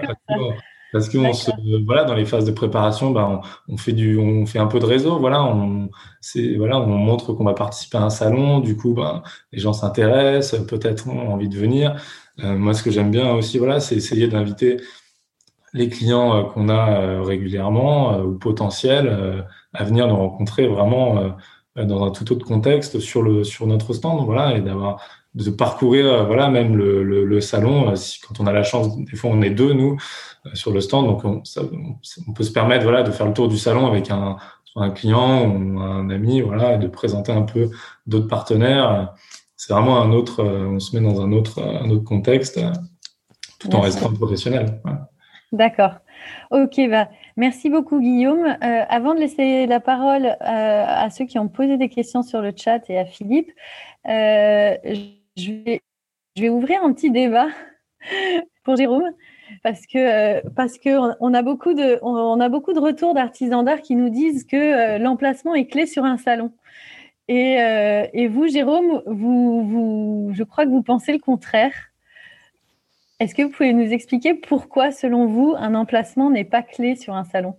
parce 0.92 1.08
que, 1.08 1.18
on 1.18 1.34
se, 1.34 1.52
voilà, 1.86 2.04
dans 2.04 2.16
les 2.16 2.26
phases 2.26 2.46
de 2.46 2.52
préparation, 2.52 3.12
ben, 3.12 3.42
on, 3.70 3.78
fait 3.78 3.94
du, 3.94 4.18
on 4.18 4.46
fait 4.46 4.60
un 4.60 4.68
peu 4.68 4.80
de 4.80 4.86
réseau. 4.86 5.20
Voilà, 5.20 5.44
on, 5.44 5.90
voilà, 6.58 6.80
on 6.80 6.88
montre 6.88 7.34
qu'on 7.34 7.46
va 7.46 7.54
participer 7.54 7.98
à 7.98 8.04
un 8.04 8.10
salon. 8.10 8.60
Du 8.60 8.76
coup, 8.76 8.94
ben, 8.94 9.24
les 9.54 9.60
gens 9.60 9.74
s'intéressent, 9.74 10.66
peut-être 10.66 11.08
ont 11.08 11.32
envie 11.32 11.50
de 11.50 11.58
venir. 11.58 11.96
Euh, 12.40 12.58
moi, 12.58 12.74
ce 12.74 12.84
que 12.84 12.92
j'aime 12.92 13.12
bien 13.12 13.34
aussi, 13.34 13.58
voilà, 13.58 13.80
c'est 13.80 13.96
essayer 13.96 14.28
d'inviter 14.28 14.78
les 15.74 15.90
clients 15.90 16.36
euh, 16.36 16.44
qu'on 16.44 16.70
a 16.70 17.02
euh, 17.02 17.22
régulièrement 17.22 18.20
ou 18.20 18.38
potentiels 18.38 19.46
à 19.74 19.84
venir 19.86 20.08
nous 20.08 20.16
rencontrer 20.18 20.68
vraiment 20.68 21.36
dans 21.76 22.04
un 22.04 22.12
tout 22.12 22.32
autre 22.32 22.46
contexte 22.46 23.00
sur 23.00 23.22
le 23.22 23.44
sur 23.44 23.68
notre 23.68 23.94
stand 23.94 24.26
voilà 24.26 24.58
et 24.58 24.62
d'avoir 24.62 25.02
de 25.34 25.50
parcourir 25.50 26.26
voilà 26.26 26.50
même 26.50 26.76
le, 26.76 27.04
le, 27.04 27.42
salon 27.42 27.96
si, 27.96 28.20
quand 28.20 28.42
on 28.42 28.48
a 28.48 28.52
la 28.52 28.64
chance 28.64 28.98
des 28.98 29.16
fois 29.16 29.30
on 29.34 29.42
est 29.42 29.52
deux 29.52 29.72
nous 29.72 29.98
sur 30.54 30.72
le 30.72 30.82
stand 30.82 31.06
donc 31.06 31.24
on, 31.24 31.42
on, 32.28 32.34
peut 32.34 32.44
se 32.44 32.52
permettre 32.52 32.84
voilà 32.84 33.04
de 33.04 33.12
faire 33.12 33.26
le 33.26 33.34
tour 33.34 33.48
du 33.48 33.58
salon 33.58 33.88
avec 33.88 34.12
un 34.12 34.36
un 34.76 34.92
client 34.92 35.46
ou 35.48 35.80
un 35.80 36.10
ami 36.10 36.42
voilà 36.42 36.78
de 36.78 36.88
présenter 36.88 37.32
un 37.32 37.42
peu 37.42 37.70
d'autres 38.08 38.28
partenaires. 38.28 39.14
C'est 39.56 39.74
vraiment 39.74 40.02
un 40.02 40.12
autre 40.12 40.44
on 40.44 40.80
se 40.80 40.96
met 40.96 41.08
dans 41.08 41.22
un 41.22 41.32
autre 41.32 41.62
un 41.62 41.90
autre 41.90 42.04
contexte 42.04 42.60
tout 43.60 43.76
en 43.76 43.82
restant 43.82 44.12
professionnel 44.14 44.82
D'accord. 45.52 45.96
Ok, 46.50 46.80
bah, 46.90 47.10
merci 47.38 47.70
beaucoup 47.70 48.00
Guillaume. 48.00 48.46
Euh, 48.46 48.84
avant 48.90 49.14
de 49.14 49.20
laisser 49.20 49.66
la 49.68 49.80
parole 49.80 50.26
euh, 50.26 50.36
à 50.42 51.10
ceux 51.10 51.26
qui 51.26 51.40
ont 51.40 51.48
posé 51.48 51.78
des 51.78 51.90
questions 51.90 52.24
sur 52.24 52.42
le 52.42 52.52
chat 52.56 52.90
et 52.90 52.98
à 52.98 53.06
Philippe, 53.06 53.52
euh, 54.08 54.76
je, 55.38 55.52
vais, 55.52 55.82
je, 56.36 56.42
vais, 56.42 56.50
ouvrir 56.50 56.84
un 56.84 56.94
petit 56.94 57.12
débat 57.12 57.48
pour 58.64 58.76
Jérôme 58.76 59.10
parce 59.64 59.86
que 59.86 60.48
parce 60.50 60.78
que 60.78 60.90
on 61.20 61.34
a 61.34 61.42
beaucoup 61.42 61.74
de 61.74 62.00
on, 62.02 62.40
a 62.40 62.50
beaucoup 62.50 62.74
de 62.74 62.80
retours 62.80 63.14
d'artisans 63.14 63.66
d'art 63.66 63.82
qui 63.82 63.96
nous 63.96 64.10
disent 64.10 64.46
que 64.46 64.98
l'emplacement 64.98 65.56
est 65.56 65.66
clé 65.66 65.86
sur 65.86 66.06
un 66.06 66.18
salon. 66.18 66.54
Et, 67.28 67.58
et 68.14 68.28
vous, 68.28 68.48
Jérôme, 68.48 69.02
vous, 69.06 69.64
vous, 69.64 70.30
je 70.34 70.44
crois 70.44 70.66
que 70.66 70.70
vous 70.70 70.84
pensez 70.84 71.14
le 71.14 71.20
contraire. 71.20 71.91
Est-ce 73.22 73.36
que 73.36 73.44
vous 73.44 73.52
pouvez 73.52 73.72
nous 73.72 73.94
expliquer 73.94 74.34
pourquoi, 74.34 74.92
selon 74.92 75.28
vous, 75.28 75.54
un 75.56 75.76
emplacement 75.76 76.32
n'est 76.32 76.44
pas 76.44 76.64
clé 76.64 76.96
sur 76.96 77.14
un 77.14 77.24
salon? 77.24 77.54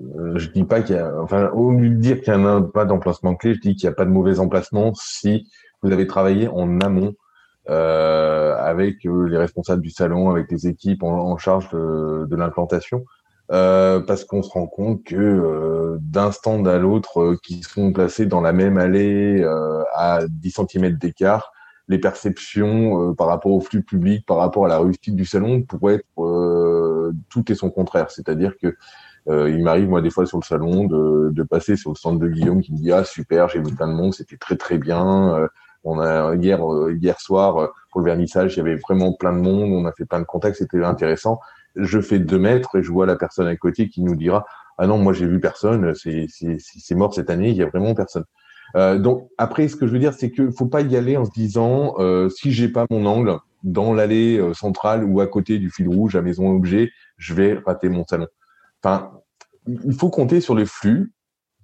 Euh, 0.00 0.38
Je 0.38 0.48
dis 0.50 0.62
pas 0.62 0.80
qu'il 0.80 0.94
y 0.94 0.98
a, 1.00 1.12
enfin, 1.20 1.48
au 1.48 1.72
lieu 1.72 1.90
de 1.90 1.96
dire 1.96 2.20
qu'il 2.20 2.32
n'y 2.32 2.46
a 2.46 2.60
pas 2.60 2.84
d'emplacement 2.84 3.34
clé, 3.34 3.54
je 3.54 3.60
dis 3.60 3.74
qu'il 3.74 3.88
n'y 3.88 3.92
a 3.92 3.96
pas 3.96 4.04
de 4.04 4.10
mauvais 4.10 4.38
emplacement 4.38 4.92
si 4.94 5.50
vous 5.82 5.90
avez 5.90 6.06
travaillé 6.06 6.46
en 6.46 6.80
amont 6.80 7.14
euh, 7.68 8.54
avec 8.56 9.04
euh, 9.04 9.26
les 9.26 9.38
responsables 9.38 9.82
du 9.82 9.90
salon, 9.90 10.30
avec 10.30 10.48
les 10.52 10.68
équipes 10.68 11.02
en, 11.02 11.36
charge 11.36 11.68
de, 11.72 12.36
l'implantation. 12.36 13.04
parce 13.48 14.24
qu'on 14.24 14.44
se 14.44 14.50
rend 14.50 14.68
compte 14.68 15.02
que 15.02 15.98
d'un 16.00 16.30
stand 16.30 16.68
à 16.68 16.78
l'autre, 16.78 17.34
qui 17.42 17.64
sont 17.64 17.92
placés 17.92 18.26
dans 18.26 18.40
la 18.40 18.52
même 18.52 18.78
allée 18.78 19.44
à 19.96 20.20
10 20.28 20.60
cm 20.70 20.92
d'écart, 20.92 21.50
les 21.88 21.98
perceptions 21.98 23.10
euh, 23.10 23.14
par 23.14 23.26
rapport 23.26 23.52
au 23.52 23.60
flux 23.60 23.82
public, 23.82 24.24
par 24.26 24.38
rapport 24.38 24.66
à 24.66 24.68
la 24.68 24.78
réussite 24.78 25.16
du 25.16 25.24
salon 25.24 25.62
pourraient 25.62 25.96
être 25.96 26.22
euh, 26.22 27.12
tout 27.28 27.50
et 27.50 27.54
son 27.54 27.70
contraire. 27.70 28.10
C'est-à-dire 28.10 28.56
que 28.60 28.76
euh, 29.28 29.50
il 29.50 29.62
m'arrive 29.62 29.88
moi 29.88 30.02
des 30.02 30.10
fois 30.10 30.26
sur 30.26 30.38
le 30.38 30.44
salon 30.44 30.86
de, 30.86 31.30
de, 31.32 31.42
passer 31.44 31.76
sur 31.76 31.90
le 31.90 31.96
stand 31.96 32.20
de 32.20 32.28
Guillaume 32.28 32.60
qui 32.60 32.72
me 32.72 32.78
dit 32.78 32.90
ah 32.90 33.04
super 33.04 33.48
j'ai 33.48 33.60
vu 33.60 33.72
plein 33.72 33.86
de 33.86 33.92
monde 33.92 34.12
c'était 34.12 34.36
très 34.36 34.56
très 34.56 34.78
bien 34.78 35.48
on 35.84 36.00
a 36.00 36.34
hier 36.34 36.58
hier 36.90 37.20
soir 37.20 37.70
pour 37.92 38.00
le 38.00 38.06
vernissage 38.06 38.54
il 38.54 38.56
y 38.56 38.60
avait 38.62 38.74
vraiment 38.74 39.12
plein 39.12 39.32
de 39.32 39.38
monde 39.38 39.70
on 39.70 39.86
a 39.86 39.92
fait 39.92 40.06
plein 40.06 40.18
de 40.18 40.24
contacts 40.24 40.56
c'était 40.56 40.82
intéressant 40.82 41.38
je 41.76 42.00
fais 42.00 42.18
deux 42.18 42.40
mètres 42.40 42.74
et 42.74 42.82
je 42.82 42.90
vois 42.90 43.06
la 43.06 43.14
personne 43.14 43.46
à 43.46 43.54
côté 43.54 43.88
qui 43.88 44.02
nous 44.02 44.16
dira 44.16 44.44
ah 44.76 44.88
non 44.88 44.98
moi 44.98 45.12
j'ai 45.12 45.28
vu 45.28 45.38
personne 45.38 45.94
c'est 45.94 46.26
c'est 46.28 46.94
mort 46.96 47.14
cette 47.14 47.30
année 47.30 47.50
il 47.50 47.56
y 47.56 47.62
a 47.62 47.66
vraiment 47.66 47.94
personne 47.94 48.24
euh, 48.76 48.98
donc 48.98 49.28
après, 49.38 49.68
ce 49.68 49.76
que 49.76 49.86
je 49.86 49.92
veux 49.92 49.98
dire, 49.98 50.14
c'est 50.14 50.30
qu'il 50.30 50.52
faut 50.52 50.66
pas 50.66 50.80
y 50.80 50.96
aller 50.96 51.16
en 51.16 51.24
se 51.24 51.30
disant 51.30 51.94
euh, 51.98 52.28
si 52.28 52.52
j'ai 52.52 52.68
pas 52.68 52.86
mon 52.90 53.06
angle 53.06 53.38
dans 53.62 53.92
l'allée 53.92 54.38
euh, 54.38 54.54
centrale 54.54 55.04
ou 55.04 55.20
à 55.20 55.26
côté 55.26 55.58
du 55.58 55.70
fil 55.70 55.88
rouge 55.88 56.16
à 56.16 56.22
maison 56.22 56.50
objet, 56.50 56.90
je 57.16 57.34
vais 57.34 57.60
rater 57.64 57.88
mon 57.88 58.04
salon. 58.06 58.26
Enfin, 58.82 59.12
il 59.66 59.94
faut 59.94 60.10
compter 60.10 60.40
sur 60.40 60.54
les 60.54 60.66
flux, 60.66 61.12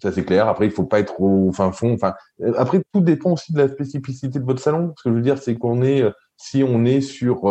ça 0.01 0.13
c'est 0.13 0.25
clair. 0.25 0.49
Après, 0.49 0.67
il 0.67 0.71
faut 0.71 0.85
pas 0.85 1.01
être 1.01 1.21
au 1.21 1.53
fin 1.53 1.73
fond. 1.73 1.95
Enfin, 1.95 2.15
euh, 2.43 2.53
après, 2.57 2.83
tout 2.93 3.01
dépend 3.01 3.33
aussi 3.33 3.53
de 3.53 3.59
la 3.59 3.69
spécificité 3.69 4.39
de 4.39 4.45
votre 4.45 4.63
salon. 4.63 4.95
Ce 4.97 5.05
que 5.05 5.11
je 5.11 5.15
veux 5.15 5.23
dire, 5.23 5.39
c'est 5.39 5.57
qu'on 5.57 5.83
est, 5.83 6.05
si 6.37 6.63
on 6.63 6.85
est 6.85 7.01
sur 7.01 7.45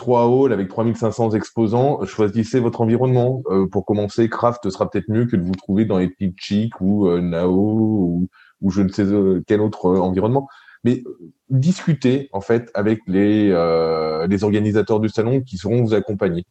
trois 0.00 0.24
halls 0.24 0.52
avec 0.52 0.68
3500 0.68 1.32
exposants, 1.32 2.04
choisissez 2.06 2.58
votre 2.58 2.80
environnement. 2.80 3.42
Euh, 3.50 3.66
pour 3.66 3.84
commencer, 3.84 4.30
Craft 4.30 4.70
sera 4.70 4.88
peut-être 4.90 5.08
mieux 5.08 5.26
que 5.26 5.36
de 5.36 5.42
vous 5.42 5.54
trouver 5.54 5.84
dans 5.84 5.98
les 5.98 6.10
chic 6.38 6.72
ou 6.80 7.06
euh, 7.06 7.20
Nao 7.20 8.28
ou, 8.62 8.70
je 8.70 8.80
ne 8.80 8.88
sais 8.88 9.04
euh, 9.04 9.44
quel 9.46 9.60
autre 9.60 9.86
environnement. 9.98 10.48
Mais 10.84 11.04
discutez 11.50 12.30
en 12.32 12.40
fait 12.40 12.70
avec 12.72 13.00
les, 13.06 13.48
les 14.28 14.44
organisateurs 14.44 14.98
du 14.98 15.10
salon 15.10 15.42
qui 15.42 15.58
seront 15.58 15.82
vous 15.82 15.92
accompagner. 15.92 16.46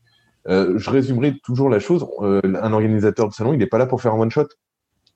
je 0.46 0.90
résumerai 0.90 1.40
toujours 1.40 1.68
la 1.68 1.80
chose. 1.80 2.06
un 2.22 2.74
organisateur 2.74 3.28
de 3.28 3.34
salon, 3.34 3.54
il 3.54 3.58
n'est 3.58 3.66
pas 3.66 3.80
là 3.80 3.88
pour 3.88 4.04
faire 4.04 4.14
un 4.14 4.20
one 4.20 4.30
shot. 4.30 4.48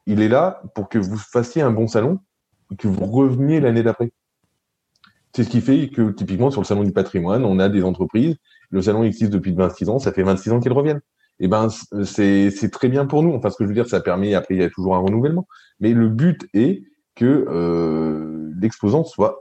Il 0.07 0.19
est 0.23 0.29
là 0.29 0.63
pour 0.73 0.89
que 0.89 0.97
vous 0.97 1.17
fassiez 1.17 1.61
un 1.61 1.69
bon 1.69 1.87
salon, 1.87 2.21
que 2.79 2.87
vous 2.87 3.05
reveniez 3.05 3.59
l'année 3.59 3.83
d'après. 3.83 4.11
C'est 5.35 5.43
ce 5.43 5.49
qui 5.49 5.61
fait 5.61 5.89
que, 5.89 6.11
typiquement, 6.11 6.51
sur 6.51 6.61
le 6.61 6.65
Salon 6.65 6.83
du 6.83 6.91
patrimoine, 6.91 7.43
on 7.43 7.59
a 7.59 7.69
des 7.69 7.83
entreprises. 7.83 8.35
Le 8.69 8.81
salon 8.81 9.03
existe 9.03 9.31
depuis 9.31 9.53
26 9.53 9.89
ans, 9.89 9.99
ça 9.99 10.11
fait 10.11 10.23
26 10.23 10.51
ans 10.51 10.59
qu'ils 10.59 10.73
reviennent. 10.73 11.01
Et 11.39 11.45
eh 11.45 11.47
ben, 11.47 11.67
c'est, 12.03 12.69
très 12.71 12.89
bien 12.89 13.05
pour 13.07 13.23
nous. 13.23 13.33
Enfin, 13.33 13.49
ce 13.49 13.57
que 13.57 13.63
je 13.63 13.69
veux 13.69 13.73
dire, 13.73 13.87
ça 13.87 13.99
permet, 13.99 14.35
après, 14.35 14.53
il 14.55 14.61
y 14.61 14.63
a 14.63 14.69
toujours 14.69 14.95
un 14.95 14.99
renouvellement. 14.99 15.47
Mais 15.79 15.93
le 15.93 16.07
but 16.07 16.47
est 16.53 16.83
que 17.15 17.45
euh, 17.49 18.51
l'exposant 18.61 19.03
soit 19.03 19.39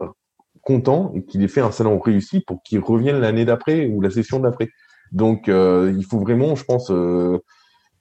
content 0.62 1.12
et 1.14 1.24
qu'il 1.24 1.43
ait 1.43 1.49
fait 1.49 1.61
un 1.61 1.70
salon 1.70 1.99
réussi 1.99 2.40
pour 2.40 2.62
qu'il 2.62 2.80
revienne 2.80 3.20
l'année 3.20 3.45
d'après 3.45 3.86
ou 3.86 4.01
la 4.01 4.11
session 4.11 4.40
d'après. 4.40 4.70
Donc, 5.12 5.49
euh, 5.49 5.93
il 5.97 6.05
faut 6.05 6.18
vraiment, 6.18 6.57
je 6.57 6.64
pense, 6.64 6.90
euh, 6.90 7.38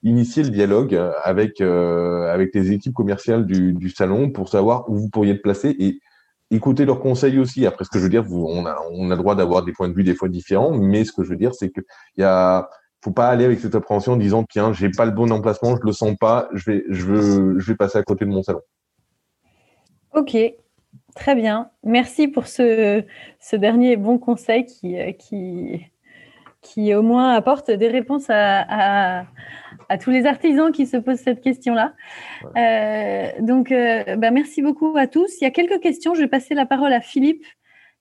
initier 0.04 0.44
le 0.44 0.50
dialogue 0.50 1.00
avec 1.24 1.62
euh, 1.62 2.32
avec 2.34 2.56
les 2.56 2.72
équipes 2.72 2.94
commerciales 2.94 3.46
du, 3.46 3.74
du 3.74 3.90
salon 3.90 4.32
pour 4.32 4.50
savoir 4.50 4.90
où 4.90 4.96
vous 4.96 5.10
pourriez 5.10 5.34
être 5.34 5.42
placé 5.42 5.76
et 5.80 6.00
écoutez 6.52 6.86
leurs 6.86 7.00
conseils 7.00 7.40
aussi. 7.40 7.66
Après, 7.66 7.84
ce 7.86 7.90
que 7.90 7.98
je 7.98 8.04
veux 8.04 8.10
dire, 8.10 8.24
vous, 8.24 8.46
on 8.48 8.66
a, 8.66 8.78
on 8.92 9.10
a 9.10 9.16
le 9.16 9.22
droit 9.22 9.36
d'avoir 9.36 9.64
des 9.64 9.72
points 9.72 9.90
de 9.90 9.94
vue 9.94 10.04
des 10.04 10.16
fois 10.16 10.30
différents, 10.30 10.72
mais 10.72 11.06
ce 11.06 11.12
que 11.12 11.24
je 11.24 11.30
veux 11.30 11.36
dire, 11.38 11.56
c'est 11.56 11.70
que 11.70 11.82
il 12.18 12.64
faut 13.04 13.12
pas 13.12 13.30
aller 13.30 13.46
avec 13.46 13.60
cette 13.60 13.74
appréhension 13.74 14.14
en 14.14 14.18
disant 14.18 14.44
tiens, 14.44 14.74
j'ai 14.74 14.90
pas 14.90 15.06
le 15.06 15.12
bon 15.12 15.32
emplacement, 15.32 15.76
je 15.76 15.82
le 15.84 15.92
sens 15.92 16.16
pas, 16.20 16.50
je 16.54 16.70
vais, 16.70 16.84
je 16.90 17.06
veux, 17.06 17.60
je 17.60 17.72
vais 17.72 17.76
passer 17.76 17.98
à 17.98 18.04
côté 18.04 18.26
de 18.26 18.30
mon 18.30 18.44
salon. 18.44 18.62
Ok, 20.14 20.38
très 21.16 21.36
bien. 21.36 21.72
Merci 21.84 22.28
pour 22.28 22.46
ce, 22.46 23.04
ce 23.40 23.56
dernier 23.56 23.96
bon 23.96 24.20
conseil 24.20 24.66
qui, 24.66 24.98
qui, 25.18 25.82
qui 26.62 26.94
au 26.94 27.02
moins 27.02 27.34
apporte 27.34 27.72
des 27.72 27.88
réponses 27.88 28.30
à, 28.30 29.26
à, 29.90 29.98
tous 29.98 30.12
les 30.12 30.26
artisans 30.26 30.72
qui 30.72 30.86
se 30.86 30.98
posent 30.98 31.20
cette 31.20 31.42
question-là. 31.42 31.94
Euh, 32.56 33.28
donc, 33.42 33.72
euh, 33.72 34.16
bah, 34.16 34.32
merci 34.32 34.62
beaucoup 34.62 34.96
à 34.98 35.08
tous. 35.08 35.42
Il 35.42 35.44
y 35.44 35.48
a 35.48 35.52
quelques 35.52 35.82
questions. 35.82 36.14
Je 36.14 36.22
vais 36.22 36.28
passer 36.28 36.54
la 36.54 36.66
parole 36.66 36.94
à 36.94 37.02
Philippe 37.02 37.44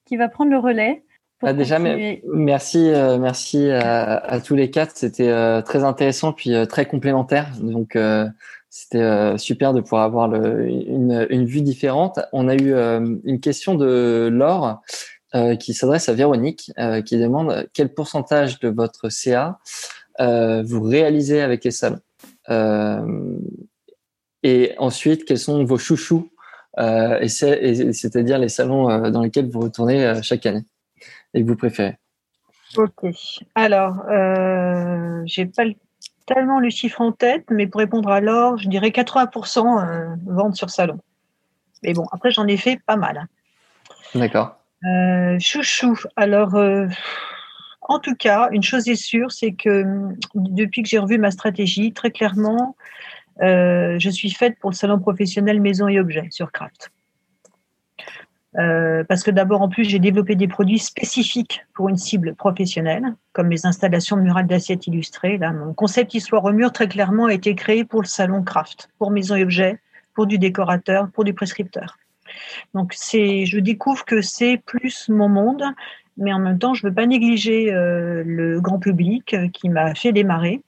qui 0.05 0.15
va 0.15 0.29
prendre 0.29 0.51
le 0.51 0.57
relais. 0.57 1.03
ah, 1.41 1.53
déjà, 1.53 1.79
merci, 1.79 2.91
euh, 2.91 3.17
merci 3.17 3.69
à, 3.71 4.39
tous 4.45 4.55
les 4.55 4.69
quatre. 4.69 4.91
C'était 4.95 5.61
très 5.63 5.83
intéressant 5.83 6.31
puis 6.31 6.53
très 6.67 6.85
complémentaire. 6.85 7.47
Donc, 7.59 7.97
c'était 8.69 9.37
super 9.37 9.73
de 9.73 9.81
pouvoir 9.81 10.03
avoir 10.03 10.27
le, 10.27 10.69
une, 10.69 11.27
une, 11.29 11.45
vue 11.45 11.61
différente. 11.61 12.19
On 12.31 12.47
a 12.47 12.55
eu 12.55 12.73
une 12.73 13.39
question 13.41 13.75
de 13.75 14.29
Laure 14.31 14.81
qui 15.59 15.73
s'adresse 15.73 16.09
à 16.09 16.13
Véronique, 16.13 16.71
qui 17.05 17.17
demande 17.17 17.67
quel 17.73 17.93
pourcentage 17.93 18.59
de 18.59 18.69
votre 18.69 19.09
CA 19.09 19.59
vous 20.19 20.81
réalisez 20.81 21.41
avec 21.41 21.63
les 21.63 21.71
salons. 21.71 22.01
et 24.43 24.75
ensuite, 24.77 25.25
quels 25.25 25.39
sont 25.39 25.63
vos 25.63 25.77
chouchous, 25.77 26.29
et 26.77 27.29
c'est-à-dire 27.29 28.39
les 28.39 28.49
salons 28.49 29.09
dans 29.09 29.21
lesquels 29.21 29.49
vous 29.49 29.61
retournez 29.61 30.21
chaque 30.21 30.45
année 30.45 30.65
et 31.33 31.41
que 31.41 31.47
vous 31.47 31.55
préférez 31.55 31.97
Ok. 32.77 33.05
Alors, 33.55 34.01
euh, 34.09 35.21
j'ai 35.25 35.45
pas 35.45 35.63
tellement 36.25 36.59
le 36.59 36.69
chiffre 36.69 37.01
en 37.01 37.11
tête, 37.11 37.45
mais 37.49 37.67
pour 37.67 37.79
répondre 37.79 38.09
à 38.09 38.21
l'or, 38.21 38.57
je 38.57 38.69
dirais 38.69 38.89
80% 38.89 39.59
euh, 39.83 40.15
vente 40.25 40.55
sur 40.55 40.69
salon. 40.69 40.99
Mais 41.83 41.93
bon, 41.93 42.05
après, 42.11 42.31
j'en 42.31 42.47
ai 42.47 42.57
fait 42.57 42.79
pas 42.85 42.95
mal. 42.95 43.27
D'accord. 44.15 44.55
Euh, 44.85 45.37
chouchou. 45.39 45.97
Alors, 46.15 46.55
euh, 46.55 46.87
en 47.81 47.99
tout 47.99 48.15
cas, 48.15 48.49
une 48.51 48.63
chose 48.63 48.87
est 48.87 48.95
sûre, 48.95 49.31
c'est 49.31 49.53
que 49.53 49.83
depuis 50.35 50.83
que 50.83 50.89
j'ai 50.89 50.99
revu 50.99 51.17
ma 51.17 51.31
stratégie, 51.31 51.93
très 51.93 52.11
clairement, 52.11 52.75
je 53.39 54.09
suis 54.11 54.31
faite 54.31 54.59
pour 54.59 54.69
le 54.69 54.75
salon 54.75 54.99
professionnel 54.99 55.59
maison 55.61 55.87
et 55.87 55.99
objets 55.99 56.27
sur 56.29 56.51
Craft. 56.51 56.91
Euh, 58.57 59.05
parce 59.05 59.23
que 59.23 59.31
d'abord, 59.31 59.61
en 59.61 59.69
plus, 59.69 59.85
j'ai 59.85 59.99
développé 59.99 60.35
des 60.35 60.47
produits 60.47 60.79
spécifiques 60.79 61.65
pour 61.73 61.87
une 61.87 61.97
cible 61.97 62.35
professionnelle, 62.35 63.15
comme 63.33 63.49
les 63.49 63.65
installations 63.65 64.17
murales 64.17 64.47
d'assiettes 64.47 64.87
illustrées. 64.87 65.37
Là, 65.37 65.53
mon 65.53 65.73
concept 65.73 66.13
Histoire 66.13 66.43
au 66.43 66.51
mur, 66.51 66.71
très 66.71 66.87
clairement, 66.87 67.25
a 67.25 67.33
été 67.33 67.55
créé 67.55 67.85
pour 67.85 68.01
le 68.01 68.07
salon 68.07 68.43
craft, 68.43 68.89
pour 68.97 69.11
maison 69.11 69.35
et 69.35 69.43
objets, 69.43 69.79
pour 70.13 70.27
du 70.27 70.37
décorateur, 70.37 71.09
pour 71.11 71.23
du 71.23 71.33
prescripteur. 71.33 71.97
Donc, 72.73 72.93
c'est, 72.95 73.45
je 73.45 73.59
découvre 73.59 74.05
que 74.05 74.21
c'est 74.21 74.57
plus 74.65 75.09
mon 75.09 75.29
monde, 75.29 75.63
mais 76.17 76.33
en 76.33 76.39
même 76.39 76.59
temps, 76.59 76.73
je 76.73 76.85
ne 76.85 76.89
veux 76.89 76.95
pas 76.95 77.05
négliger 77.05 77.73
euh, 77.73 78.23
le 78.25 78.59
grand 78.61 78.79
public 78.79 79.35
qui 79.53 79.69
m'a 79.69 79.95
fait 79.95 80.11
démarrer. 80.11 80.61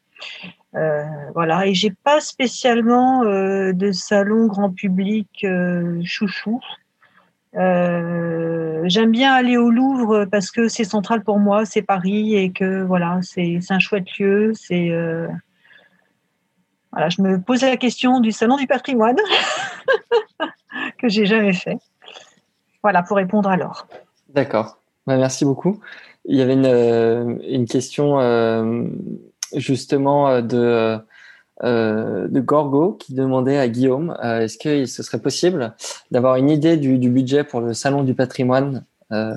Euh, 0.75 1.03
voilà, 1.33 1.67
et 1.67 1.73
j'ai 1.73 1.91
pas 1.91 2.19
spécialement 2.19 3.23
euh, 3.23 3.73
de 3.73 3.91
salon 3.91 4.47
grand 4.47 4.71
public 4.71 5.45
chouchou. 6.03 6.59
Euh, 7.55 8.81
j'aime 8.85 9.11
bien 9.11 9.31
aller 9.31 9.57
au 9.57 9.69
Louvre 9.69 10.25
parce 10.25 10.49
que 10.49 10.67
c'est 10.67 10.83
central 10.83 11.23
pour 11.23 11.39
moi, 11.39 11.65
c'est 11.65 11.83
Paris 11.83 12.35
et 12.35 12.51
que 12.51 12.83
voilà, 12.83 13.19
c'est 13.21 13.59
un 13.69 13.79
chouette 13.79 14.17
lieu. 14.17 14.53
C'est 14.55 14.89
euh, 14.89 15.27
je 17.09 17.21
me 17.21 17.39
posais 17.39 17.69
la 17.69 17.77
question 17.77 18.19
du 18.19 18.31
salon 18.31 18.57
du 18.57 18.65
patrimoine 18.65 19.17
que 20.99 21.09
j'ai 21.09 21.25
jamais 21.25 21.53
fait. 21.53 21.77
Voilà 22.81 23.03
pour 23.03 23.17
répondre 23.17 23.49
alors. 23.49 23.87
D'accord. 24.29 24.79
Bah, 25.07 25.17
merci 25.17 25.45
beaucoup. 25.45 25.79
Il 26.25 26.37
y 26.37 26.41
avait 26.41 26.53
une, 26.53 26.65
euh, 26.65 27.35
une 27.47 27.65
question 27.65 28.19
justement 29.55 30.41
de 30.41 30.99
euh, 31.63 32.27
de 32.27 32.39
Gorgo 32.41 32.93
qui 32.93 33.13
demandait 33.13 33.59
à 33.59 33.69
Guillaume 33.69 34.17
euh, 34.23 34.41
est-ce 34.41 34.57
que 34.57 34.85
ce 34.85 35.03
serait 35.03 35.21
possible 35.21 35.75
d'avoir 36.09 36.35
une 36.35 36.49
idée 36.49 36.77
du, 36.77 36.97
budget 37.09 37.43
pour 37.43 37.61
le 37.61 37.73
salon 37.73 38.03
du 38.03 38.15
patrimoine 38.15 38.83
euh, 39.11 39.35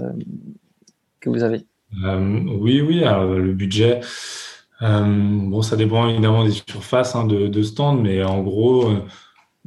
que 1.20 1.28
vous 1.28 1.42
avez? 1.42 1.66
Oui, 1.92 2.80
oui, 2.80 3.00
le 3.04 3.52
budget. 3.52 4.00
bon, 4.80 5.60
ça 5.60 5.76
dépend 5.76 6.08
évidemment 6.08 6.44
des 6.44 6.52
surfaces 6.52 7.14
hein, 7.14 7.26
de, 7.26 7.48
de 7.48 7.62
stands, 7.62 7.96
mais 7.96 8.24
en 8.24 8.42
gros, 8.42 8.90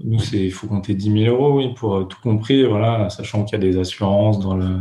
nous, 0.04 0.20
il 0.34 0.52
faut 0.52 0.68
compter 0.68 0.94
10 0.94 1.24
000 1.26 1.36
euros, 1.36 1.74
pour 1.76 2.08
tout 2.08 2.20
compris, 2.22 2.64
voilà, 2.66 3.10
sachant 3.10 3.44
qu'il 3.46 3.62
y 3.62 3.68
a 3.68 3.72
des 3.72 3.78
assurances 3.78 4.40
dans 4.40 4.56
le, 4.56 4.80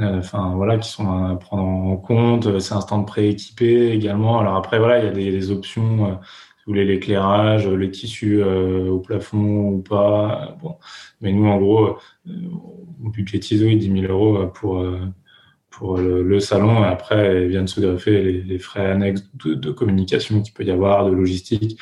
enfin 0.00 0.54
voilà, 0.56 0.78
qui 0.78 0.88
sont 0.88 1.10
à 1.10 1.36
prendre 1.36 1.62
en 1.62 1.96
compte. 1.96 2.58
C'est 2.60 2.74
un 2.74 2.80
stand 2.80 3.06
prééquipé 3.06 3.90
également. 3.90 4.40
Alors 4.40 4.56
après, 4.56 4.78
voilà, 4.78 4.98
il 5.00 5.04
y 5.04 5.08
a 5.08 5.12
des, 5.12 5.50
options 5.50 6.18
vous 6.66 6.72
voulez 6.72 6.84
l'éclairage, 6.84 7.66
les 7.66 7.90
tissus 7.90 8.40
euh, 8.40 8.88
au 8.88 9.00
plafond 9.00 9.70
ou 9.70 9.82
pas. 9.82 10.56
Bon. 10.62 10.76
Mais 11.20 11.32
nous, 11.32 11.46
en 11.46 11.58
gros, 11.58 11.98
euh, 12.28 12.32
on 13.04 13.08
budgétise 13.08 13.64
oui, 13.64 13.76
10 13.76 14.00
000 14.02 14.12
euros 14.12 14.46
pour, 14.46 14.78
euh, 14.78 15.00
pour 15.70 15.98
le, 15.98 16.38
salon. 16.38 16.84
Et 16.84 16.86
après, 16.86 17.48
viennent 17.48 17.66
se 17.66 17.80
greffer 17.80 18.42
les, 18.42 18.58
frais 18.60 18.92
annexes 18.92 19.24
de, 19.44 19.72
communication 19.72 20.40
qu'il 20.40 20.54
peut 20.54 20.64
y 20.64 20.70
avoir, 20.70 21.06
de 21.06 21.10
logistique. 21.10 21.80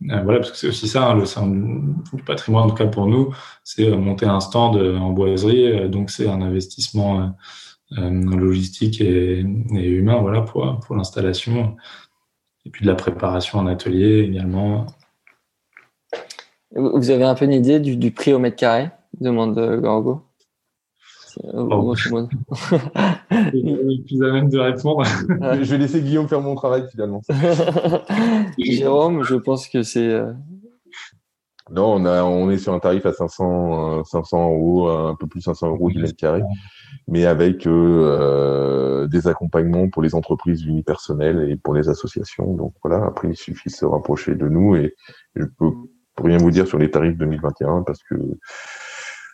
Voilà, 0.00 0.38
parce 0.38 0.52
que 0.52 0.56
c'est 0.56 0.68
aussi 0.68 0.88
ça, 0.88 1.10
hein, 1.10 1.14
le 1.14 2.16
du 2.16 2.22
patrimoine, 2.22 2.64
en 2.64 2.68
tout 2.68 2.76
cas 2.76 2.86
pour 2.86 3.06
nous, 3.06 3.34
c'est 3.64 3.90
monter 3.90 4.26
un 4.26 4.40
stand 4.40 4.76
en 4.76 5.10
boiserie. 5.10 5.88
Donc, 5.88 6.10
c'est 6.10 6.28
un 6.28 6.40
investissement 6.40 7.34
logistique 7.90 9.00
et, 9.00 9.40
humain 9.40 10.20
voilà, 10.20 10.42
pour, 10.42 10.78
pour 10.80 10.94
l'installation 10.94 11.76
et 12.64 12.70
puis 12.70 12.84
de 12.84 12.90
la 12.90 12.94
préparation 12.94 13.58
en 13.58 13.66
atelier 13.66 14.20
également. 14.20 14.86
Vous 16.74 17.10
avez 17.10 17.24
un 17.24 17.34
peu 17.34 17.46
une 17.46 17.52
idée 17.52 17.80
du, 17.80 18.10
prix 18.10 18.34
au 18.34 18.38
mètre 18.38 18.56
carré? 18.56 18.90
Demande 19.20 19.80
Gorgo 19.80 20.27
oh. 21.54 21.94
Je 21.94 22.08
suis 22.08 24.02
plus 24.06 24.24
à 24.24 24.32
même 24.32 24.48
de 24.48 24.58
répondre. 24.58 25.04
je 25.28 25.70
vais 25.70 25.78
laisser 25.78 26.00
Guillaume 26.00 26.28
faire 26.28 26.40
mon 26.40 26.54
travail 26.54 26.84
finalement. 26.90 27.22
Jérôme, 28.58 29.22
je 29.24 29.36
pense 29.36 29.68
que 29.68 29.82
c'est. 29.82 30.08
Euh, 30.08 30.32
non, 31.70 31.94
on, 31.94 32.04
a, 32.06 32.22
on 32.22 32.50
est 32.50 32.58
sur 32.58 32.72
un 32.72 32.78
tarif 32.78 33.04
à 33.04 33.12
500, 33.12 34.04
500 34.04 34.38
euh, 34.38 34.54
euros, 34.54 34.88
un 34.88 35.14
peu 35.14 35.26
plus 35.26 35.42
500 35.42 35.68
euros 35.68 35.90
du 35.90 35.98
mètre 35.98 36.16
carré 36.16 36.42
mais 37.06 37.24
avec 37.24 37.66
euh, 37.66 37.70
euh, 37.72 39.06
des 39.06 39.28
accompagnements 39.28 39.88
pour 39.88 40.02
les 40.02 40.14
entreprises 40.14 40.64
unipersonnelles 40.64 41.50
et 41.50 41.56
pour 41.56 41.74
les 41.74 41.88
associations. 41.88 42.54
Donc 42.54 42.74
voilà, 42.84 43.04
après 43.06 43.28
il 43.28 43.36
suffit 43.36 43.70
de 43.70 43.74
se 43.74 43.84
rapprocher 43.84 44.34
de 44.34 44.48
nous 44.48 44.76
et 44.76 44.94
je 45.34 45.44
peux 45.44 45.72
rien 46.22 46.38
vous 46.38 46.50
dire 46.50 46.66
sur 46.66 46.78
les 46.78 46.90
tarifs 46.90 47.16
2021 47.16 47.82
parce 47.82 48.02
que 48.02 48.14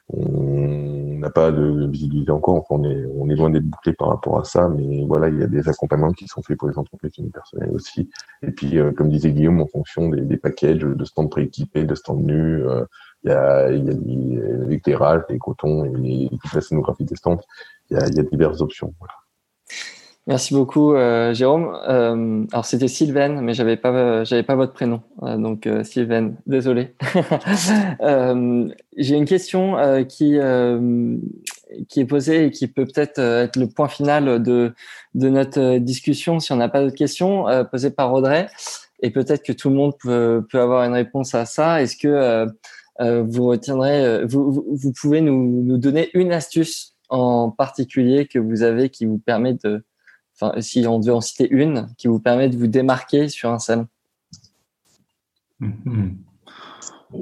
on 0.08 1.18
n'a 1.18 1.30
pas 1.30 1.50
de 1.50 1.86
visibilité 1.88 2.30
encore. 2.30 2.66
On 2.70 2.84
est 2.84 3.06
on 3.16 3.28
est 3.30 3.34
loin 3.34 3.50
d'être 3.50 3.64
bouclé 3.64 3.92
par 3.94 4.08
rapport 4.08 4.38
à 4.38 4.44
ça, 4.44 4.68
mais 4.68 5.04
voilà, 5.06 5.28
il 5.28 5.38
y 5.38 5.42
a 5.42 5.46
des 5.46 5.68
accompagnements 5.68 6.12
qui 6.12 6.28
sont 6.28 6.42
faits 6.42 6.58
pour 6.58 6.68
les 6.68 6.78
entreprises 6.78 7.16
unipersonnelles 7.18 7.70
aussi. 7.74 8.10
Et 8.42 8.50
puis, 8.50 8.78
euh, 8.78 8.92
comme 8.92 9.08
disait 9.08 9.32
Guillaume, 9.32 9.60
en 9.60 9.66
fonction 9.66 10.08
des, 10.10 10.20
des 10.20 10.36
packages 10.36 10.78
de 10.78 11.04
stands 11.04 11.28
prééquipés, 11.28 11.84
de 11.84 11.94
stands 11.94 12.16
nus. 12.16 12.66
Euh, 12.66 12.84
il 13.24 13.30
y 13.30 13.32
a, 13.32 13.70
il 13.72 13.86
y 13.86 13.90
a 13.90 14.66
l'éclairage, 14.66 15.22
les 15.30 15.38
cotons 15.38 15.84
et 15.86 16.28
toute 16.30 16.52
la 16.52 16.60
scénographie 16.60 17.04
des 17.04 17.16
stands. 17.16 17.40
Il 17.90 17.96
y 17.96 18.20
a, 18.20 18.22
diverses 18.22 18.60
options. 18.60 18.94
Merci 20.26 20.54
beaucoup, 20.54 20.94
euh, 20.94 21.34
Jérôme. 21.34 21.76
Euh, 21.86 22.46
alors 22.50 22.64
c'était 22.64 22.88
Sylvain, 22.88 23.42
mais 23.42 23.52
j'avais 23.52 23.76
pas, 23.76 24.24
j'avais 24.24 24.42
pas 24.42 24.54
votre 24.54 24.72
prénom, 24.72 25.02
euh, 25.22 25.36
donc 25.36 25.66
euh, 25.66 25.84
Sylvain, 25.84 26.32
désolé. 26.46 26.94
Euh, 28.00 28.68
j'ai 28.96 29.16
une 29.16 29.24
question 29.24 29.76
qui 30.08 30.38
qui 31.88 32.00
est 32.00 32.04
posée 32.04 32.46
et 32.46 32.50
qui 32.50 32.66
peut 32.66 32.84
peut-être 32.84 33.18
être 33.18 33.56
le 33.56 33.68
point 33.68 33.88
final 33.88 34.42
de 34.42 34.72
de 35.14 35.28
notre 35.28 35.78
discussion, 35.78 36.40
si 36.40 36.52
on 36.52 36.56
n'a 36.56 36.68
pas 36.68 36.82
d'autres 36.82 36.96
questions, 36.96 37.46
posée 37.70 37.90
par 37.90 38.12
Audrey, 38.12 38.48
et 39.00 39.10
peut-être 39.10 39.42
que 39.42 39.52
tout 39.52 39.68
le 39.70 39.76
monde 39.76 39.94
peut, 40.00 40.44
peut 40.50 40.60
avoir 40.60 40.84
une 40.84 40.92
réponse 40.92 41.34
à 41.34 41.46
ça. 41.46 41.82
Est-ce 41.82 41.96
que 41.96 42.46
vous 43.00 43.46
retiendrez, 43.46 44.24
vous, 44.26 44.64
vous 44.68 44.92
pouvez 44.92 45.20
nous, 45.20 45.62
nous 45.62 45.78
donner 45.78 46.10
une 46.14 46.32
astuce 46.32 46.94
en 47.08 47.50
particulier 47.50 48.26
que 48.26 48.38
vous 48.38 48.62
avez 48.62 48.88
qui 48.90 49.06
vous 49.06 49.18
permet 49.18 49.54
de 49.54 49.84
enfin, 50.34 50.60
si 50.60 50.86
on 50.86 50.98
devait 50.98 51.12
en 51.12 51.20
citer 51.20 51.48
une, 51.50 51.88
qui 51.96 52.08
vous 52.08 52.20
permet 52.20 52.48
de 52.48 52.56
vous 52.56 52.66
démarquer 52.66 53.28
sur 53.28 53.50
un 53.50 53.58
salon 53.58 53.86
mhm. 55.60 56.16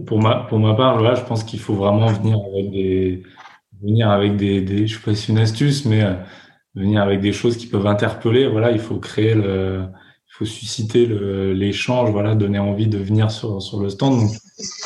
pour, 0.06 0.20
ma, 0.20 0.44
pour 0.48 0.58
ma 0.58 0.74
part, 0.74 1.00
là, 1.00 1.14
je 1.14 1.22
pense 1.22 1.44
qu'il 1.44 1.60
faut 1.60 1.74
vraiment 1.74 2.06
venir 2.06 2.38
avec 2.52 2.70
des, 2.70 3.22
venir 3.82 4.10
avec 4.10 4.36
des, 4.36 4.86
je 4.86 4.96
sais 4.96 5.02
pas 5.02 5.14
si 5.14 5.30
une 5.30 5.38
astuce, 5.38 5.84
mais 5.84 6.02
euh, 6.02 6.14
venir 6.74 7.02
avec 7.02 7.20
des 7.20 7.32
choses 7.32 7.56
qui 7.56 7.66
peuvent 7.66 7.86
interpeller. 7.86 8.46
Voilà, 8.46 8.70
il 8.70 8.80
faut 8.80 8.98
créer 8.98 9.34
le, 9.34 9.84
il 10.32 10.32
faut 10.34 10.44
susciter 10.44 11.06
l'échange, 11.54 12.10
voilà, 12.10 12.34
donner 12.34 12.58
envie 12.58 12.86
de 12.86 12.98
venir 12.98 13.30
sur, 13.30 13.60
sur 13.60 13.80
le 13.80 13.90
stand. 13.90 14.20
Donc, 14.20 14.30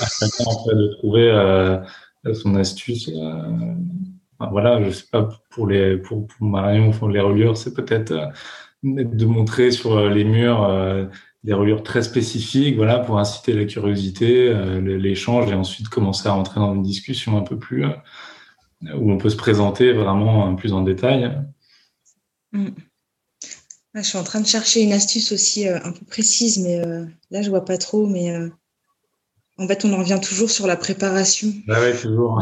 à 0.01 0.07
chacun 0.07 0.45
en 0.51 0.65
fait, 0.65 0.75
de 0.75 0.97
trouver 0.99 1.31
euh, 1.31 1.79
son 2.35 2.57
astuce. 2.57 3.09
Euh, 3.09 3.75
voilà, 4.39 4.83
je 4.85 4.91
sais 4.91 5.07
pas 5.11 5.29
pour 5.51 5.67
les 5.67 5.97
pour, 5.97 6.27
pour 6.27 6.47
Marion, 6.47 6.91
pour 6.91 7.09
les 7.09 7.21
reliures, 7.21 7.57
c'est 7.57 7.75
peut-être 7.75 8.13
euh, 8.13 8.31
de 8.85 9.27
montrer 9.27 9.71
sur 9.71 9.97
euh, 9.97 10.11
les 10.11 10.25
murs 10.25 10.65
euh, 10.65 11.07
des 11.45 11.53
reliures 11.53 11.83
très 11.83 12.03
spécifiques, 12.03 12.77
voilà, 12.77 12.99
pour 12.99 13.19
inciter 13.19 13.53
la 13.53 13.65
curiosité, 13.65 14.53
l'échange, 14.83 15.49
et 15.49 15.55
ensuite 15.55 15.89
commencer 15.89 16.29
à 16.29 16.33
rentrer 16.33 16.59
dans 16.59 16.75
une 16.75 16.83
discussion 16.83 17.39
un 17.39 17.43
peu 17.43 17.57
plus 17.57 17.85
où 18.83 19.13
on 19.13 19.17
peut 19.17 19.31
se 19.31 19.37
présenter 19.37 19.93
vraiment 19.93 20.57
plus 20.57 20.73
en 20.73 20.83
détail. 20.83 21.41
Mm. 22.51 22.71
Ah, 23.95 24.03
je 24.03 24.09
suis 24.09 24.19
en 24.19 24.25
train 24.25 24.41
de 24.41 24.47
chercher 24.47 24.83
une 24.83 24.93
astuce 24.93 25.31
aussi 25.31 25.69
un 25.69 25.93
peu 25.93 26.05
précise, 26.05 26.59
mais 26.59 26.83
là, 27.31 27.43
je 27.43 27.49
vois 27.49 27.65
pas 27.65 27.79
trop. 27.79 28.09
Mais 28.09 28.37
en 29.57 29.69
fait, 29.69 29.85
on 29.85 29.93
en 29.93 29.99
revient 29.99 30.19
toujours 30.21 30.51
sur 30.51 30.67
la 30.67 30.77
préparation. 30.77 31.53
Bah 31.69 31.79
oui, 31.81 31.97
toujours. 31.97 32.41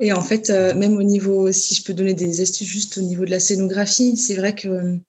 Et 0.00 0.12
en 0.12 0.22
fait, 0.22 0.50
même 0.50 0.96
au 0.96 1.02
niveau, 1.02 1.50
si 1.50 1.74
je 1.74 1.82
peux 1.82 1.92
donner 1.92 2.14
des 2.14 2.40
astuces 2.40 2.68
juste 2.68 2.98
au 2.98 3.02
niveau 3.02 3.24
de 3.24 3.30
la 3.30 3.40
scénographie, 3.40 4.16
c'est 4.16 4.36
vrai 4.36 4.54
que 4.54 5.00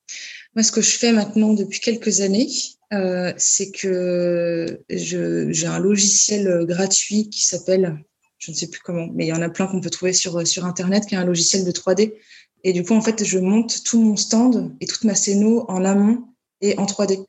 moi, 0.56 0.64
ce 0.64 0.72
que 0.72 0.80
je 0.80 0.90
fais 0.90 1.12
maintenant 1.12 1.52
depuis 1.54 1.78
quelques 1.78 2.22
années, 2.22 2.48
euh, 2.92 3.32
c'est 3.36 3.70
que 3.70 4.80
j'ai 4.88 5.66
un 5.66 5.78
logiciel 5.78 6.66
gratuit 6.66 7.30
qui 7.30 7.44
s'appelle, 7.44 8.02
je 8.38 8.50
ne 8.50 8.56
sais 8.56 8.66
plus 8.66 8.80
comment, 8.80 9.06
mais 9.14 9.26
il 9.26 9.28
y 9.28 9.32
en 9.32 9.42
a 9.42 9.48
plein 9.48 9.68
qu'on 9.68 9.80
peut 9.80 9.90
trouver 9.90 10.12
sur, 10.12 10.44
sur 10.46 10.64
Internet, 10.64 11.06
qui 11.06 11.14
est 11.14 11.18
un 11.18 11.24
logiciel 11.24 11.64
de 11.64 11.70
3D. 11.70 12.14
Et 12.64 12.72
du 12.72 12.82
coup, 12.82 12.94
en 12.94 13.00
fait, 13.00 13.24
je 13.24 13.38
monte 13.38 13.84
tout 13.84 14.00
mon 14.00 14.16
stand 14.16 14.74
et 14.80 14.86
toute 14.86 15.04
ma 15.04 15.14
scéno 15.14 15.64
en 15.68 15.84
amont 15.84 16.24
et 16.60 16.76
en 16.78 16.84
3D. 16.84 17.24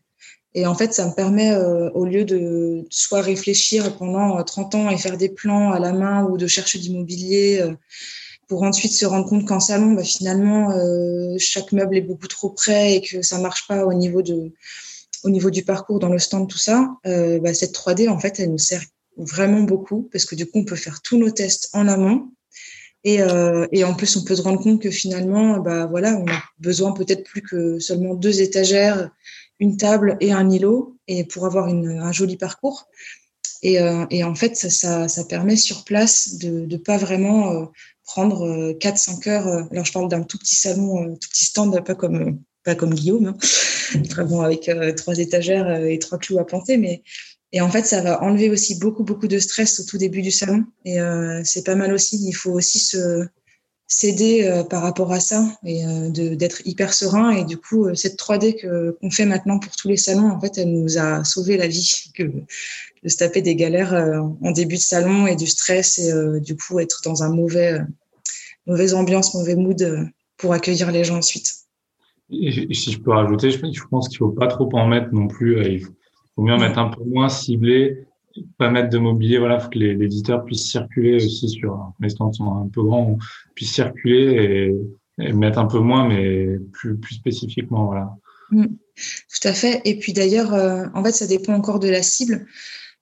Et 0.54 0.66
en 0.66 0.76
fait, 0.76 0.93
ça 0.93 1.08
me 1.08 1.14
permet, 1.14 1.52
euh, 1.52 1.89
au 1.91 2.06
lieu 2.06 2.26
de 2.26 2.86
soit 2.89 3.22
réfléchir 3.22 3.95
pendant 3.97 4.43
30 4.43 4.76
ans 4.76 4.89
et 4.89 4.97
faire 4.97 5.18
des 5.18 5.30
plans 5.30 5.72
à 5.72 5.80
la 5.80 5.93
main 5.93 6.26
ou 6.26 6.38
de 6.38 6.47
chercher 6.47 6.78
d'immobilier, 6.80 7.62
euh, 7.62 7.74
pour 8.52 8.64
ensuite 8.64 8.91
se 8.91 9.06
rendre 9.06 9.30
compte 9.30 9.47
qu'en 9.47 9.62
salon, 9.62 9.93
bah, 9.93 10.04
finalement, 10.04 10.72
euh, 10.72 11.38
chaque 11.38 11.72
meuble 11.72 11.95
est 11.95 12.02
beaucoup 12.02 12.28
trop 12.28 12.49
près 12.49 12.95
et 12.95 13.02
que 13.02 13.22
ça 13.22 13.39
marche 13.39 13.66
pas 13.66 13.86
au 13.86 13.93
niveau 13.93 14.22
de, 14.22 14.52
au 15.24 15.30
niveau 15.30 15.49
du 15.49 15.64
parcours 15.64 15.99
dans 15.99 16.10
le 16.10 16.20
stand, 16.20 16.49
tout 16.49 16.58
ça. 16.58 16.89
Euh, 17.06 17.39
bah, 17.39 17.54
cette 17.54 17.74
3D, 17.74 18.10
en 18.10 18.20
fait, 18.20 18.41
elle 18.41 18.52
nous 18.52 18.58
sert 18.58 18.84
vraiment 19.16 19.62
beaucoup 19.62 20.10
parce 20.12 20.26
que 20.26 20.36
du 20.36 20.45
coup, 20.45 20.60
on 20.60 20.66
peut 20.66 20.76
faire 20.76 21.02
tous 21.02 21.18
nos 21.18 21.32
tests 21.32 21.70
en 21.72 21.88
amont. 21.88 22.30
Et, 23.06 23.22
euh, 23.22 23.68
et 23.72 23.86
en 23.86 23.93
plus, 23.93 24.18
on 24.18 24.24
peut 24.26 24.36
se 24.36 24.41
rendre 24.41 24.62
compte 24.62 24.82
que 24.82 24.91
finalement, 24.91 25.60
bah 25.60 25.86
voilà, 25.86 26.18
on 26.18 26.28
a 26.28 26.43
besoin 26.60 26.91
peut-être 26.91 27.24
plus 27.24 27.41
que 27.41 27.80
seulement 27.80 28.16
deux 28.16 28.41
étagères, 28.41 29.10
une 29.62 29.78
table 29.78 30.18
et 30.20 30.34
un 30.34 30.49
îlot, 30.49 30.97
et 31.07 31.24
pour 31.24 31.45
avoir 31.45 31.68
un 31.68 32.12
joli 32.12 32.36
parcours. 32.36 32.89
Et, 33.62 33.80
euh, 33.80 34.05
en 34.24 34.36
fait, 34.36 34.55
ça, 34.55 35.07
ça, 35.07 35.24
permet 35.24 35.55
sur 35.55 35.84
place 35.84 36.36
de 36.38 36.66
ne 36.66 36.78
pas 36.78 36.97
vraiment 36.97 37.51
euh, 37.51 37.66
prendre 38.03 38.74
4-5 38.74 39.28
euh, 39.28 39.32
heures. 39.32 39.47
Euh, 39.47 39.64
alors, 39.72 39.86
je 39.86 39.93
parle 39.93 40.09
d'un 40.09 40.24
tout 40.24 40.39
petit 40.39 40.55
salon, 40.55 41.16
tout 41.16 41.30
petit 41.30 41.45
stand, 41.45 41.84
pas 41.86 41.93
comme, 41.93 42.39
pas 42.64 42.74
comme 42.74 42.95
Guillaume, 42.95 43.28
hein, 43.28 43.38
vraiment 44.09 44.41
avec 44.41 44.72
trois 44.97 45.20
étagères 45.20 45.86
et 45.86 45.99
trois 45.99 46.18
clous 46.18 46.39
à 46.39 46.45
planter, 46.45 46.78
mais 46.78 47.03
et 47.53 47.59
en 47.59 47.70
fait, 47.70 47.86
ça 47.86 48.01
va 48.01 48.24
enlever 48.24 48.49
aussi 48.49 48.80
beaucoup, 48.80 49.03
beaucoup 49.03 49.28
de 49.28 49.38
stress 49.38 49.82
au 49.82 49.84
tout 49.84 49.97
début 49.97 50.22
du 50.22 50.32
salon. 50.32 50.64
Et 50.86 50.99
c'est 51.43 51.66
pas 51.66 51.76
mal 51.76 51.91
aussi. 51.91 52.16
Il 52.26 52.32
faut 52.32 52.53
aussi 52.53 52.80
se 52.80 53.28
s'aider 53.93 54.63
par 54.69 54.81
rapport 54.81 55.11
à 55.11 55.19
ça 55.19 55.45
et 55.65 55.83
d'être 56.09 56.65
hyper 56.65 56.93
serein. 56.93 57.31
Et 57.31 57.43
du 57.43 57.57
coup, 57.57 57.93
cette 57.93 58.17
3D 58.17 58.55
que 58.55 58.97
qu'on 59.01 59.11
fait 59.11 59.25
maintenant 59.25 59.59
pour 59.59 59.75
tous 59.75 59.89
les 59.89 59.97
salons, 59.97 60.29
en 60.31 60.39
fait, 60.39 60.57
elle 60.57 60.71
nous 60.71 60.97
a 60.97 61.23
sauvé 61.23 61.57
la 61.57 61.67
vie. 61.67 62.05
Que 62.13 62.23
de 62.23 63.09
se 63.09 63.17
taper 63.17 63.41
des 63.41 63.55
galères 63.55 63.93
en 64.41 64.51
début 64.51 64.75
de 64.75 64.81
salon 64.81 65.27
et 65.27 65.35
du 65.35 65.47
stress 65.47 65.97
et 65.97 66.39
du 66.39 66.55
coup 66.55 66.79
être 66.79 67.01
dans 67.03 67.23
un 67.23 67.29
mauvais 67.29 67.81
mauvaise 68.67 68.93
ambiance, 68.93 69.33
mauvais 69.33 69.55
mood 69.55 69.81
euh, 69.81 70.05
pour 70.37 70.53
accueillir 70.53 70.91
les 70.91 71.03
gens 71.03 71.17
ensuite. 71.17 71.53
Et 72.29 72.73
si 72.73 72.91
je 72.91 72.99
peux 72.99 73.11
rajouter, 73.11 73.51
je 73.51 73.59
pense 73.89 74.07
qu'il 74.07 74.23
ne 74.23 74.29
faut 74.29 74.31
pas 74.31 74.47
trop 74.47 74.69
en 74.73 74.87
mettre 74.87 75.13
non 75.13 75.27
plus. 75.27 75.57
Euh, 75.57 75.67
il 75.67 75.81
faut, 75.81 75.93
mieux 76.37 76.53
en 76.53 76.59
mettre 76.59 76.79
un 76.79 76.89
peu 76.89 77.03
moins 77.03 77.29
ciblé, 77.29 78.05
pas 78.57 78.69
mettre 78.69 78.89
de 78.89 78.97
mobilier. 78.97 79.38
Voilà, 79.38 79.59
faut 79.59 79.69
que 79.69 79.79
les, 79.79 79.91
éditeurs 79.91 80.45
puissent 80.45 80.69
circuler 80.69 81.15
aussi 81.15 81.49
sur 81.49 81.93
les 81.99 82.09
stands 82.09 82.34
sont 82.34 82.53
un 82.53 82.67
peu 82.67 82.84
grands, 82.84 83.17
puissent 83.55 83.73
circuler 83.73 84.73
et, 85.17 85.34
mettre 85.34 85.59
un 85.59 85.65
peu 85.65 85.79
moins, 85.79 86.07
mais 86.07 86.57
plus, 86.71 86.97
plus 86.97 87.15
spécifiquement. 87.15 87.86
Voilà. 87.86 88.15
Mm. 88.51 88.65
tout 88.65 89.47
à 89.47 89.53
fait. 89.53 89.82
Et 89.86 89.97
puis 89.97 90.13
d'ailleurs, 90.13 90.53
euh, 90.53 90.86
en 90.93 91.03
fait, 91.03 91.11
ça 91.11 91.27
dépend 91.27 91.53
encore 91.53 91.79
de 91.79 91.89
la 91.89 92.01
cible. 92.01 92.45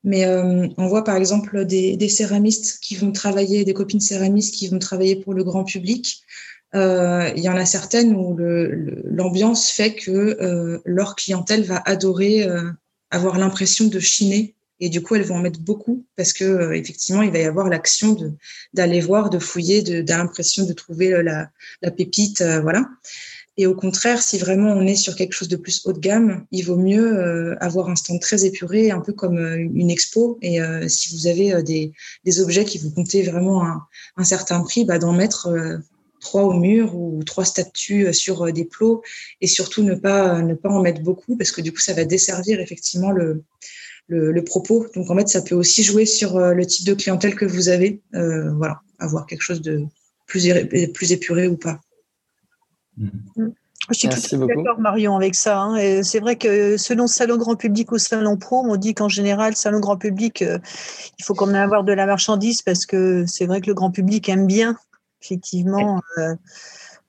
Mais 0.04 0.26
euh, 0.26 0.68
on 0.78 0.88
voit 0.88 1.04
par 1.04 1.18
exemple 1.18 1.66
des, 1.66 1.98
des, 1.98 2.08
céramistes 2.08 2.80
qui 2.82 2.96
vont 2.96 3.12
travailler, 3.12 3.66
des 3.66 3.74
copines 3.74 4.00
céramistes 4.00 4.56
qui 4.56 4.70
vont 4.70 4.80
travailler 4.80 5.18
pour 5.18 5.34
le 5.34 5.44
grand 5.44 5.66
public. 5.66 6.22
Euh, 6.74 7.30
il 7.36 7.44
y 7.44 7.50
en 7.50 7.58
a 7.58 7.66
certaines 7.66 8.16
où 8.16 8.38
l'ambiance 8.38 9.70
fait 9.70 9.96
que 9.96 10.82
leur 10.86 11.16
clientèle 11.16 11.64
va 11.64 11.82
adorer 11.86 12.48
avoir 13.12 13.40
l'impression 13.40 13.88
de 13.88 14.00
chiner 14.00 14.56
et 14.80 14.90
du 14.90 15.02
coup 15.02 15.16
elles 15.16 15.24
vont 15.24 15.36
en 15.36 15.42
mettre 15.42 15.60
beaucoup 15.60 16.06
parce 16.16 16.34
que 16.34 16.44
euh, 16.44 16.72
effectivement 16.76 17.22
il 17.22 17.32
va 17.32 17.40
y 17.40 17.46
avoir 17.46 17.70
l'action 17.70 18.16
d'aller 18.74 19.02
voir, 19.02 19.30
de 19.30 19.40
fouiller, 19.40 19.82
de, 19.82 20.04
l'impression 20.08 20.66
de 20.66 20.74
trouver 20.74 21.24
la, 21.24 21.50
la 21.82 21.92
pépite, 21.92 22.44
voilà. 22.62 22.86
Et 23.60 23.68
au 23.68 23.76
contraire, 23.76 24.22
si 24.22 24.38
vraiment 24.38 24.72
on 24.72 24.88
est 24.88 24.96
sur 24.96 25.18
quelque 25.18 25.34
chose 25.34 25.50
de 25.50 25.58
plus 25.58 25.86
haut 25.86 25.92
de 25.92 26.00
gamme, 26.00 26.46
il 26.50 26.62
vaut 26.62 26.78
mieux 26.78 27.20
euh, 27.20 27.58
avoir 27.60 27.90
un 27.90 27.98
stand 27.98 28.22
très 28.22 28.46
épuré, 28.46 28.90
un 28.90 29.02
peu 29.02 29.12
comme 29.12 29.38
euh, 29.38 29.58
une 29.58 29.90
expo. 29.90 30.40
Et 30.42 30.62
euh, 30.62 30.88
si 30.88 31.14
vous 31.14 31.28
avez 31.28 31.62
des, 31.62 31.92
des, 32.24 32.40
objets 32.40 32.64
qui 32.64 32.78
vous 32.78 32.90
comptez 32.90 33.22
vraiment 33.22 33.66
un, 33.66 33.82
un 34.16 34.24
certain 34.24 34.62
prix, 34.62 34.86
bah, 34.86 34.98
d'en 34.98 35.12
mettre 35.12 35.50
trois 36.22 36.44
au 36.44 36.54
mur 36.54 36.96
ou 36.96 37.22
trois 37.26 37.44
statues 37.44 38.14
sur 38.14 38.50
des 38.54 38.64
plots 38.64 39.02
et 39.42 39.48
surtout 39.48 39.84
ne 39.84 39.96
pas 39.96 40.42
ne 40.42 40.54
pas 40.54 40.70
en 40.70 40.82
mettre 40.82 41.02
beaucoup 41.02 41.36
parce 41.36 41.52
que 41.52 41.62
du 41.62 41.72
coup 41.74 41.80
ça 41.80 41.94
va 41.94 42.04
desservir 42.04 42.60
effectivement 42.60 43.12
le, 43.12 43.44
le, 44.10 44.32
le 44.34 44.44
propos. 44.44 44.86
Donc 44.96 45.10
en 45.10 45.16
fait 45.16 45.30
ça 45.30 45.42
peut 45.42 45.56
aussi 45.56 45.84
jouer 45.84 46.06
sur 46.06 46.38
le 46.38 46.66
type 46.66 46.86
de 46.86 46.94
clientèle 46.94 47.36
que 47.36 47.46
vous 47.46 47.70
avez. 47.70 48.02
Euh, 48.16 48.52
voilà, 48.54 48.82
avoir 49.00 49.26
quelque 49.26 49.44
chose 49.44 49.62
de 49.62 49.86
plus 50.28 50.52
plus 50.94 51.12
épuré 51.14 51.48
ou 51.48 51.56
pas. 51.56 51.80
Mm. 52.98 53.50
Je 53.90 53.98
suis 53.98 54.08
tout 54.08 54.18
à 54.18 54.20
fait 54.20 54.38
d'accord, 54.38 54.80
Marion, 54.80 55.16
avec 55.16 55.34
ça. 55.34 55.60
Hein. 55.60 56.04
C'est 56.04 56.20
vrai 56.20 56.36
que 56.36 56.78
selon 56.78 57.08
salon 57.08 57.38
grand 57.38 57.56
public 57.56 57.92
ou 57.92 57.98
salon 57.98 58.38
pro, 58.38 58.58
on 58.58 58.76
dit 58.76 58.94
qu'en 58.94 59.10
général, 59.10 59.56
salon 59.56 59.80
grand 59.80 59.98
public, 59.98 60.44
euh, 60.44 60.60
il 61.18 61.26
faut 61.26 61.34
quand 61.34 61.48
même 61.48 61.56
avoir 61.56 61.84
de 61.84 61.94
la 61.94 62.06
marchandise 62.06 62.62
parce 62.62 62.86
que 62.86 63.26
c'est 63.26 63.48
vrai 63.48 63.62
que 63.62 63.68
le 63.68 63.74
grand 63.74 63.90
public 63.90 64.30
aime 64.30 64.46
bien, 64.46 64.76
effectivement, 65.24 66.02
euh, 66.20 66.36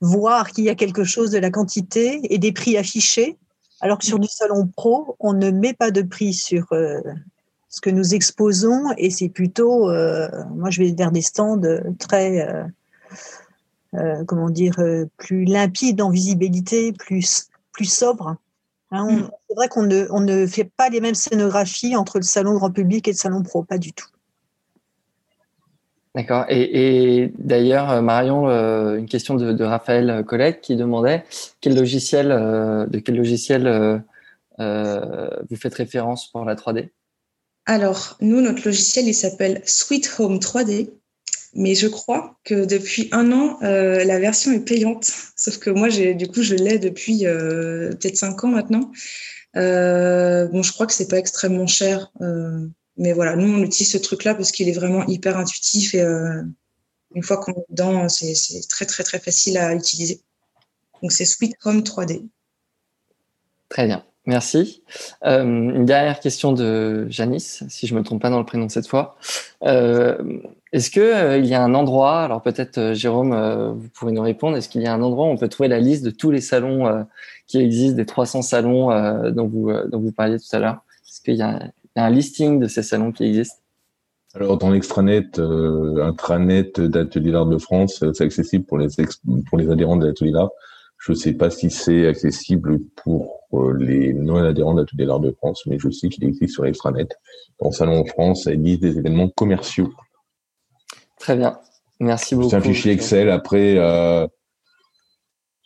voir 0.01 0.53
qu'il 0.53 0.65
y 0.65 0.71
a 0.71 0.75
quelque 0.75 1.05
chose 1.05 1.31
de 1.31 1.39
la 1.39 1.51
quantité 1.51 2.21
et 2.33 2.39
des 2.39 2.53
prix 2.53 2.79
affichés. 2.79 3.37
Alors 3.81 3.99
que 3.99 4.05
sur 4.05 4.19
du 4.19 4.29
salon 4.29 4.67
pro, 4.67 5.17
on 5.21 5.33
ne 5.33 5.51
met 5.51 5.73
pas 5.73 5.91
de 5.91 6.03
prix 6.03 6.35
sur 6.35 6.67
euh, 6.73 7.01
ce 7.69 7.81
que 7.81 7.91
nous 7.91 8.15
exposons 8.15 8.93
et 8.99 9.11
c'est 9.11 9.29
plutôt, 9.29 9.87
moi 10.55 10.71
je 10.71 10.83
vais 10.83 10.93
vers 10.93 11.13
des 11.13 11.23
stands 11.23 11.61
très 11.99 12.67
euh, 13.97 14.25
comment 14.25 14.51
dire, 14.51 14.79
euh, 14.79 15.07
plus 15.17 15.45
limpide 15.45 16.01
en 16.01 16.11
visibilité, 16.11 16.93
plus, 16.93 17.49
plus 17.73 17.93
sobre. 17.93 18.37
Hein, 18.93 19.11
mm. 19.11 19.31
C'est 19.49 19.55
vrai 19.57 19.69
qu'on 19.69 19.83
ne, 19.83 20.07
on 20.11 20.21
ne 20.21 20.47
fait 20.47 20.65
pas 20.65 20.89
les 20.91 21.01
mêmes 21.01 21.17
scénographies 21.17 21.97
entre 21.97 22.19
le 22.19 22.23
salon 22.23 22.55
grand 22.55 22.71
public 22.71 23.09
et 23.09 23.13
le 23.13 23.17
salon 23.17 23.43
pro, 23.43 23.65
pas 23.65 23.79
du 23.79 23.93
tout. 23.93 24.07
D'accord. 26.15 26.45
Et, 26.49 27.33
d'ailleurs, 27.39 27.91
euh, 27.91 28.01
Marion, 28.01 28.49
une 28.49 29.07
question 29.07 29.35
de, 29.35 29.65
Raphaël 29.65 30.25
Collègue 30.27 30.61
qui 30.61 30.77
demandait 30.77 31.25
quel 31.61 31.77
logiciel, 31.77 32.29
de 32.29 32.99
quel 32.99 33.17
logiciel 33.17 34.03
vous 34.59 35.57
faites 35.57 35.75
référence 35.75 36.31
pour 36.31 36.45
la 36.45 36.57
3D 36.57 36.91
Alors, 37.67 38.17
nous, 38.21 38.41
notre 38.41 38.65
logiciel, 38.65 39.07
il 39.07 39.15
s'appelle 39.15 39.63
Sweet 39.65 40.17
Home 40.19 40.39
3D 40.39 40.91
mais 41.55 41.75
je 41.75 41.89
crois 41.89 42.39
que 42.45 42.65
depuis 42.65 43.09
un 43.13 43.33
an, 43.33 43.59
euh, 43.63 44.05
la 44.05 44.19
version 44.19 44.53
est 44.53 44.65
payante. 44.65 45.11
Sauf 45.37 45.59
que 45.59 45.71
moi, 45.71 45.89
du 45.89 46.29
coup, 46.29 46.43
je 46.43 46.55
l'ai 46.55 46.79
depuis 46.79 47.27
euh, 47.27 47.91
peut-être 47.91 48.17
cinq 48.17 48.45
ans 48.45 48.49
maintenant. 48.49 48.93
Euh, 49.57 50.47
bon, 50.47 50.63
je 50.63 50.73
crois 50.73 50.87
que 50.87 50.93
c'est 50.93 51.09
pas 51.09 51.19
extrêmement 51.19 51.67
cher, 51.67 52.13
euh, 52.21 52.69
mais 52.97 53.13
voilà, 53.13 53.37
nous 53.37 53.53
on 53.53 53.63
utilise 53.63 53.93
ce 53.93 53.99
truc-là 53.99 54.35
parce 54.35 54.53
qu'il 54.53 54.69
est 54.69 54.73
vraiment 54.73 55.07
hyper 55.07 55.37
intuitif 55.37 55.95
et 55.95 56.03
euh, 56.03 56.43
une 57.15 57.23
fois 57.23 57.39
qu'on 57.39 57.53
est 57.53 57.65
dedans, 57.71 58.09
c'est, 58.09 58.35
très 58.69 58.87
très 58.87 59.03
très 59.03 59.19
facile 59.19 59.59
à 59.59 59.75
utiliser. 59.75 60.21
Donc 61.03 61.13
c'est 61.13 61.25
Sweet 61.25 61.57
Home 61.65 61.81
3D. 61.81 62.27
Très 63.69 63.87
bien. 63.87 64.05
Merci. 64.27 64.83
Euh, 65.25 65.43
une 65.43 65.87
dernière 65.87 66.21
question 66.21 66.53
de 66.53 67.07
Janice, 67.09 67.65
si 67.69 67.87
je 67.87 67.95
me 67.95 68.03
trompe 68.03 68.21
pas 68.21 68.29
dans 68.29 68.39
le 68.39 68.45
prénom 68.45 68.69
cette 68.69 68.87
fois. 68.87 69.17
Euh, 69.65 70.41
est-ce 70.73 71.01
euh, 71.01 71.39
il 71.39 71.47
y 71.47 71.55
a 71.55 71.63
un 71.63 71.75
endroit, 71.75 72.21
alors 72.21 72.43
peut-être 72.43 72.93
Jérôme, 72.93 73.35
vous 73.77 73.89
pouvez 73.89 74.13
nous 74.13 74.23
répondre, 74.23 74.57
est-ce 74.57 74.69
qu'il 74.69 74.83
y 74.83 74.87
a 74.87 74.93
un 74.93 75.03
endroit 75.03 75.27
où 75.27 75.31
on 75.31 75.39
peut 75.39 75.49
trouver 75.49 75.69
la 75.69 75.81
liste 75.81 76.05
de 76.05 76.11
tous 76.11 76.31
les 76.31 76.43
salons 76.43 77.07
qui 77.47 77.59
existent, 77.59 77.97
des 77.97 78.07
300 78.07 78.43
salons 78.43 79.31
dont 79.31 79.49
vous 79.49 79.73
dont 79.89 80.01
vous 80.01 80.13
parliez 80.13 80.39
tout 80.39 80.55
à 80.55 80.59
l'heure? 80.59 80.85
Est-ce 81.09 81.23
qu'il 81.23 81.35
y, 81.35 81.43
a 81.43 81.71
un 81.97 82.11
listing 82.11 82.61
de 82.61 82.69
ces 82.69 82.83
salons 82.83 83.13
qui 83.13 83.25
existent 83.25 83.57
alors 84.33 84.59
dans 84.59 84.71
l'extranet, 84.71 85.41
intranet 85.41 86.81
d'Atelier 86.81 87.33
d'Art 87.33 87.47
de 87.47 87.59
France, 87.59 88.05
c'est 88.15 88.23
accessible 88.23 88.65
pour 88.65 88.79
les 88.79 88.87
pour 89.49 89.59
les 89.59 89.69
adhérents 89.69 89.97
de 89.97 90.07
l'Atelier 90.07 90.31
d'Art. 90.31 90.51
Je 90.99 91.13
ne 91.13 91.17
sais 91.17 91.33
pas 91.33 91.49
si 91.49 91.71
c'est 91.71 92.07
accessible 92.07 92.79
pour 92.95 93.41
euh, 93.55 93.73
les 93.79 94.13
non-adhérents 94.13 94.75
d'Atelier 94.75 95.07
l'Art 95.07 95.21
de 95.21 95.33
France, 95.33 95.63
mais 95.67 95.79
je 95.79 95.89
sais 95.89 96.11
qu'il 96.11 96.25
existe 96.25 96.53
sur 96.53 96.65
l'extranet. 96.65 97.09
Dans 97.59 97.73
Salon 97.73 98.01
en 98.01 98.05
France, 98.05 98.45
il 98.45 98.53
existe 98.53 98.83
des 98.83 98.99
événements 98.99 99.31
commerciaux. 99.31 99.91
Très 101.19 101.37
bien. 101.37 101.59
Merci 102.01 102.35
beaucoup. 102.35 102.51
C'est 102.51 102.57
un 102.57 102.61
fichier 102.61 102.93
Excel. 102.93 103.31
Après, 103.31 103.79
euh, 103.79 104.27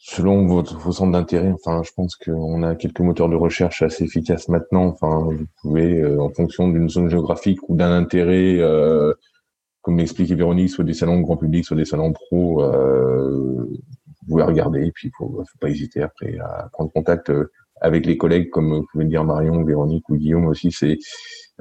selon 0.06 0.46
votre, 0.46 0.76
vos 0.76 0.92
centres 0.92 1.12
d'intérêt, 1.12 1.50
enfin, 1.50 1.82
je 1.82 1.90
pense 1.96 2.14
qu'on 2.16 2.62
a 2.62 2.74
quelques 2.74 3.00
moteurs 3.00 3.30
de 3.30 3.36
recherche 3.36 3.80
assez 3.80 4.04
efficaces 4.04 4.48
maintenant. 4.48 4.84
Enfin, 4.84 5.30
vous 5.30 5.46
pouvez, 5.62 5.98
euh, 5.98 6.20
en 6.20 6.28
fonction 6.28 6.68
d'une 6.68 6.90
zone 6.90 7.08
géographique 7.08 7.58
ou 7.70 7.74
d'un 7.74 7.90
intérêt, 7.90 8.58
euh, 8.58 9.14
comme 9.80 9.96
l'expliquait 9.96 10.34
Véronique, 10.34 10.68
soit 10.68 10.84
des 10.84 10.92
salons 10.92 11.20
grand 11.20 11.38
public, 11.38 11.64
soit 11.64 11.78
des 11.78 11.86
salons 11.86 12.12
pro, 12.12 12.62
euh, 12.62 13.64
vous 13.66 14.26
pouvez 14.28 14.42
regarder. 14.42 14.86
Et 14.86 14.92
puis, 14.92 15.10
faut, 15.16 15.42
faut 15.42 15.58
pas 15.58 15.70
hésiter 15.70 16.02
après 16.02 16.36
à 16.38 16.68
prendre 16.70 16.92
contact 16.92 17.30
euh, 17.30 17.50
avec 17.80 18.04
les 18.04 18.18
collègues, 18.18 18.50
comme 18.50 18.74
vous 18.74 18.86
pouvez 18.92 19.06
dire 19.06 19.24
Marion, 19.24 19.64
Véronique 19.64 20.06
ou 20.10 20.16
Guillaume 20.16 20.48
aussi. 20.48 20.70
C'est 20.70 20.98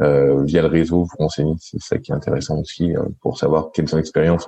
euh, 0.02 0.44
via 0.44 0.64
le 0.64 0.68
réseau, 0.68 1.04
vous 1.04 1.18
renseigner. 1.18 1.56
C'est 1.62 1.80
ça 1.80 1.98
qui 1.98 2.12
est 2.12 2.16
intéressant 2.16 2.60
aussi 2.60 2.94
pour 3.22 3.38
savoir 3.38 3.72
quelles 3.72 3.88
sont 3.88 3.96
les 3.96 4.02
expériences 4.02 4.48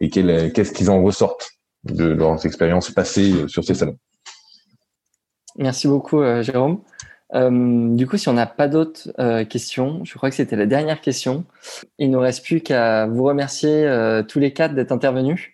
et 0.00 0.08
qu'est-ce 0.08 0.72
qu'ils 0.72 0.90
en 0.90 1.02
ressortent 1.02 1.53
de 1.84 2.06
leurs 2.06 2.44
expériences 2.46 2.90
passées 2.90 3.32
euh, 3.32 3.48
sur 3.48 3.64
ces 3.64 3.74
salons. 3.74 3.98
Merci 5.56 5.86
beaucoup, 5.88 6.20
euh, 6.20 6.42
Jérôme. 6.42 6.80
Euh, 7.34 7.94
du 7.94 8.06
coup, 8.06 8.16
si 8.16 8.28
on 8.28 8.34
n'a 8.34 8.46
pas 8.46 8.68
d'autres 8.68 9.10
questions, 9.44 10.04
je 10.04 10.14
crois 10.14 10.30
que 10.30 10.36
c'était 10.36 10.56
la 10.56 10.66
dernière 10.66 11.00
question. 11.00 11.44
Il 11.98 12.10
ne 12.10 12.14
nous 12.14 12.20
reste 12.20 12.44
plus 12.44 12.60
qu'à 12.60 13.06
vous 13.06 13.24
remercier 13.24 13.88
tous 14.28 14.38
les 14.38 14.52
quatre 14.52 14.74
d'être 14.74 14.92
intervenus. 14.92 15.50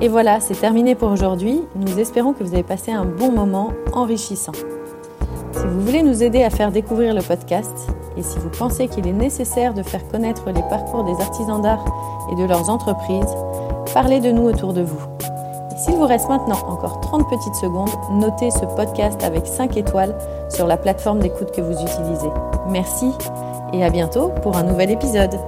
Et 0.00 0.08
voilà, 0.08 0.40
c'est 0.40 0.58
terminé 0.58 0.96
pour 0.96 1.12
aujourd'hui. 1.12 1.60
Nous 1.76 2.00
espérons 2.00 2.32
que 2.32 2.42
vous 2.42 2.54
avez 2.54 2.64
passé 2.64 2.90
un 2.90 3.04
bon 3.04 3.30
moment 3.30 3.72
enrichissant. 3.92 4.52
Si 5.56 5.66
vous 5.66 5.80
voulez 5.80 6.02
nous 6.02 6.22
aider 6.22 6.42
à 6.42 6.50
faire 6.50 6.72
découvrir 6.72 7.14
le 7.14 7.22
podcast 7.22 7.70
et 8.16 8.22
si 8.22 8.38
vous 8.38 8.50
pensez 8.50 8.88
qu'il 8.88 9.06
est 9.06 9.12
nécessaire 9.12 9.72
de 9.72 9.82
faire 9.82 10.06
connaître 10.08 10.50
les 10.50 10.62
parcours 10.62 11.04
des 11.04 11.22
artisans 11.22 11.62
d'art 11.62 11.84
et 12.32 12.36
de 12.36 12.44
leurs 12.44 12.70
entreprises, 12.70 13.34
parlez 13.92 14.20
de 14.20 14.30
nous 14.30 14.44
autour 14.44 14.72
de 14.72 14.82
vous. 14.82 15.00
S'il 15.76 15.94
vous 15.94 16.06
reste 16.06 16.28
maintenant 16.28 16.58
encore 16.68 17.00
30 17.00 17.28
petites 17.28 17.54
secondes, 17.54 17.90
notez 18.10 18.50
ce 18.50 18.64
podcast 18.76 19.22
avec 19.22 19.46
5 19.46 19.76
étoiles 19.76 20.16
sur 20.48 20.66
la 20.66 20.76
plateforme 20.76 21.20
d'écoute 21.20 21.52
que 21.52 21.60
vous 21.60 21.72
utilisez. 21.72 22.30
Merci 22.68 23.10
et 23.72 23.84
à 23.84 23.90
bientôt 23.90 24.30
pour 24.42 24.56
un 24.56 24.62
nouvel 24.64 24.90
épisode. 24.90 25.38